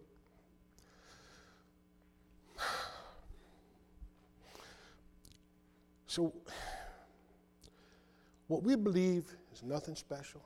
So, 6.08 6.32
what 8.48 8.62
we 8.62 8.76
believe 8.76 9.26
is 9.52 9.64
nothing 9.64 9.96
special. 9.96 10.42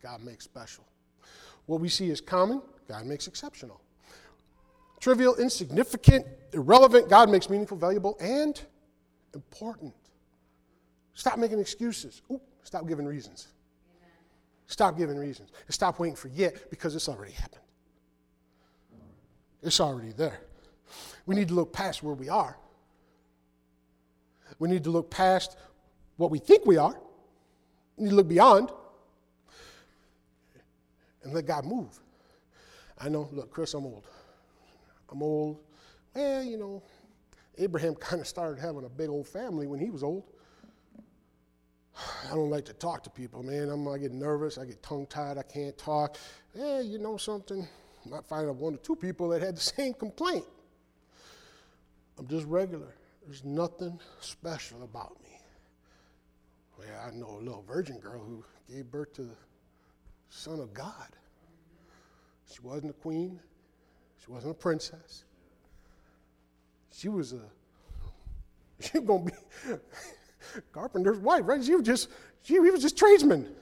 God 0.00 0.22
makes 0.22 0.44
special. 0.44 0.84
What 1.66 1.80
we 1.80 1.88
see 1.88 2.10
is 2.10 2.20
common, 2.20 2.62
God 2.86 3.06
makes 3.06 3.26
exceptional 3.26 3.80
trivial, 5.00 5.34
insignificant, 5.36 6.26
irrelevant, 6.52 7.08
God 7.08 7.30
makes 7.30 7.48
meaningful, 7.50 7.76
valuable, 7.76 8.16
and 8.20 8.60
important. 9.34 9.94
Stop 11.14 11.38
making 11.38 11.58
excuses. 11.58 12.22
Ooh, 12.30 12.40
stop 12.62 12.86
giving 12.86 13.06
reasons. 13.06 13.48
Stop 14.66 14.96
giving 14.96 15.16
reasons. 15.16 15.50
And 15.66 15.74
stop 15.74 15.98
waiting 15.98 16.16
for 16.16 16.28
yet 16.28 16.70
because 16.70 16.94
it's 16.94 17.08
already 17.08 17.32
happened. 17.32 17.62
It's 19.62 19.80
already 19.80 20.12
there. 20.12 20.40
We 21.26 21.34
need 21.34 21.48
to 21.48 21.54
look 21.54 21.72
past 21.72 22.02
where 22.02 22.14
we 22.14 22.28
are. 22.28 22.56
We 24.58 24.68
need 24.68 24.84
to 24.84 24.90
look 24.90 25.10
past 25.10 25.56
what 26.16 26.30
we 26.30 26.38
think 26.38 26.66
we 26.66 26.76
are. 26.76 26.98
We 27.96 28.04
need 28.04 28.10
to 28.10 28.16
look 28.16 28.28
beyond 28.28 28.70
and 31.22 31.32
let 31.32 31.46
God 31.46 31.64
move. 31.64 31.98
I 32.98 33.08
know, 33.08 33.28
look, 33.32 33.50
Chris, 33.50 33.74
I'm 33.74 33.84
old. 33.84 34.04
I'm 35.10 35.22
old. 35.22 35.58
Well, 36.14 36.42
you 36.42 36.56
know, 36.56 36.82
Abraham 37.58 37.94
kind 38.00 38.20
of 38.20 38.28
started 38.28 38.60
having 38.60 38.84
a 38.84 38.88
big 38.88 39.08
old 39.08 39.28
family 39.28 39.66
when 39.66 39.78
he 39.80 39.90
was 39.90 40.02
old. 40.02 40.24
I 42.30 42.34
don't 42.34 42.50
like 42.50 42.64
to 42.66 42.72
talk 42.72 43.02
to 43.04 43.10
people, 43.10 43.42
man. 43.42 43.68
I'm, 43.68 43.86
I 43.88 43.98
get 43.98 44.12
nervous. 44.12 44.56
I 44.58 44.64
get 44.64 44.82
tongue 44.82 45.06
tied. 45.06 45.36
I 45.36 45.42
can't 45.42 45.76
talk. 45.76 46.16
Yeah, 46.54 46.80
you 46.80 46.98
know 46.98 47.16
something? 47.16 47.66
I 48.04 48.08
might 48.08 48.24
find 48.24 48.48
out 48.48 48.56
one 48.56 48.74
or 48.74 48.78
two 48.78 48.96
people 48.96 49.28
that 49.30 49.42
had 49.42 49.56
the 49.56 49.60
same 49.76 49.92
complaint. 49.94 50.44
I'm 52.18 52.26
just 52.26 52.46
regular. 52.46 52.94
There's 53.24 53.44
nothing 53.44 53.98
special 54.20 54.82
about 54.82 55.22
me. 55.22 55.30
Well, 56.78 56.88
I 57.06 57.10
know 57.10 57.38
a 57.38 57.42
little 57.42 57.64
virgin 57.66 57.98
girl 57.98 58.20
who 58.20 58.44
gave 58.72 58.90
birth 58.90 59.12
to 59.14 59.22
the 59.22 59.36
Son 60.30 60.60
of 60.60 60.72
God. 60.72 61.16
She 62.50 62.60
wasn't 62.62 62.90
a 62.90 62.94
queen. 62.94 63.40
She 64.24 64.30
wasn't 64.30 64.52
a 64.52 64.54
princess. 64.54 65.24
She 66.92 67.08
was 67.08 67.32
a, 67.32 67.40
she 68.80 68.98
was 68.98 69.06
going 69.06 69.26
to 69.26 69.32
be 69.32 69.76
carpenter's 70.72 71.18
wife, 71.18 71.42
right? 71.44 71.62
She 71.64 71.74
was 71.74 71.84
just, 71.84 72.08
she, 72.42 72.54
he 72.54 72.60
was 72.70 72.82
just 72.82 72.96
tradesman. 72.96 73.54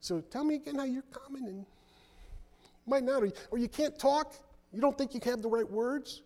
So 0.00 0.20
tell 0.20 0.44
me 0.44 0.56
again 0.56 0.76
how 0.76 0.84
you're 0.84 1.02
common 1.12 1.46
and 1.46 1.66
might 2.86 3.04
not, 3.04 3.22
or, 3.22 3.30
or 3.50 3.58
you 3.58 3.68
can't 3.68 3.96
talk. 3.98 4.34
You 4.72 4.80
don't 4.80 4.96
think 4.96 5.14
you 5.14 5.20
have 5.24 5.42
the 5.42 5.48
right 5.48 5.68
words, 5.70 6.22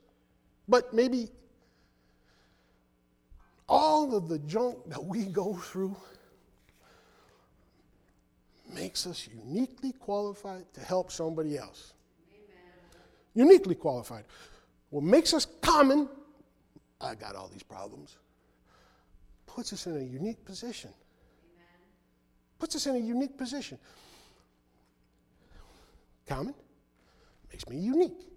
but 0.69 0.95
maybe 0.95 1.29
all 3.69 4.15
of 4.15 4.29
the 4.29 4.39
junk 4.41 4.79
that 4.87 5.05
we 5.05 5.25
go 5.25 5.55
through 5.55 5.97
makes 8.75 9.07
us 9.07 9.29
uniquely 9.29 9.93
qualified 9.93 10.73
to 10.75 10.81
help 10.81 11.13
somebody 11.13 11.57
else. 11.57 11.93
Amen. 12.33 13.49
Uniquely 13.49 13.75
qualified. 13.75 14.25
What 14.91 15.05
makes 15.05 15.33
us 15.33 15.47
common, 15.61 16.09
I 17.01 17.15
got 17.15 17.37
all 17.37 17.49
these 17.49 17.63
problems, 17.63 18.17
puts 19.47 19.73
us 19.73 19.87
in 19.87 19.97
a 19.97 20.01
unique 20.01 20.45
position. 20.45 20.91
Amen. 20.91 21.67
Puts 22.59 22.77
us 22.77 22.87
in 22.87 22.97
a 22.97 22.99
unique 22.99 23.37
position. 23.37 23.79
Common 26.27 26.55
makes 27.51 27.69
me 27.69 27.77
unique. 27.77 28.29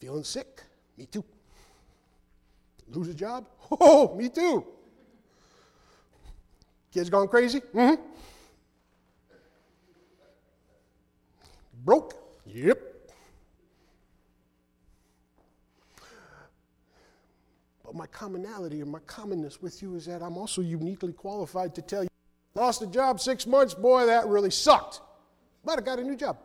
Feeling 0.00 0.24
sick? 0.24 0.62
Me 0.96 1.06
too. 1.06 1.24
Lose 2.88 3.08
a 3.08 3.14
job? 3.14 3.46
Oh, 3.80 4.14
me 4.14 4.28
too. 4.28 4.64
Kids 6.94 7.10
gone 7.10 7.26
crazy? 7.26 7.60
Mm-hmm. 7.60 8.00
Broke? 11.84 12.14
Yep. 12.46 12.80
But 17.84 17.96
my 17.96 18.06
commonality 18.06 18.80
or 18.80 18.86
my 18.86 19.00
commonness 19.08 19.60
with 19.60 19.82
you 19.82 19.96
is 19.96 20.06
that 20.06 20.22
I'm 20.22 20.38
also 20.38 20.62
uniquely 20.62 21.12
qualified 21.12 21.74
to 21.74 21.82
tell 21.82 22.04
you, 22.04 22.08
lost 22.54 22.80
a 22.80 22.86
job 22.86 23.20
six 23.20 23.44
months, 23.44 23.74
boy, 23.74 24.06
that 24.06 24.28
really 24.28 24.52
sucked. 24.52 25.00
But 25.64 25.80
I 25.80 25.82
got 25.82 25.98
a 25.98 26.04
new 26.04 26.14
job. 26.14 26.38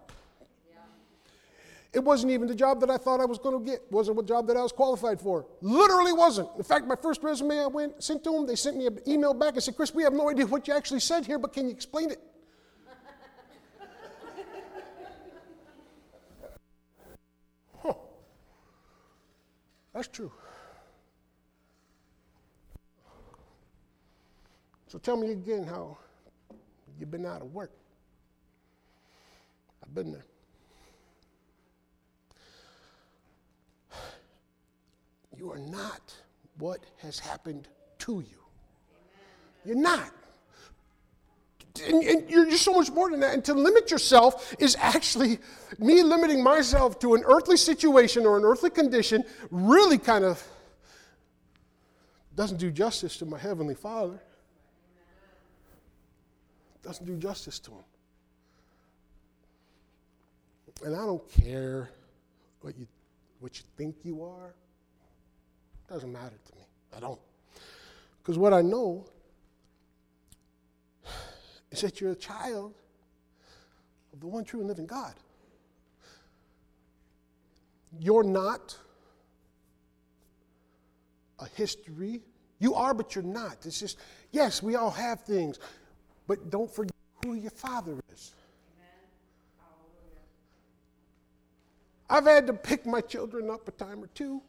It 1.91 2.03
wasn't 2.03 2.31
even 2.31 2.47
the 2.47 2.53
job 2.53 2.79
that 2.81 2.91
I 2.91 2.97
thought 2.97 3.19
I 3.19 3.25
was 3.25 3.39
going 3.39 3.57
to 3.57 3.65
get. 3.65 3.81
It 3.81 3.91
wasn't 3.91 4.17
the 4.17 4.23
job 4.23 4.45
that 4.47 4.55
I 4.55 4.61
was 4.61 4.71
qualified 4.71 5.19
for. 5.19 5.47
Literally 5.61 6.13
wasn't. 6.13 6.49
In 6.55 6.63
fact, 6.63 6.85
my 6.85 6.95
first 6.95 7.23
resume 7.23 7.59
I 7.59 7.65
went 7.65 8.03
sent 8.03 8.23
to 8.25 8.31
them. 8.31 8.45
They 8.45 8.55
sent 8.55 8.77
me 8.77 8.85
an 8.85 8.99
email 9.07 9.33
back 9.33 9.55
and 9.55 9.63
said, 9.63 9.75
"Chris, 9.75 9.93
we 9.93 10.03
have 10.03 10.13
no 10.13 10.29
idea 10.29 10.45
what 10.45 10.67
you 10.67 10.75
actually 10.75 10.99
said 10.99 11.25
here, 11.25 11.39
but 11.39 11.51
can 11.51 11.65
you 11.65 11.71
explain 11.71 12.11
it?" 12.11 12.21
huh. 17.83 17.93
That's 19.93 20.07
true. 20.09 20.31
So 24.89 24.99
tell 24.99 25.17
me 25.17 25.31
again 25.31 25.63
how 25.63 25.97
you've 26.99 27.09
been 27.09 27.25
out 27.25 27.41
of 27.41 27.51
work. 27.51 27.71
I've 29.83 29.95
been 29.95 30.11
there. 30.11 30.25
You 35.39 35.53
are 35.53 35.57
not 35.57 36.13
what 36.57 36.81
has 36.97 37.17
happened 37.17 37.69
to 37.99 38.19
you. 38.19 38.43
You're 39.63 39.77
not. 39.77 40.11
And, 41.87 42.03
and, 42.03 42.29
you're 42.29 42.49
just 42.49 42.65
so 42.65 42.73
much 42.73 42.91
more 42.91 43.09
than 43.09 43.21
that. 43.21 43.33
And 43.35 43.45
to 43.45 43.53
limit 43.53 43.89
yourself 43.89 44.53
is 44.59 44.75
actually 44.81 45.39
me 45.77 46.03
limiting 46.03 46.43
myself 46.43 46.99
to 46.99 47.13
an 47.13 47.23
earthly 47.25 47.55
situation 47.55 48.25
or 48.25 48.37
an 48.37 48.43
earthly 48.43 48.69
condition, 48.69 49.23
really 49.49 49.97
kind 49.97 50.25
of 50.25 50.45
doesn't 52.35 52.57
do 52.57 52.69
justice 52.69 53.15
to 53.17 53.25
my 53.25 53.37
Heavenly 53.37 53.75
Father. 53.75 54.21
Doesn't 56.83 57.05
do 57.05 57.15
justice 57.15 57.59
to 57.59 57.71
Him. 57.71 57.83
And 60.83 60.95
I 60.97 61.05
don't 61.05 61.31
care 61.31 61.91
what 62.59 62.77
you, 62.77 62.87
what 63.39 63.57
you 63.57 63.63
think 63.77 63.95
you 64.03 64.21
are. 64.25 64.53
Doesn't 65.89 66.11
matter 66.11 66.37
to 66.45 66.55
me. 66.55 66.63
I 66.95 66.99
don't. 66.99 67.19
Because 68.21 68.37
what 68.37 68.53
I 68.53 68.61
know 68.61 69.05
is 71.71 71.81
that 71.81 71.99
you're 71.99 72.11
a 72.11 72.15
child 72.15 72.75
of 74.13 74.19
the 74.19 74.27
one 74.27 74.43
true 74.43 74.59
and 74.59 74.69
living 74.69 74.85
God. 74.85 75.15
You're 77.99 78.23
not 78.23 78.77
a 81.39 81.47
history. 81.55 82.21
You 82.59 82.75
are, 82.75 82.93
but 82.93 83.15
you're 83.15 83.23
not. 83.23 83.65
It's 83.65 83.79
just, 83.79 83.97
yes, 84.31 84.61
we 84.61 84.75
all 84.75 84.91
have 84.91 85.21
things, 85.21 85.57
but 86.27 86.51
don't 86.51 86.69
forget 86.69 86.93
who 87.25 87.33
your 87.33 87.51
father 87.51 87.95
is. 88.13 88.33
I've 92.09 92.25
had 92.25 92.47
to 92.47 92.53
pick 92.53 92.85
my 92.85 93.01
children 93.01 93.49
up 93.49 93.67
a 93.67 93.71
time 93.71 94.03
or 94.03 94.07
two. 94.07 94.41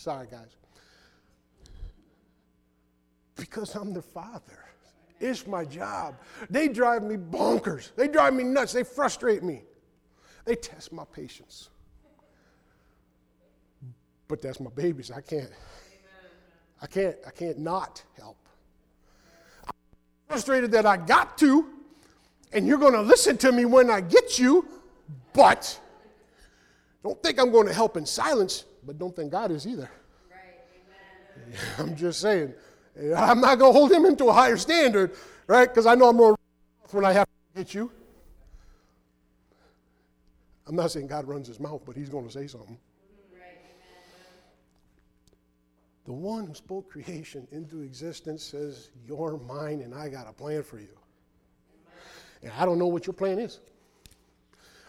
Sorry, 0.00 0.26
guys. 0.30 0.56
Because 3.36 3.74
I'm 3.74 3.92
their 3.92 4.00
father. 4.00 4.64
It's 5.20 5.46
my 5.46 5.66
job. 5.66 6.14
They 6.48 6.68
drive 6.68 7.02
me 7.02 7.16
bonkers. 7.18 7.90
They 7.96 8.08
drive 8.08 8.32
me 8.32 8.44
nuts. 8.44 8.72
They 8.72 8.82
frustrate 8.82 9.42
me. 9.42 9.60
They 10.46 10.54
test 10.54 10.90
my 10.90 11.04
patience. 11.04 11.68
But 14.26 14.40
that's 14.40 14.58
my 14.58 14.70
babies. 14.70 15.10
I 15.10 15.20
can't. 15.20 15.50
I 16.80 16.86
can't. 16.86 17.16
I 17.26 17.30
can't 17.30 17.58
not 17.58 18.02
help. 18.16 18.38
I'm 19.66 19.74
frustrated 20.28 20.70
that 20.72 20.86
I 20.86 20.96
got 20.96 21.36
to, 21.38 21.66
and 22.54 22.66
you're 22.66 22.78
going 22.78 22.94
to 22.94 23.02
listen 23.02 23.36
to 23.36 23.52
me 23.52 23.66
when 23.66 23.90
I 23.90 24.00
get 24.00 24.38
you, 24.38 24.66
but 25.34 25.78
don't 27.02 27.22
think 27.22 27.38
I'm 27.38 27.52
going 27.52 27.66
to 27.66 27.74
help 27.74 27.98
in 27.98 28.06
silence 28.06 28.64
but 28.84 28.98
don't 28.98 29.14
think 29.14 29.30
God 29.32 29.50
is 29.50 29.66
either. 29.66 29.90
Right. 30.30 31.58
I'm 31.78 31.96
just 31.96 32.20
saying. 32.20 32.54
Eh, 32.98 33.14
I'm 33.14 33.40
not 33.40 33.58
going 33.58 33.72
to 33.72 33.78
hold 33.78 33.92
him 33.92 34.04
into 34.04 34.26
a 34.26 34.32
higher 34.32 34.56
standard, 34.56 35.14
right? 35.46 35.68
Because 35.68 35.86
I 35.86 35.94
know 35.94 36.08
I'm 36.08 36.16
more 36.16 36.36
when 36.90 37.04
I 37.04 37.12
have 37.12 37.26
to 37.26 37.62
get 37.62 37.74
you. 37.74 37.90
I'm 40.66 40.76
not 40.76 40.90
saying 40.90 41.08
God 41.08 41.26
runs 41.26 41.48
his 41.48 41.58
mouth, 41.58 41.82
but 41.84 41.96
he's 41.96 42.08
going 42.08 42.26
to 42.26 42.32
say 42.32 42.46
something. 42.46 42.78
Right. 43.32 43.58
The 46.04 46.12
one 46.12 46.46
who 46.46 46.54
spoke 46.54 46.90
creation 46.90 47.46
into 47.50 47.82
existence 47.82 48.44
says, 48.44 48.90
You're 49.06 49.38
mine, 49.38 49.80
and 49.80 49.94
I 49.94 50.08
got 50.08 50.28
a 50.28 50.32
plan 50.32 50.62
for 50.62 50.78
you. 50.78 50.96
And 52.42 52.52
I 52.56 52.64
don't 52.64 52.78
know 52.78 52.86
what 52.86 53.06
your 53.06 53.14
plan 53.14 53.38
is. 53.38 53.60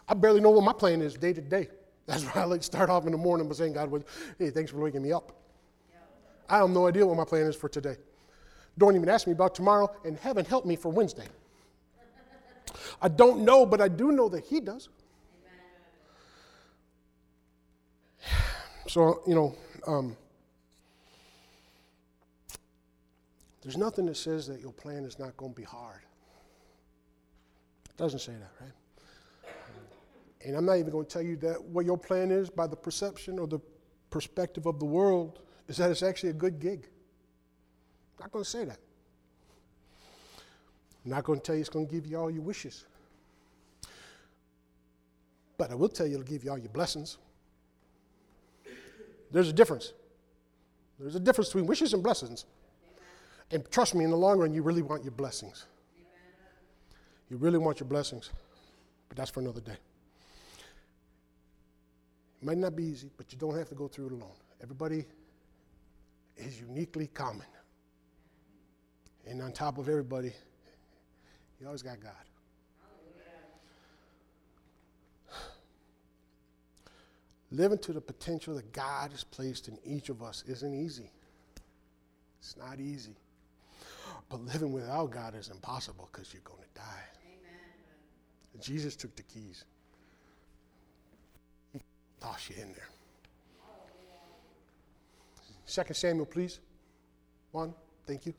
I 0.08 0.14
barely 0.14 0.42
know 0.42 0.52
what 0.52 0.64
my 0.64 0.74
plan 0.74 1.02
is 1.02 1.16
day 1.16 1.34
to 1.34 1.42
day. 1.42 1.70
That's 2.06 2.24
why 2.24 2.42
I 2.42 2.46
like 2.46 2.62
to 2.62 2.66
start 2.66 2.90
off 2.90 3.06
in 3.06 3.12
the 3.12 3.18
morning 3.18 3.48
by 3.48 3.56
saying, 3.56 3.74
God, 3.74 4.04
hey, 4.38 4.50
thanks 4.50 4.72
for 4.72 4.78
waking 4.78 5.02
me 5.02 5.12
up. 5.12 5.32
I 6.50 6.58
have 6.58 6.70
no 6.70 6.88
idea 6.88 7.06
what 7.06 7.16
my 7.16 7.24
plan 7.24 7.46
is 7.46 7.56
for 7.56 7.70
today. 7.70 7.96
Don't 8.78 8.96
even 8.96 9.08
ask 9.08 9.28
me 9.28 9.34
about 9.34 9.56
tomorrow, 9.56 9.90
and 10.04 10.18
heaven 10.18 10.44
help 10.44 10.66
me 10.66 10.76
for 10.76 10.90
Wednesday. 10.90 11.28
I 13.02 13.08
don't 13.08 13.44
know, 13.46 13.66
but 13.66 13.82
I 13.82 13.88
do 13.88 14.12
know 14.12 14.30
that 14.30 14.46
He 14.46 14.60
does. 14.60 14.90
So, 18.88 19.22
you 19.26 19.36
know, 19.36 19.56
um, 19.88 20.18
there's 23.62 23.78
nothing 23.78 24.06
that 24.08 24.18
says 24.18 24.48
that 24.48 24.60
your 24.60 24.74
plan 24.74 25.06
is 25.06 25.20
not 25.20 25.38
going 25.38 25.54
to 25.54 25.56
be 25.56 25.64
hard. 25.64 26.02
It 27.90 27.98
doesn't 27.98 28.20
say 28.20 28.34
that, 28.34 28.52
right? 28.60 28.72
And 30.46 30.56
I'm 30.56 30.66
not 30.66 30.78
even 30.78 30.92
going 30.92 31.06
to 31.06 31.12
tell 31.12 31.22
you 31.22 31.36
that 31.38 31.62
what 31.64 31.86
your 31.86 31.98
plan 31.98 32.32
is 32.32 32.50
by 32.50 32.68
the 32.68 32.76
perception 32.76 33.38
or 33.38 33.48
the 33.48 33.60
perspective 34.10 34.66
of 34.66 34.80
the 34.80 34.86
world 34.86 35.40
is 35.68 35.78
that 35.78 35.92
it's 35.92 36.04
actually 36.04 36.30
a 36.30 36.34
good 36.34 36.60
gig. 36.60 36.88
I'm 38.18 38.24
not 38.26 38.32
going 38.32 38.44
to 38.44 38.50
say 38.50 38.66
that. 38.66 38.80
I'm 41.04 41.12
not 41.12 41.24
going 41.24 41.40
to 41.40 41.46
tell 41.46 41.56
you 41.56 41.62
it's 41.62 41.70
going 41.70 41.88
to 41.88 41.94
give 41.94 42.06
you 42.06 42.18
all 42.18 42.30
your 42.30 42.42
wishes. 42.42 42.86
But 45.58 45.72
I 45.72 45.76
will 45.76 45.90
tell 45.90 46.08
you 46.08 46.14
it'll 46.14 46.26
give 46.26 46.44
you 46.44 46.52
all 46.52 46.58
your 46.58 46.70
blessings. 46.70 47.18
There's 49.32 49.50
a 49.50 49.54
difference. 49.54 49.94
There's 51.00 51.16
a 51.16 51.20
difference 51.20 51.50
between 51.50 51.68
wishes 51.68 51.94
and 51.94 52.04
blessings. 52.04 52.46
And 53.52 53.70
trust 53.72 53.96
me, 53.96 54.04
in 54.04 54.12
the 54.12 54.18
long 54.18 54.40
run, 54.40 54.54
you 54.54 54.62
really 54.62 54.82
want 54.82 55.04
your 55.04 55.12
blessings. 55.12 55.66
You 57.30 57.38
really 57.38 57.58
want 57.58 57.80
your 57.80 57.88
blessings. 57.88 58.30
But 59.08 59.18
that's 59.18 59.30
for 59.30 59.40
another 59.40 59.62
day. 59.62 59.78
Might 62.42 62.58
not 62.58 62.76
be 62.76 62.84
easy, 62.84 63.10
but 63.18 63.32
you 63.32 63.38
don't 63.38 63.56
have 63.56 63.70
to 63.70 63.76
go 63.76 63.88
through 63.88 64.08
it 64.08 64.12
alone. 64.14 64.32
Everybody 64.62 65.06
is 66.38 66.60
uniquely 66.60 67.08
common. 67.08 67.46
And 69.28 69.42
on 69.42 69.52
top 69.52 69.78
of 69.78 69.88
everybody, 69.88 70.34
you 71.60 71.68
always 71.68 71.84
got 71.84 72.00
God. 72.02 72.14
Living 77.52 77.78
to 77.80 77.92
the 77.94 78.02
potential 78.02 78.56
that 78.56 78.72
God 78.72 79.12
has 79.12 79.26
placed 79.26 79.68
in 79.68 79.78
each 79.84 80.10
of 80.10 80.24
us 80.24 80.44
isn't 80.48 80.74
easy. 80.74 81.12
It's 82.40 82.56
not 82.58 82.80
easy. 82.80 83.16
But 84.30 84.40
living 84.46 84.72
without 84.72 85.12
God 85.12 85.36
is 85.36 85.50
impossible 85.50 86.10
because 86.12 86.34
you're 86.34 86.42
going 86.46 86.62
to 86.62 86.80
die. 86.80 87.04
Amen. 87.26 88.62
Jesus 88.62 88.96
took 88.96 89.14
the 89.18 89.24
keys. 89.24 89.66
Toss 92.22 92.50
you 92.50 92.56
in 92.62 92.74
there. 92.74 92.88
Second 95.66 95.96
Samuel, 95.96 96.26
please. 96.26 96.60
One. 97.52 97.74
Thank 98.06 98.26
you. 98.26 98.34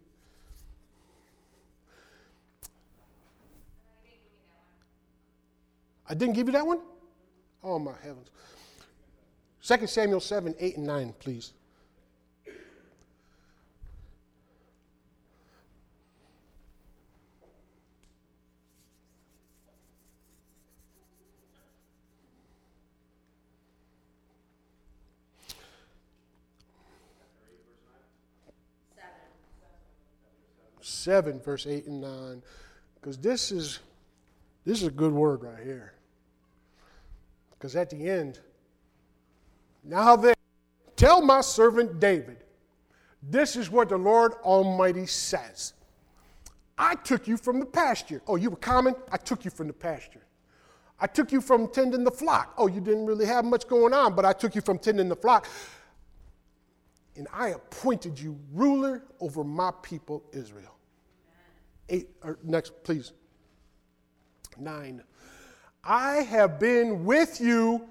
I 6.08 6.14
didn't 6.14 6.34
give 6.34 6.46
you 6.46 6.52
that 6.52 6.66
one? 6.66 6.80
Oh, 7.64 7.78
my 7.78 7.94
heavens. 8.02 8.30
2 9.62 9.86
Samuel 9.86 10.20
7, 10.20 10.54
8, 10.58 10.76
and 10.76 10.86
9, 10.86 11.14
please. 11.18 11.52
Seven, 30.82 31.40
verse 31.40 31.66
eight 31.66 31.86
and 31.86 32.00
nine, 32.00 32.42
because 33.00 33.16
this 33.16 33.52
is 33.52 33.78
this 34.64 34.82
is 34.82 34.88
a 34.88 34.90
good 34.90 35.12
word 35.12 35.42
right 35.42 35.62
here. 35.62 35.94
Because 37.50 37.76
at 37.76 37.88
the 37.88 38.08
end, 38.08 38.40
now 39.84 40.16
then, 40.16 40.34
tell 40.96 41.22
my 41.22 41.40
servant 41.40 42.00
David, 42.00 42.38
this 43.22 43.54
is 43.54 43.70
what 43.70 43.88
the 43.88 43.96
Lord 43.96 44.32
Almighty 44.42 45.06
says. 45.06 45.74
I 46.76 46.96
took 46.96 47.28
you 47.28 47.36
from 47.36 47.60
the 47.60 47.66
pasture. 47.66 48.20
Oh, 48.26 48.34
you 48.34 48.50
were 48.50 48.56
common? 48.56 48.96
I 49.12 49.16
took 49.16 49.44
you 49.44 49.52
from 49.52 49.68
the 49.68 49.72
pasture. 49.72 50.22
I 50.98 51.06
took 51.06 51.30
you 51.30 51.40
from 51.40 51.68
tending 51.68 52.02
the 52.02 52.10
flock. 52.10 52.54
Oh, 52.58 52.66
you 52.66 52.80
didn't 52.80 53.06
really 53.06 53.26
have 53.26 53.44
much 53.44 53.68
going 53.68 53.92
on, 53.92 54.14
but 54.14 54.24
I 54.24 54.32
took 54.32 54.56
you 54.56 54.60
from 54.60 54.78
tending 54.78 55.08
the 55.08 55.16
flock. 55.16 55.46
And 57.16 57.28
I 57.32 57.48
appointed 57.50 58.18
you 58.18 58.38
ruler 58.52 59.02
over 59.20 59.44
my 59.44 59.70
people 59.82 60.24
Israel. 60.32 60.76
Eight, 61.88 62.08
or 62.22 62.38
next, 62.42 62.82
please. 62.84 63.12
Nine. 64.58 65.02
I 65.84 66.16
have 66.22 66.58
been 66.58 67.04
with 67.04 67.40
you 67.40 67.86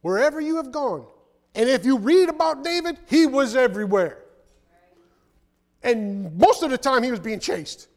wherever 0.00 0.40
you 0.40 0.56
have 0.56 0.72
gone. 0.72 1.06
And 1.54 1.68
if 1.68 1.84
you 1.84 1.98
read 1.98 2.28
about 2.28 2.64
David, 2.64 2.98
he 3.08 3.26
was 3.26 3.56
everywhere. 3.56 4.18
And 5.82 6.36
most 6.36 6.62
of 6.62 6.70
the 6.70 6.78
time, 6.78 7.02
he 7.02 7.10
was 7.10 7.20
being 7.20 7.40
chased. 7.40 7.88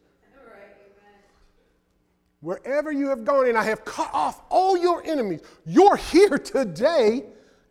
Wherever 2.42 2.92
you 2.92 3.08
have 3.10 3.26
gone, 3.26 3.50
and 3.50 3.58
I 3.58 3.64
have 3.64 3.84
cut 3.84 4.10
off 4.14 4.42
all 4.50 4.78
your 4.78 5.04
enemies. 5.06 5.42
You're 5.66 5.98
here 5.98 6.38
today 6.38 7.26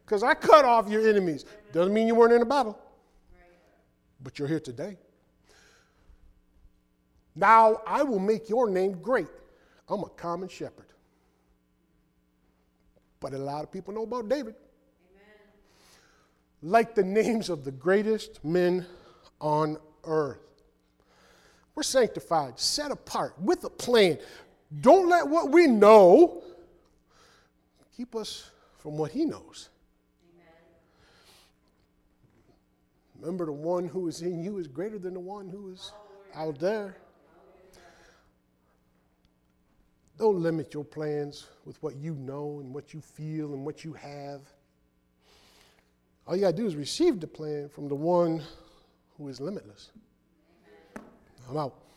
because 0.05 0.23
I 0.23 0.35
cut 0.35 0.65
off 0.65 0.89
your 0.89 1.09
enemies. 1.09 1.47
Doesn't 1.73 1.93
mean 1.93 2.07
you 2.07 2.15
weren't 2.15 2.33
in 2.33 2.43
a 2.43 2.47
battle, 2.47 2.79
but 4.23 4.39
you're 4.39 4.49
here 4.49 4.61
today. 4.61 4.97
Now 7.35 7.83
I 7.87 8.03
will 8.03 8.19
make 8.19 8.49
your 8.49 8.69
name 8.69 9.01
great. 9.01 9.29
I'm 9.89 10.03
a 10.03 10.09
common 10.09 10.49
shepherd. 10.49 10.87
But 13.21 13.35
a 13.35 13.39
lot 13.39 13.65
of 13.65 13.73
people 13.73 13.95
know 13.95 14.03
about 14.03 14.29
David. 14.29 14.55
Amen. 15.11 15.25
Like 16.63 16.95
the 16.95 17.03
names 17.03 17.49
of 17.49 17.65
the 17.65 17.73
greatest 17.73 18.45
men 18.45 18.87
on 19.41 19.79
earth. 20.05 20.63
We're 21.75 21.83
sanctified, 21.83 22.59
set 22.59 22.91
apart, 22.91 23.35
with 23.41 23.65
a 23.65 23.71
plan. 23.71 24.19
Don't 24.81 25.09
let 25.09 25.29
what 25.29 25.51
we 25.51 25.67
know 25.67 26.43
keep 27.97 28.15
us 28.15 28.51
from 28.79 28.97
what 28.97 29.11
he 29.11 29.25
knows. 29.25 29.69
Amen. 30.33 30.47
Remember, 33.19 33.47
the 33.47 33.53
one 33.53 33.87
who 33.87 34.07
is 34.09 34.23
in 34.23 34.43
you 34.43 34.59
is 34.59 34.69
greater 34.69 34.99
than 34.99 35.15
the 35.15 35.21
one 35.21 35.49
who 35.49 35.71
is 35.71 35.93
out 36.35 36.59
there. 36.59 36.97
Don't 40.19 40.41
limit 40.41 40.75
your 40.75 40.85
plans 40.85 41.47
with 41.65 41.81
what 41.83 41.97
you 41.97 42.15
know 42.15 42.59
and 42.61 42.75
what 42.75 42.93
you 42.93 43.01
feel 43.01 43.55
and 43.55 43.65
what 43.65 43.85
you 43.85 43.93
have. 43.93 44.41
All 46.27 46.35
you 46.35 46.43
got 46.43 46.51
to 46.51 46.57
do 46.57 46.67
is 46.67 46.77
receive 46.77 47.21
the 47.21 47.27
plan 47.27 47.69
from 47.69 47.89
the 47.89 47.95
one 47.95 48.43
who 49.17 49.29
is 49.29 49.41
limitless. 49.41 49.93
I'm 51.49 51.57
out. 51.57 51.88